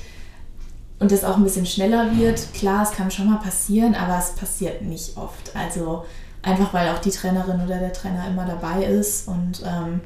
und 1.00 1.10
es 1.12 1.24
auch 1.24 1.36
ein 1.36 1.42
bisschen 1.42 1.66
schneller 1.66 2.16
wird. 2.16 2.52
Klar, 2.52 2.82
es 2.82 2.92
kann 2.92 3.10
schon 3.10 3.28
mal 3.30 3.38
passieren, 3.38 3.94
aber 3.94 4.18
es 4.18 4.32
passiert 4.32 4.82
nicht 4.82 5.16
oft. 5.16 5.56
Also 5.56 6.04
einfach 6.42 6.72
weil 6.72 6.88
auch 6.90 6.98
die 6.98 7.10
Trainerin 7.10 7.60
oder 7.60 7.78
der 7.78 7.92
Trainer 7.92 8.26
immer 8.28 8.46
dabei 8.46 8.84
ist 8.84 9.28
und 9.28 9.62
ähm, 9.66 10.00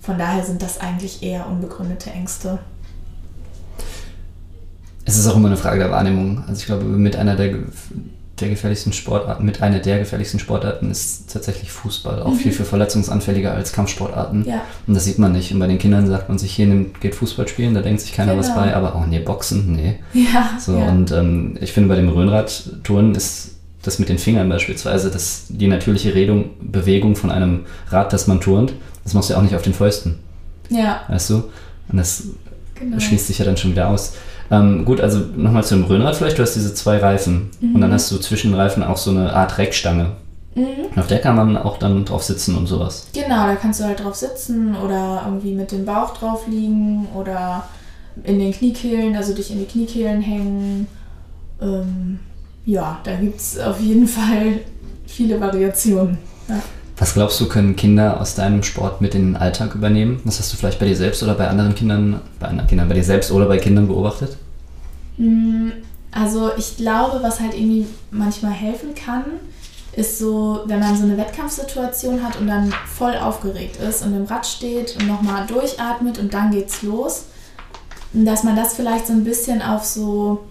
von 0.00 0.18
daher 0.18 0.44
sind 0.44 0.60
das 0.60 0.80
eigentlich 0.80 1.22
eher 1.22 1.46
unbegründete 1.46 2.10
Ängste. 2.10 2.58
Es 5.06 5.16
ist 5.16 5.26
auch 5.26 5.36
immer 5.36 5.48
eine 5.48 5.56
Frage 5.56 5.78
der 5.78 5.90
Wahrnehmung. 5.90 6.44
Also 6.46 6.60
ich 6.60 6.66
glaube, 6.66 6.84
mit 6.84 7.16
einer 7.16 7.36
der 7.36 7.54
der 8.40 8.48
gefährlichsten 8.48 8.92
Sportarten, 8.92 9.44
mit 9.44 9.62
einer 9.62 9.78
der 9.78 10.00
gefährlichsten 10.00 10.40
Sportarten 10.40 10.90
ist 10.90 11.32
tatsächlich 11.32 11.70
Fußball. 11.70 12.22
Auch 12.22 12.32
mhm. 12.32 12.36
viel, 12.36 12.52
viel 12.52 12.64
verletzungsanfälliger 12.64 13.52
als 13.52 13.72
Kampfsportarten. 13.72 14.44
Ja. 14.44 14.62
Und 14.86 14.94
das 14.94 15.04
sieht 15.04 15.18
man 15.18 15.32
nicht. 15.32 15.52
Und 15.52 15.60
bei 15.60 15.68
den 15.68 15.78
Kindern 15.78 16.06
sagt 16.08 16.28
man 16.28 16.38
sich, 16.38 16.52
hier 16.52 16.66
nimmt, 16.66 17.00
geht 17.00 17.14
Fußball 17.14 17.46
spielen, 17.46 17.74
da 17.74 17.80
denkt 17.80 18.00
sich 18.00 18.12
keiner 18.12 18.32
genau. 18.32 18.44
was 18.44 18.54
bei, 18.54 18.74
aber 18.74 18.96
oh 18.96 19.06
nee, 19.08 19.20
Boxen, 19.20 19.72
nee. 19.76 20.00
Ja. 20.12 20.50
So, 20.58 20.76
ja. 20.76 20.88
und 20.88 21.12
ähm, 21.12 21.56
ich 21.60 21.72
finde 21.72 21.90
bei 21.90 21.96
dem 21.96 22.08
Röhnradturnen 22.08 23.14
ist 23.14 23.53
das 23.86 23.98
mit 23.98 24.08
den 24.08 24.18
Fingern 24.18 24.48
beispielsweise, 24.48 25.10
dass 25.10 25.46
die 25.48 25.66
natürliche 25.66 26.14
Redung, 26.14 26.50
Bewegung 26.60 27.16
von 27.16 27.30
einem 27.30 27.66
Rad, 27.88 28.12
das 28.12 28.26
man 28.26 28.40
turnt, 28.40 28.74
das 29.02 29.14
machst 29.14 29.28
du 29.28 29.34
ja 29.34 29.38
auch 29.38 29.42
nicht 29.42 29.54
auf 29.54 29.62
den 29.62 29.74
Fäusten. 29.74 30.18
Ja. 30.70 31.02
Weißt 31.08 31.30
du? 31.30 31.44
Und 31.88 31.98
das 31.98 32.24
genau. 32.74 32.98
schließt 32.98 33.26
sich 33.26 33.38
ja 33.38 33.44
dann 33.44 33.56
schon 33.56 33.72
wieder 33.72 33.88
aus. 33.88 34.14
Ähm, 34.50 34.84
gut, 34.84 35.00
also 35.00 35.20
nochmal 35.36 35.64
zum 35.64 35.84
Röhnrad 35.84 36.16
vielleicht. 36.16 36.38
Du 36.38 36.42
hast 36.42 36.54
diese 36.54 36.74
zwei 36.74 36.98
Reifen 36.98 37.50
mhm. 37.60 37.74
und 37.74 37.80
dann 37.80 37.92
hast 37.92 38.10
du 38.10 38.18
zwischen 38.18 38.50
den 38.50 38.60
Reifen 38.60 38.82
auch 38.82 38.96
so 38.96 39.10
eine 39.10 39.32
Art 39.32 39.58
Reckstange. 39.58 40.12
Mhm. 40.54 40.96
Auf 40.96 41.06
der 41.06 41.18
kann 41.18 41.36
man 41.36 41.56
auch 41.56 41.78
dann 41.78 42.04
drauf 42.04 42.22
sitzen 42.22 42.56
und 42.56 42.66
sowas. 42.66 43.08
Genau, 43.12 43.46
da 43.46 43.56
kannst 43.56 43.80
du 43.80 43.84
halt 43.84 44.02
drauf 44.02 44.14
sitzen 44.14 44.76
oder 44.76 45.22
irgendwie 45.26 45.54
mit 45.54 45.72
dem 45.72 45.84
Bauch 45.84 46.16
drauf 46.16 46.46
liegen 46.46 47.08
oder 47.14 47.64
in 48.22 48.38
den 48.38 48.52
Kniekehlen, 48.52 49.16
also 49.16 49.34
dich 49.34 49.50
in 49.50 49.58
die 49.58 49.64
Kniekehlen 49.64 50.20
hängen. 50.20 50.86
Ähm, 51.60 52.20
ja, 52.66 53.00
da 53.04 53.14
gibt 53.16 53.40
es 53.40 53.58
auf 53.58 53.80
jeden 53.80 54.06
Fall 54.06 54.60
viele 55.06 55.40
Variationen. 55.40 56.18
Ja. 56.48 56.62
Was 56.96 57.14
glaubst 57.14 57.40
du, 57.40 57.48
können 57.48 57.74
Kinder 57.74 58.20
aus 58.20 58.36
deinem 58.36 58.62
Sport 58.62 59.00
mit 59.00 59.14
in 59.14 59.32
den 59.32 59.36
Alltag 59.36 59.74
übernehmen? 59.74 60.20
Was 60.24 60.38
hast 60.38 60.52
du 60.52 60.56
vielleicht 60.56 60.78
bei 60.78 60.86
dir 60.86 60.96
selbst 60.96 61.22
oder 61.22 61.34
bei 61.34 61.48
anderen 61.48 61.74
Kindern, 61.74 62.20
bei 62.38 62.46
anderen 62.46 62.68
Kindern, 62.68 62.88
bei 62.88 62.94
dir 62.94 63.04
selbst 63.04 63.32
oder 63.32 63.46
bei 63.46 63.58
Kindern 63.58 63.88
beobachtet? 63.88 64.36
Mm, 65.16 65.70
also 66.12 66.50
ich 66.56 66.76
glaube, 66.76 67.20
was 67.22 67.40
halt 67.40 67.54
irgendwie 67.54 67.86
manchmal 68.12 68.52
helfen 68.52 68.94
kann, 68.94 69.24
ist 69.96 70.18
so, 70.18 70.62
wenn 70.66 70.78
man 70.78 70.96
so 70.96 71.04
eine 71.04 71.16
Wettkampfsituation 71.16 72.22
hat 72.22 72.36
und 72.40 72.46
dann 72.46 72.72
voll 72.86 73.16
aufgeregt 73.16 73.76
ist 73.76 74.04
und 74.04 74.14
im 74.14 74.24
Rad 74.24 74.46
steht 74.46 74.96
und 74.98 75.08
nochmal 75.08 75.46
durchatmet 75.46 76.18
und 76.18 76.32
dann 76.32 76.50
geht's 76.50 76.82
los, 76.82 77.26
dass 78.12 78.44
man 78.44 78.54
das 78.54 78.74
vielleicht 78.74 79.08
so 79.08 79.12
ein 79.12 79.24
bisschen 79.24 79.62
auf 79.62 79.84
so, 79.84 80.44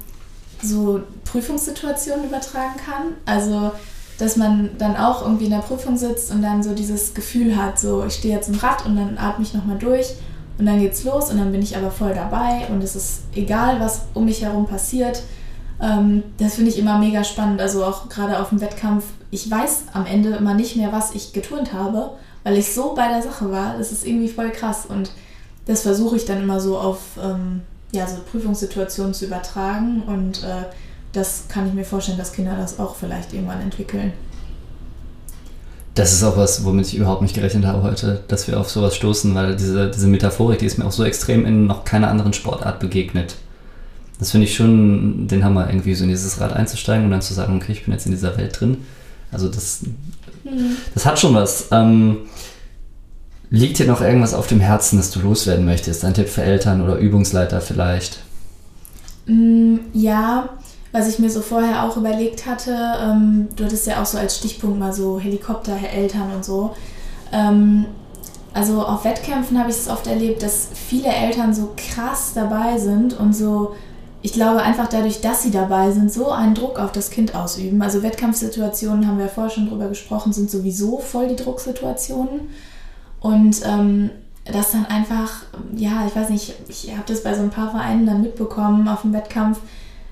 so 0.63 1.01
Prüfungssituationen 1.25 2.25
übertragen 2.25 2.75
kann. 2.85 3.13
Also 3.25 3.71
dass 4.17 4.37
man 4.37 4.69
dann 4.77 4.95
auch 4.95 5.23
irgendwie 5.23 5.45
in 5.45 5.51
der 5.51 5.57
Prüfung 5.57 5.97
sitzt 5.97 6.31
und 6.31 6.41
dann 6.41 6.63
so 6.63 6.73
dieses 6.73 7.13
Gefühl 7.13 7.57
hat, 7.57 7.79
so 7.79 8.05
ich 8.05 8.13
stehe 8.15 8.35
jetzt 8.35 8.49
im 8.49 8.55
Rad 8.55 8.85
und 8.85 8.95
dann 8.95 9.17
atme 9.17 9.43
ich 9.43 9.53
nochmal 9.53 9.77
durch 9.77 10.13
und 10.57 10.65
dann 10.65 10.79
geht's 10.79 11.03
los 11.03 11.31
und 11.31 11.39
dann 11.39 11.51
bin 11.51 11.61
ich 11.61 11.75
aber 11.75 11.91
voll 11.91 12.13
dabei 12.13 12.67
und 12.69 12.83
es 12.83 12.95
ist 12.95 13.23
egal, 13.35 13.79
was 13.79 14.03
um 14.13 14.25
mich 14.25 14.43
herum 14.43 14.67
passiert. 14.67 15.23
Ähm, 15.81 16.23
das 16.37 16.55
finde 16.55 16.69
ich 16.69 16.77
immer 16.77 16.99
mega 16.99 17.23
spannend, 17.23 17.59
also 17.59 17.83
auch 17.83 18.07
gerade 18.07 18.39
auf 18.39 18.49
dem 18.49 18.61
Wettkampf. 18.61 19.05
Ich 19.31 19.49
weiß 19.49 19.85
am 19.93 20.05
Ende 20.05 20.29
immer 20.29 20.53
nicht 20.53 20.75
mehr, 20.75 20.91
was 20.91 21.15
ich 21.15 21.33
geturnt 21.33 21.73
habe, 21.73 22.11
weil 22.43 22.57
ich 22.57 22.73
so 22.73 22.93
bei 22.93 23.07
der 23.07 23.23
Sache 23.23 23.51
war. 23.51 23.77
Das 23.77 23.91
ist 23.91 24.05
irgendwie 24.05 24.29
voll 24.29 24.51
krass 24.51 24.85
und 24.87 25.11
das 25.65 25.81
versuche 25.81 26.17
ich 26.17 26.25
dann 26.25 26.41
immer 26.41 26.59
so 26.59 26.77
auf 26.77 26.99
ähm, 27.21 27.61
ja, 27.93 28.07
so 28.07 28.17
Prüfungssituationen 28.29 29.13
zu 29.13 29.25
übertragen 29.25 30.03
und 30.07 30.43
äh, 30.43 30.65
das 31.13 31.45
kann 31.47 31.67
ich 31.67 31.73
mir 31.73 31.85
vorstellen, 31.85 32.17
dass 32.17 32.33
Kinder 32.33 32.57
das 32.57 32.79
auch 32.79 32.95
vielleicht 32.95 33.33
irgendwann 33.33 33.61
entwickeln. 33.61 34.13
Das 35.93 36.11
ist 36.11 36.23
auch 36.23 36.35
was, 36.35 36.65
womit 36.65 36.87
ich 36.87 36.95
überhaupt 36.95 37.21
nicht 37.21 37.35
gerechnet 37.35 37.65
habe 37.65 37.83
heute, 37.83 38.23
dass 38.27 38.47
wir 38.47 38.59
auf 38.59 38.69
sowas 38.69 38.95
stoßen, 38.95 39.35
weil 39.35 39.55
diese, 39.55 39.91
diese 39.91 40.07
Metaphorik, 40.07 40.57
die 40.57 40.65
ist 40.65 40.79
mir 40.79 40.85
auch 40.85 40.91
so 40.91 41.03
extrem 41.03 41.45
in 41.45 41.67
noch 41.67 41.85
keiner 41.85 42.09
anderen 42.09 42.33
Sportart 42.33 42.79
begegnet. 42.79 43.35
Das 44.17 44.31
finde 44.31 44.47
ich 44.47 44.55
schon 44.55 45.27
den 45.27 45.43
Hammer, 45.43 45.67
irgendwie 45.69 45.93
so 45.93 46.03
in 46.03 46.09
dieses 46.09 46.41
Rad 46.41 46.53
einzusteigen 46.53 47.05
und 47.05 47.11
dann 47.11 47.21
zu 47.21 47.35
sagen, 47.35 47.57
okay, 47.57 47.73
ich 47.73 47.85
bin 47.85 47.93
jetzt 47.93 48.07
in 48.07 48.11
dieser 48.11 48.35
Welt 48.37 48.59
drin. 48.59 48.77
Also 49.31 49.49
das, 49.49 49.81
mhm. 50.43 50.77
das 50.95 51.05
hat 51.05 51.19
schon 51.19 51.35
was. 51.35 51.67
Ähm, 51.71 52.17
liegt 53.53 53.77
dir 53.77 53.85
noch 53.85 54.01
irgendwas 54.01 54.33
auf 54.33 54.47
dem 54.47 54.59
Herzen, 54.59 54.97
das 54.97 55.11
du 55.11 55.19
loswerden 55.19 55.63
möchtest? 55.63 56.03
Ein 56.03 56.15
Tipp 56.15 56.27
für 56.27 56.41
Eltern 56.41 56.81
oder 56.81 56.97
Übungsleiter 56.97 57.61
vielleicht? 57.61 58.17
Mm, 59.27 59.75
ja, 59.93 60.49
was 60.91 61.07
ich 61.07 61.19
mir 61.19 61.29
so 61.29 61.41
vorher 61.41 61.83
auch 61.83 61.95
überlegt 61.95 62.47
hatte, 62.47 62.75
ähm, 62.99 63.47
du 63.55 63.63
hattest 63.63 63.85
ja 63.85 64.01
auch 64.01 64.07
so 64.07 64.17
als 64.17 64.37
Stichpunkt 64.37 64.79
mal 64.79 64.91
so 64.91 65.19
Helikoptereltern 65.19 66.33
und 66.35 66.43
so. 66.43 66.73
Ähm, 67.31 67.85
also 68.55 68.83
auf 68.83 69.05
Wettkämpfen 69.05 69.59
habe 69.59 69.69
ich 69.69 69.77
es 69.77 69.87
oft 69.87 70.07
erlebt, 70.07 70.41
dass 70.41 70.69
viele 70.73 71.09
Eltern 71.09 71.53
so 71.53 71.73
krass 71.77 72.31
dabei 72.33 72.79
sind 72.79 73.19
und 73.19 73.35
so, 73.35 73.75
ich 74.23 74.33
glaube 74.33 74.63
einfach 74.63 74.87
dadurch, 74.87 75.21
dass 75.21 75.43
sie 75.43 75.51
dabei 75.51 75.91
sind, 75.91 76.11
so 76.11 76.31
einen 76.31 76.55
Druck 76.55 76.79
auf 76.79 76.91
das 76.91 77.11
Kind 77.11 77.35
ausüben. 77.35 77.79
Also 77.83 78.01
Wettkampfsituationen, 78.01 79.07
haben 79.07 79.19
wir 79.19 79.27
vorher 79.27 79.51
schon 79.51 79.69
drüber 79.69 79.89
gesprochen, 79.89 80.33
sind 80.33 80.49
sowieso 80.49 80.97
voll 80.97 81.27
die 81.27 81.35
Drucksituationen. 81.35 82.49
Und 83.23 83.61
ähm, 83.65 84.09
das 84.43 84.73
dann 84.73 84.85
einfach, 84.85 85.43
ja, 85.75 86.05
ich 86.05 86.13
weiß 86.13 86.29
nicht, 86.29 86.53
ich 86.67 86.91
habe 86.91 87.05
das 87.07 87.23
bei 87.23 87.33
so 87.33 87.41
ein 87.41 87.49
paar 87.49 87.71
Vereinen 87.71 88.05
dann 88.05 88.21
mitbekommen 88.21 88.87
auf 88.89 89.03
dem 89.03 89.13
Wettkampf, 89.13 89.59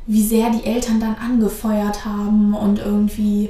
wie 0.07 0.23
sehr 0.23 0.49
die 0.49 0.65
Eltern 0.65 1.01
dann 1.01 1.15
angefeuert 1.15 2.05
haben 2.05 2.53
und 2.53 2.79
irgendwie, 2.79 3.49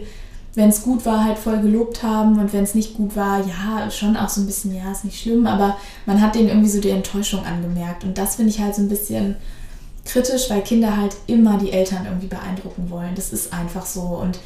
wenn 0.55 0.69
es 0.69 0.81
gut 0.81 1.05
war, 1.05 1.23
halt 1.23 1.37
voll 1.37 1.61
gelobt 1.61 2.01
haben 2.01 2.39
und 2.39 2.51
wenn 2.53 2.63
es 2.63 2.73
nicht 2.73 2.95
gut 2.95 3.15
war, 3.15 3.39
ja, 3.45 3.91
schon 3.91 4.17
auch 4.17 4.29
so 4.29 4.41
ein 4.41 4.47
bisschen, 4.47 4.75
ja, 4.75 4.91
ist 4.91 5.05
nicht 5.05 5.21
schlimm, 5.21 5.45
aber 5.45 5.77
man 6.07 6.19
hat 6.19 6.33
denen 6.33 6.49
irgendwie 6.49 6.69
so 6.69 6.81
die 6.81 6.89
Enttäuschung 6.89 7.45
angemerkt 7.45 8.03
und 8.03 8.17
das 8.17 8.37
finde 8.37 8.49
ich 8.49 8.59
halt 8.59 8.73
so 8.73 8.81
ein 8.81 8.89
bisschen 8.89 9.35
kritisch, 10.05 10.49
weil 10.49 10.61
Kinder 10.61 10.97
halt 10.97 11.15
immer 11.27 11.59
die 11.59 11.71
Eltern 11.71 12.05
irgendwie 12.05 12.27
beeindrucken 12.27 12.89
wollen. 12.89 13.13
Das 13.13 13.31
ist 13.31 13.53
einfach 13.53 13.85
so 13.85 14.01
und 14.01 14.39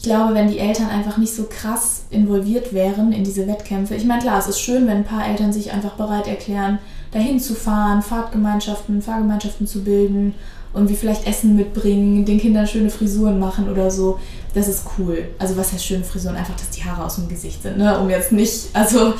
ich 0.00 0.04
glaube, 0.04 0.32
wenn 0.32 0.48
die 0.48 0.58
Eltern 0.58 0.88
einfach 0.88 1.18
nicht 1.18 1.34
so 1.34 1.44
krass 1.44 2.04
involviert 2.08 2.72
wären 2.72 3.12
in 3.12 3.22
diese 3.22 3.46
Wettkämpfe, 3.46 3.94
ich 3.94 4.06
meine, 4.06 4.22
klar, 4.22 4.38
es 4.38 4.48
ist 4.48 4.58
schön, 4.58 4.86
wenn 4.86 4.96
ein 4.96 5.04
paar 5.04 5.26
Eltern 5.26 5.52
sich 5.52 5.72
einfach 5.72 5.92
bereit 5.92 6.26
erklären, 6.26 6.78
dahin 7.12 7.38
zu 7.38 7.54
fahren, 7.54 8.00
Fahrtgemeinschaften, 8.00 9.02
Fahrgemeinschaften 9.02 9.66
zu 9.66 9.84
bilden 9.84 10.34
irgendwie 10.72 10.94
vielleicht 10.94 11.26
Essen 11.26 11.56
mitbringen, 11.56 12.24
den 12.24 12.38
Kindern 12.38 12.66
schöne 12.66 12.90
Frisuren 12.90 13.38
machen 13.38 13.68
oder 13.68 13.90
so. 13.90 14.18
Das 14.54 14.66
ist 14.66 14.84
cool. 14.98 15.28
Also 15.38 15.56
was 15.56 15.72
heißt 15.72 15.84
schöne 15.84 16.04
Frisuren? 16.04 16.36
Einfach, 16.36 16.54
dass 16.56 16.70
die 16.70 16.82
Haare 16.82 17.04
aus 17.04 17.16
dem 17.16 17.28
Gesicht 17.28 17.62
sind, 17.62 17.78
ne? 17.78 17.98
Um 17.98 18.10
jetzt 18.10 18.32
nicht, 18.32 18.68
also 18.72 19.14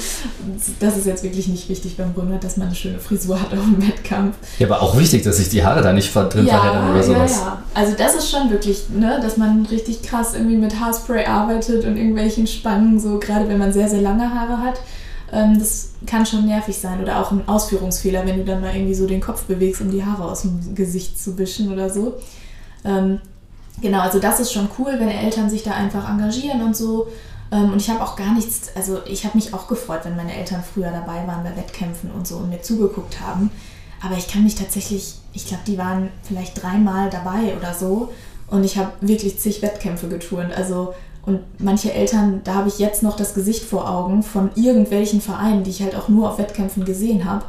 das 0.80 0.96
ist 0.96 1.06
jetzt 1.06 1.22
wirklich 1.22 1.46
nicht 1.48 1.68
wichtig 1.68 1.96
beim 1.96 2.12
Rundert, 2.16 2.42
dass 2.42 2.56
man 2.56 2.68
eine 2.68 2.76
schöne 2.76 2.98
Frisur 2.98 3.40
hat 3.40 3.52
auf 3.52 3.64
dem 3.64 3.80
Wettkampf. 3.86 4.36
Ja, 4.58 4.66
aber 4.66 4.82
auch 4.82 4.98
wichtig, 4.98 5.22
dass 5.22 5.36
sich 5.36 5.48
die 5.48 5.64
Haare 5.64 5.82
da 5.82 5.92
nicht 5.92 6.12
drin 6.14 6.46
ja, 6.46 6.58
verheddern 6.58 6.90
oder 6.90 7.02
sowas. 7.02 7.32
Ja, 7.32 7.46
ja. 7.46 7.62
Also 7.74 7.94
das 7.96 8.14
ist 8.16 8.30
schon 8.30 8.50
wirklich, 8.50 8.88
ne? 8.90 9.20
Dass 9.22 9.36
man 9.36 9.66
richtig 9.66 10.02
krass 10.02 10.34
irgendwie 10.34 10.56
mit 10.56 10.80
Haarspray 10.80 11.26
arbeitet 11.26 11.84
und 11.84 11.96
irgendwelchen 11.96 12.46
Spangen, 12.46 12.98
so 12.98 13.18
gerade 13.18 13.48
wenn 13.48 13.58
man 13.58 13.72
sehr, 13.72 13.88
sehr 13.88 14.02
lange 14.02 14.34
Haare 14.34 14.58
hat 14.58 14.80
das 15.30 15.90
kann 16.06 16.26
schon 16.26 16.46
nervig 16.46 16.76
sein. 16.76 17.00
Oder 17.00 17.20
auch 17.20 17.30
ein 17.30 17.46
Ausführungsfehler, 17.48 18.26
wenn 18.26 18.38
du 18.38 18.44
dann 18.44 18.60
mal 18.60 18.74
irgendwie 18.74 18.94
so 18.94 19.06
den 19.06 19.20
Kopf 19.20 19.44
bewegst, 19.44 19.80
um 19.80 19.90
die 19.90 20.04
Haare 20.04 20.24
aus 20.24 20.42
dem 20.42 20.74
Gesicht 20.74 21.20
zu 21.20 21.38
wischen 21.38 21.72
oder 21.72 21.90
so. 21.90 22.16
Ähm, 22.84 23.20
genau, 23.80 24.00
also 24.00 24.18
das 24.18 24.40
ist 24.40 24.52
schon 24.52 24.68
cool, 24.78 24.94
wenn 24.98 25.08
Eltern 25.08 25.50
sich 25.50 25.62
da 25.62 25.72
einfach 25.72 26.08
engagieren 26.08 26.62
und 26.62 26.76
so. 26.76 27.08
Ähm, 27.52 27.72
und 27.72 27.80
ich 27.80 27.90
habe 27.90 28.02
auch 28.02 28.16
gar 28.16 28.34
nichts, 28.34 28.70
also 28.74 29.00
ich 29.06 29.24
habe 29.24 29.36
mich 29.36 29.54
auch 29.54 29.68
gefreut, 29.68 30.00
wenn 30.04 30.16
meine 30.16 30.34
Eltern 30.34 30.62
früher 30.62 30.90
dabei 30.90 31.26
waren 31.26 31.42
bei 31.42 31.56
Wettkämpfen 31.56 32.10
und 32.10 32.26
so 32.26 32.36
und 32.36 32.50
mir 32.50 32.62
zugeguckt 32.62 33.20
haben. 33.20 33.50
Aber 34.02 34.16
ich 34.16 34.28
kann 34.28 34.44
mich 34.44 34.54
tatsächlich, 34.54 35.16
ich 35.32 35.46
glaube, 35.46 35.62
die 35.66 35.78
waren 35.78 36.08
vielleicht 36.22 36.62
dreimal 36.62 37.10
dabei 37.10 37.56
oder 37.56 37.74
so. 37.74 38.10
Und 38.46 38.64
ich 38.64 38.78
habe 38.78 38.92
wirklich 39.00 39.38
zig 39.38 39.62
Wettkämpfe 39.62 40.08
geturnt. 40.08 40.52
Also 40.52 40.94
und 41.26 41.40
manche 41.58 41.92
Eltern, 41.92 42.40
da 42.44 42.54
habe 42.54 42.68
ich 42.68 42.78
jetzt 42.78 43.02
noch 43.02 43.16
das 43.16 43.34
Gesicht 43.34 43.64
vor 43.64 43.88
Augen 43.88 44.22
von 44.22 44.50
irgendwelchen 44.54 45.20
Vereinen, 45.20 45.64
die 45.64 45.70
ich 45.70 45.82
halt 45.82 45.94
auch 45.94 46.08
nur 46.08 46.30
auf 46.30 46.38
Wettkämpfen 46.38 46.84
gesehen 46.84 47.24
habe, 47.24 47.44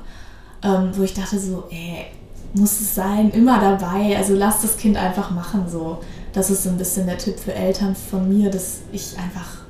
ähm, 0.64 0.92
wo 0.94 1.04
ich 1.04 1.14
dachte 1.14 1.40
so, 1.40 1.64
ey, 1.70 2.06
muss 2.54 2.82
es 2.82 2.96
sein, 2.96 3.30
immer 3.32 3.60
dabei, 3.60 4.18
also 4.18 4.36
lass 4.36 4.62
das 4.62 4.78
Kind 4.78 4.98
einfach 4.98 5.32
machen 5.32 5.66
so. 5.70 6.00
Das 6.34 6.50
ist 6.50 6.64
so 6.64 6.70
ein 6.70 6.78
bisschen 6.78 7.08
der 7.08 7.18
Tipp 7.18 7.40
für 7.40 7.54
Eltern 7.54 7.96
von 7.96 8.28
mir, 8.28 8.50
dass 8.50 8.82
ich 8.92 9.18
einfach 9.18 9.62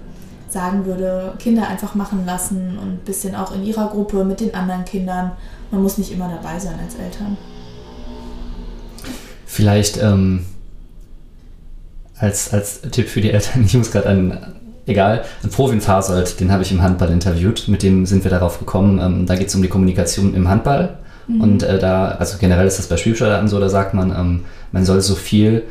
sagen 0.50 0.86
würde, 0.86 1.34
Kinder 1.40 1.68
einfach 1.68 1.96
machen 1.96 2.26
lassen 2.26 2.78
und 2.78 2.88
ein 2.88 3.02
bisschen 3.06 3.36
auch 3.36 3.54
in 3.54 3.64
ihrer 3.64 3.88
Gruppe 3.88 4.26
mit 4.26 4.40
den 4.42 4.54
anderen 4.54 4.84
Kindern. 4.84 5.32
Man 5.70 5.82
muss 5.82 5.98
nicht 5.98 6.12
immer 6.12 6.28
dabei 6.28 6.60
sein 6.60 6.80
als 6.84 6.96
Eltern. 6.96 7.38
Vielleicht 9.46 9.98
ähm, 9.98 10.46
als, 12.22 12.54
als 12.54 12.82
Tipp 12.82 13.10
für 13.10 13.20
die 13.20 13.32
Eltern, 13.32 13.64
ich 13.66 13.74
muss 13.74 13.92
gerade 13.92 14.08
an, 14.08 14.38
egal, 14.86 15.24
an 15.44 15.50
Provin 15.50 15.82
Fasold, 15.82 16.40
den 16.40 16.52
habe 16.52 16.64
ich 16.64 16.72
im 16.72 16.82
Handball 16.82 17.10
interviewt, 17.10 17.68
mit 17.68 17.84
dem 17.84 18.06
sind 18.06 18.24
wir 18.24 18.32
darauf 18.32 18.60
gekommen, 18.60 19.00
ähm, 19.00 19.26
da 19.26 19.36
geht 19.36 19.48
es 19.48 19.56
um 19.56 19.62
die 19.62 19.68
Kommunikation 19.68 20.34
im 20.36 20.48
Handball 20.48 20.98
mhm. 21.28 21.42
und 21.42 21.64
äh, 21.64 21.80
da, 21.80 22.10
also 22.10 22.38
generell 22.38 22.68
ist 22.68 22.78
das 22.78 22.88
bei 22.88 22.98
Spielsteuern 22.98 23.48
so, 23.48 23.60
da 23.60 23.70
sagt 23.70 23.94
man, 23.94 24.12
ähm, 24.12 24.46
man 24.72 24.86
soll 24.86 25.02
so 25.02 25.16
viel, 25.16 25.64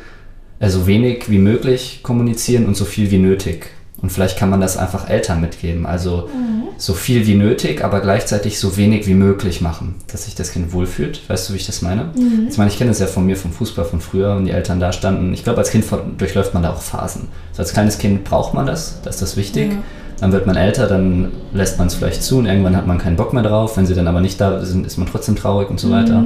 äh, 0.59 0.69
so 0.69 0.85
wenig 0.87 1.29
wie 1.29 1.39
möglich 1.39 2.01
kommunizieren 2.03 2.65
und 2.65 2.75
so 2.75 2.85
viel 2.85 3.09
wie 3.11 3.17
nötig. 3.17 3.71
Und 4.01 4.11
vielleicht 4.11 4.37
kann 4.37 4.49
man 4.49 4.61
das 4.61 4.77
einfach 4.77 5.07
Eltern 5.09 5.41
mitgeben. 5.41 5.85
Also 5.85 6.29
mhm. 6.33 6.63
so 6.77 6.93
viel 6.93 7.27
wie 7.27 7.35
nötig, 7.35 7.83
aber 7.83 8.01
gleichzeitig 8.01 8.59
so 8.59 8.75
wenig 8.75 9.05
wie 9.05 9.13
möglich 9.13 9.61
machen, 9.61 9.95
dass 10.11 10.25
sich 10.25 10.33
das 10.33 10.51
Kind 10.51 10.73
wohlfühlt. 10.73 11.29
Weißt 11.29 11.49
du, 11.49 11.53
wie 11.53 11.57
ich 11.57 11.67
das 11.67 11.83
meine? 11.83 12.05
Mhm. 12.15 12.47
Ich 12.49 12.57
meine, 12.57 12.71
ich 12.71 12.77
kenne 12.77 12.89
das 12.89 12.99
ja 12.99 13.05
von 13.05 13.25
mir 13.25 13.37
vom 13.37 13.51
Fußball 13.51 13.85
von 13.85 14.01
früher 14.01 14.35
und 14.35 14.45
die 14.45 14.51
Eltern 14.51 14.79
da 14.79 14.91
standen. 14.91 15.33
Ich 15.33 15.43
glaube, 15.43 15.59
als 15.59 15.69
Kind 15.69 15.85
durchläuft 16.17 16.53
man 16.55 16.63
da 16.63 16.71
auch 16.71 16.81
Phasen. 16.81 17.27
So 17.53 17.61
als 17.61 17.73
kleines 17.73 17.99
Kind 17.99 18.23
braucht 18.23 18.55
man 18.55 18.65
das, 18.65 19.01
das 19.03 19.15
ist 19.15 19.21
das 19.21 19.37
wichtig. 19.37 19.71
Ja. 19.71 19.77
Dann 20.19 20.31
wird 20.31 20.45
man 20.45 20.55
älter, 20.55 20.87
dann 20.87 21.31
lässt 21.53 21.77
man 21.79 21.87
es 21.87 21.95
vielleicht 21.95 22.23
zu 22.23 22.37
und 22.37 22.45
irgendwann 22.45 22.77
hat 22.77 22.85
man 22.85 22.97
keinen 22.97 23.15
Bock 23.15 23.33
mehr 23.33 23.43
drauf. 23.43 23.77
Wenn 23.77 23.85
sie 23.85 23.95
dann 23.95 24.07
aber 24.07 24.21
nicht 24.21 24.39
da 24.41 24.63
sind, 24.63 24.85
ist 24.85 24.97
man 24.97 25.07
trotzdem 25.07 25.35
traurig 25.35 25.69
und 25.69 25.79
so 25.79 25.87
mhm. 25.87 25.91
weiter. 25.93 26.25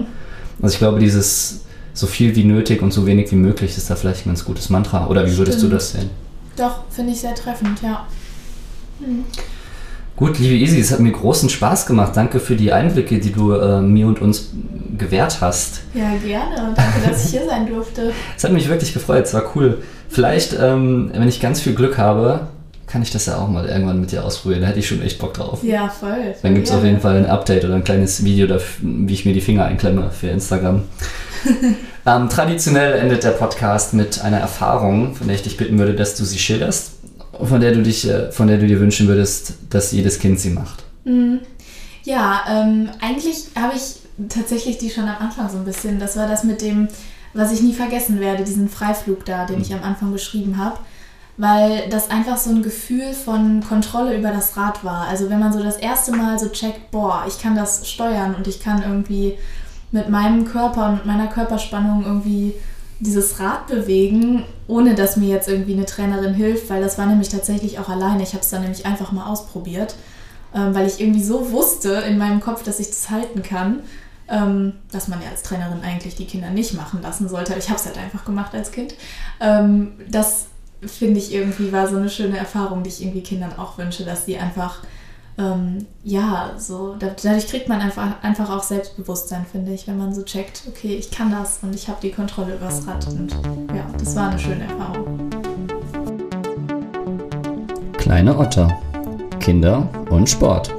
Also 0.62 0.74
ich 0.74 0.80
glaube, 0.80 1.00
dieses 1.00 1.62
so 1.94 2.08
viel 2.08 2.36
wie 2.36 2.44
nötig 2.44 2.82
und 2.82 2.92
so 2.92 3.06
wenig 3.06 3.32
wie 3.32 3.38
möglich 3.38 3.78
ist 3.78 3.90
da 3.90 3.96
vielleicht 3.96 4.26
ein 4.26 4.30
ganz 4.30 4.44
gutes 4.44 4.70
Mantra. 4.70 5.08
Oder 5.08 5.26
wie 5.26 5.38
würdest 5.38 5.60
Stimmt. 5.60 5.72
du 5.72 5.76
das 5.76 5.92
sehen? 5.92 6.10
Doch, 6.56 6.84
finde 6.90 7.12
ich 7.12 7.20
sehr 7.20 7.36
treffend, 7.36 7.82
ja. 7.82 8.06
Hm. 9.00 9.26
Gut, 10.16 10.40
liebe 10.40 10.56
Isi, 10.56 10.80
es 10.80 10.92
hat 10.92 11.02
mir 11.02 11.12
großen 11.12 11.50
Spaß 11.50 11.86
gemacht. 11.86 12.14
Danke 12.16 12.40
für 12.40 12.56
die 12.56 12.72
Einblicke, 12.72 13.20
die 13.20 13.34
du 13.34 13.52
äh, 13.52 13.82
mir 13.82 14.08
und 14.08 14.22
uns 14.22 14.52
gewährt 14.98 15.42
hast. 15.42 15.82
Ja, 15.94 16.14
gerne. 16.26 16.74
Danke, 16.74 17.10
dass 17.10 17.26
ich 17.26 17.32
hier 17.32 17.46
sein 17.46 17.68
durfte. 17.68 18.14
Es 18.38 18.46
hat 18.46 18.54
mich 18.54 18.70
wirklich 18.70 18.94
gefreut. 18.94 19.26
Es 19.26 19.34
war 19.34 19.44
cool. 19.56 19.80
Vielleicht, 20.08 20.58
ähm, 20.58 21.12
wenn 21.14 21.28
ich 21.28 21.42
ganz 21.42 21.60
viel 21.60 21.76
Glück 21.76 21.98
habe, 21.98 22.48
kann 22.88 23.02
ich 23.02 23.12
das 23.12 23.26
ja 23.26 23.38
auch 23.38 23.50
mal 23.50 23.66
irgendwann 23.66 24.00
mit 24.00 24.14
dir 24.14 24.24
ausprobieren. 24.24 24.62
Da 24.62 24.68
hätte 24.68 24.80
ich 24.80 24.88
schon 24.88 25.02
echt 25.02 25.20
Bock 25.20 25.34
drauf. 25.34 25.62
Ja, 25.64 25.90
voll. 25.90 26.12
voll 26.12 26.36
Dann 26.44 26.56
gibt 26.56 26.68
es 26.68 26.74
auf 26.74 26.86
jeden 26.86 27.02
Fall 27.02 27.18
ein 27.18 27.26
Update 27.26 27.66
oder 27.66 27.76
ein 27.76 27.84
kleines 27.84 28.24
Video, 28.24 28.48
wie 28.82 29.14
ich 29.14 29.26
mir 29.26 29.34
die 29.34 29.42
Finger 29.42 29.66
einklemme 29.66 30.12
für 30.12 30.28
Instagram. 30.28 30.84
ähm, 32.06 32.30
traditionell 32.30 33.00
endet 33.00 33.24
der 33.24 33.32
Podcast 33.32 33.94
mit 33.94 34.22
einer 34.22 34.38
Erfahrung, 34.38 35.16
von 35.16 35.28
der 35.28 35.36
ich 35.36 35.44
dich 35.44 35.58
bitten 35.58 35.78
würde, 35.80 35.94
dass 35.94 36.16
du 36.16 36.24
sie 36.24 36.40
schilderst 36.40 36.96
von 37.44 37.62
der 37.62 37.74
du 37.74 37.84
dich, 37.84 38.08
äh, 38.08 38.32
von 38.32 38.48
der 38.48 38.58
du 38.58 38.68
dir 38.68 38.80
wünschen 38.80 39.08
würdest, 39.08 39.54
dass 39.70 39.92
jedes 39.92 40.20
Kind 40.20 40.40
sie 40.40 40.52
macht? 40.52 40.84
Mhm. 41.04 41.42
Ja, 42.04 42.42
ähm, 42.50 42.90
eigentlich 43.02 43.48
habe 43.60 43.74
ich 43.76 43.98
tatsächlich 44.30 44.78
die 44.78 44.90
schon 44.90 45.08
am 45.08 45.18
Anfang 45.20 45.50
so 45.50 45.58
ein 45.58 45.66
bisschen. 45.66 46.00
Das 46.00 46.16
war 46.16 46.28
das 46.28 46.44
mit 46.44 46.62
dem, 46.62 46.88
was 47.34 47.52
ich 47.52 47.62
nie 47.62 47.74
vergessen 47.74 48.20
werde, 48.20 48.44
diesen 48.44 48.70
Freiflug 48.70 49.26
da, 49.26 49.46
den 49.46 49.58
mhm. 49.58 49.62
ich 49.64 49.74
am 49.74 49.84
Anfang 49.84 50.12
beschrieben 50.12 50.58
habe. 50.58 50.78
Weil 51.38 51.90
das 51.90 52.12
einfach 52.12 52.38
so 52.38 52.50
ein 52.50 52.64
Gefühl 52.64 53.12
von 53.12 53.62
Kontrolle 53.68 54.16
über 54.18 54.32
das 54.32 54.56
Rad 54.56 54.86
war. 54.86 55.08
Also 55.10 55.30
wenn 55.30 55.40
man 55.40 55.52
so 55.52 55.62
das 55.62 55.76
erste 55.76 56.14
Mal 56.14 56.40
so 56.40 56.48
checkt, 56.48 56.92
boah, 56.92 57.26
ich 57.28 57.40
kann 57.42 57.58
das 57.58 57.90
steuern 57.90 58.36
und 58.36 58.48
ich 58.48 58.62
kann 58.62 58.82
irgendwie 58.82 59.38
mit 59.92 60.10
meinem 60.10 60.46
Körper 60.46 60.88
und 60.90 60.96
mit 60.96 61.06
meiner 61.06 61.28
Körperspannung 61.28 62.04
irgendwie 62.06 62.54
dieses 63.00 63.40
Rad 63.40 63.68
bewegen, 63.68 64.44
ohne 64.68 64.96
dass 64.96 65.18
mir 65.18 65.30
jetzt 65.30 65.50
irgendwie 65.50 65.74
eine 65.74 65.86
Trainerin 65.86 66.34
hilft, 66.34 66.70
weil 66.70 66.82
das 66.82 66.98
war 66.98 67.06
nämlich 67.06 67.30
tatsächlich 67.30 67.80
auch 67.80 67.90
alleine. 67.90 68.24
Ich 68.24 68.34
habe 68.34 68.42
es 68.42 68.50
dann 68.50 68.62
nämlich 68.62 68.86
einfach 68.86 69.12
mal 69.12 69.28
ausprobiert, 69.28 69.96
ähm, 70.54 70.74
weil 70.74 70.88
ich 70.88 71.00
irgendwie 71.00 71.24
so 71.24 71.52
wusste 71.52 71.92
in 72.08 72.18
meinem 72.18 72.40
Kopf, 72.40 72.64
dass 72.64 72.80
ich 72.80 72.88
das 72.88 73.10
halten 73.10 73.44
kann, 73.44 73.82
ähm, 74.28 74.74
dass 74.92 75.08
man 75.08 75.22
ja 75.22 75.30
als 75.30 75.44
Trainerin 75.44 75.82
eigentlich 75.84 76.16
die 76.16 76.26
Kinder 76.26 76.50
nicht 76.50 76.74
machen 76.74 77.02
lassen 77.02 77.28
sollte. 77.28 77.52
Aber 77.52 77.60
ich 77.60 77.70
habe 77.70 77.80
es 77.80 77.86
halt 77.86 77.98
einfach 77.98 78.26
gemacht 78.26 78.54
als 78.54 78.72
Kind. 78.72 78.96
Ähm, 79.42 79.94
das 80.10 80.48
finde 80.82 81.20
ich 81.20 81.34
irgendwie 81.34 81.72
war 81.72 81.88
so 81.88 81.98
eine 81.98 82.10
schöne 82.10 82.38
Erfahrung, 82.38 82.84
die 82.84 82.90
ich 82.90 83.02
irgendwie 83.02 83.24
Kindern 83.24 83.58
auch 83.58 83.78
wünsche, 83.78 84.06
dass 84.06 84.26
sie 84.26 84.38
einfach 84.38 84.80
ähm, 85.38 85.86
ja, 86.04 86.52
so 86.58 86.96
dadurch 86.98 87.48
kriegt 87.48 87.68
man 87.68 87.82
einfach, 87.82 88.24
einfach 88.24 88.50
auch 88.50 88.64
Selbstbewusstsein, 88.64 89.46
finde 89.52 89.74
ich, 89.74 89.88
wenn 89.88 89.98
man 89.98 90.14
so 90.14 90.24
checkt, 90.24 90.64
okay, 90.68 90.96
ich 90.96 91.12
kann 91.12 91.32
das 91.32 91.60
und 91.62 91.76
ich 91.76 91.88
habe 91.90 92.00
die 92.02 92.12
Kontrolle 92.12 92.56
übers 92.56 92.88
Rad 92.88 93.06
und 93.08 93.34
ja, 93.76 93.86
das 93.98 94.16
war 94.16 94.30
eine 94.30 94.40
schöne 94.40 94.64
Erfahrung. 94.64 95.30
Kleine 97.98 98.38
Otter, 98.38 98.80
Kinder 99.40 99.90
und 100.10 100.30
Sport. 100.30 100.74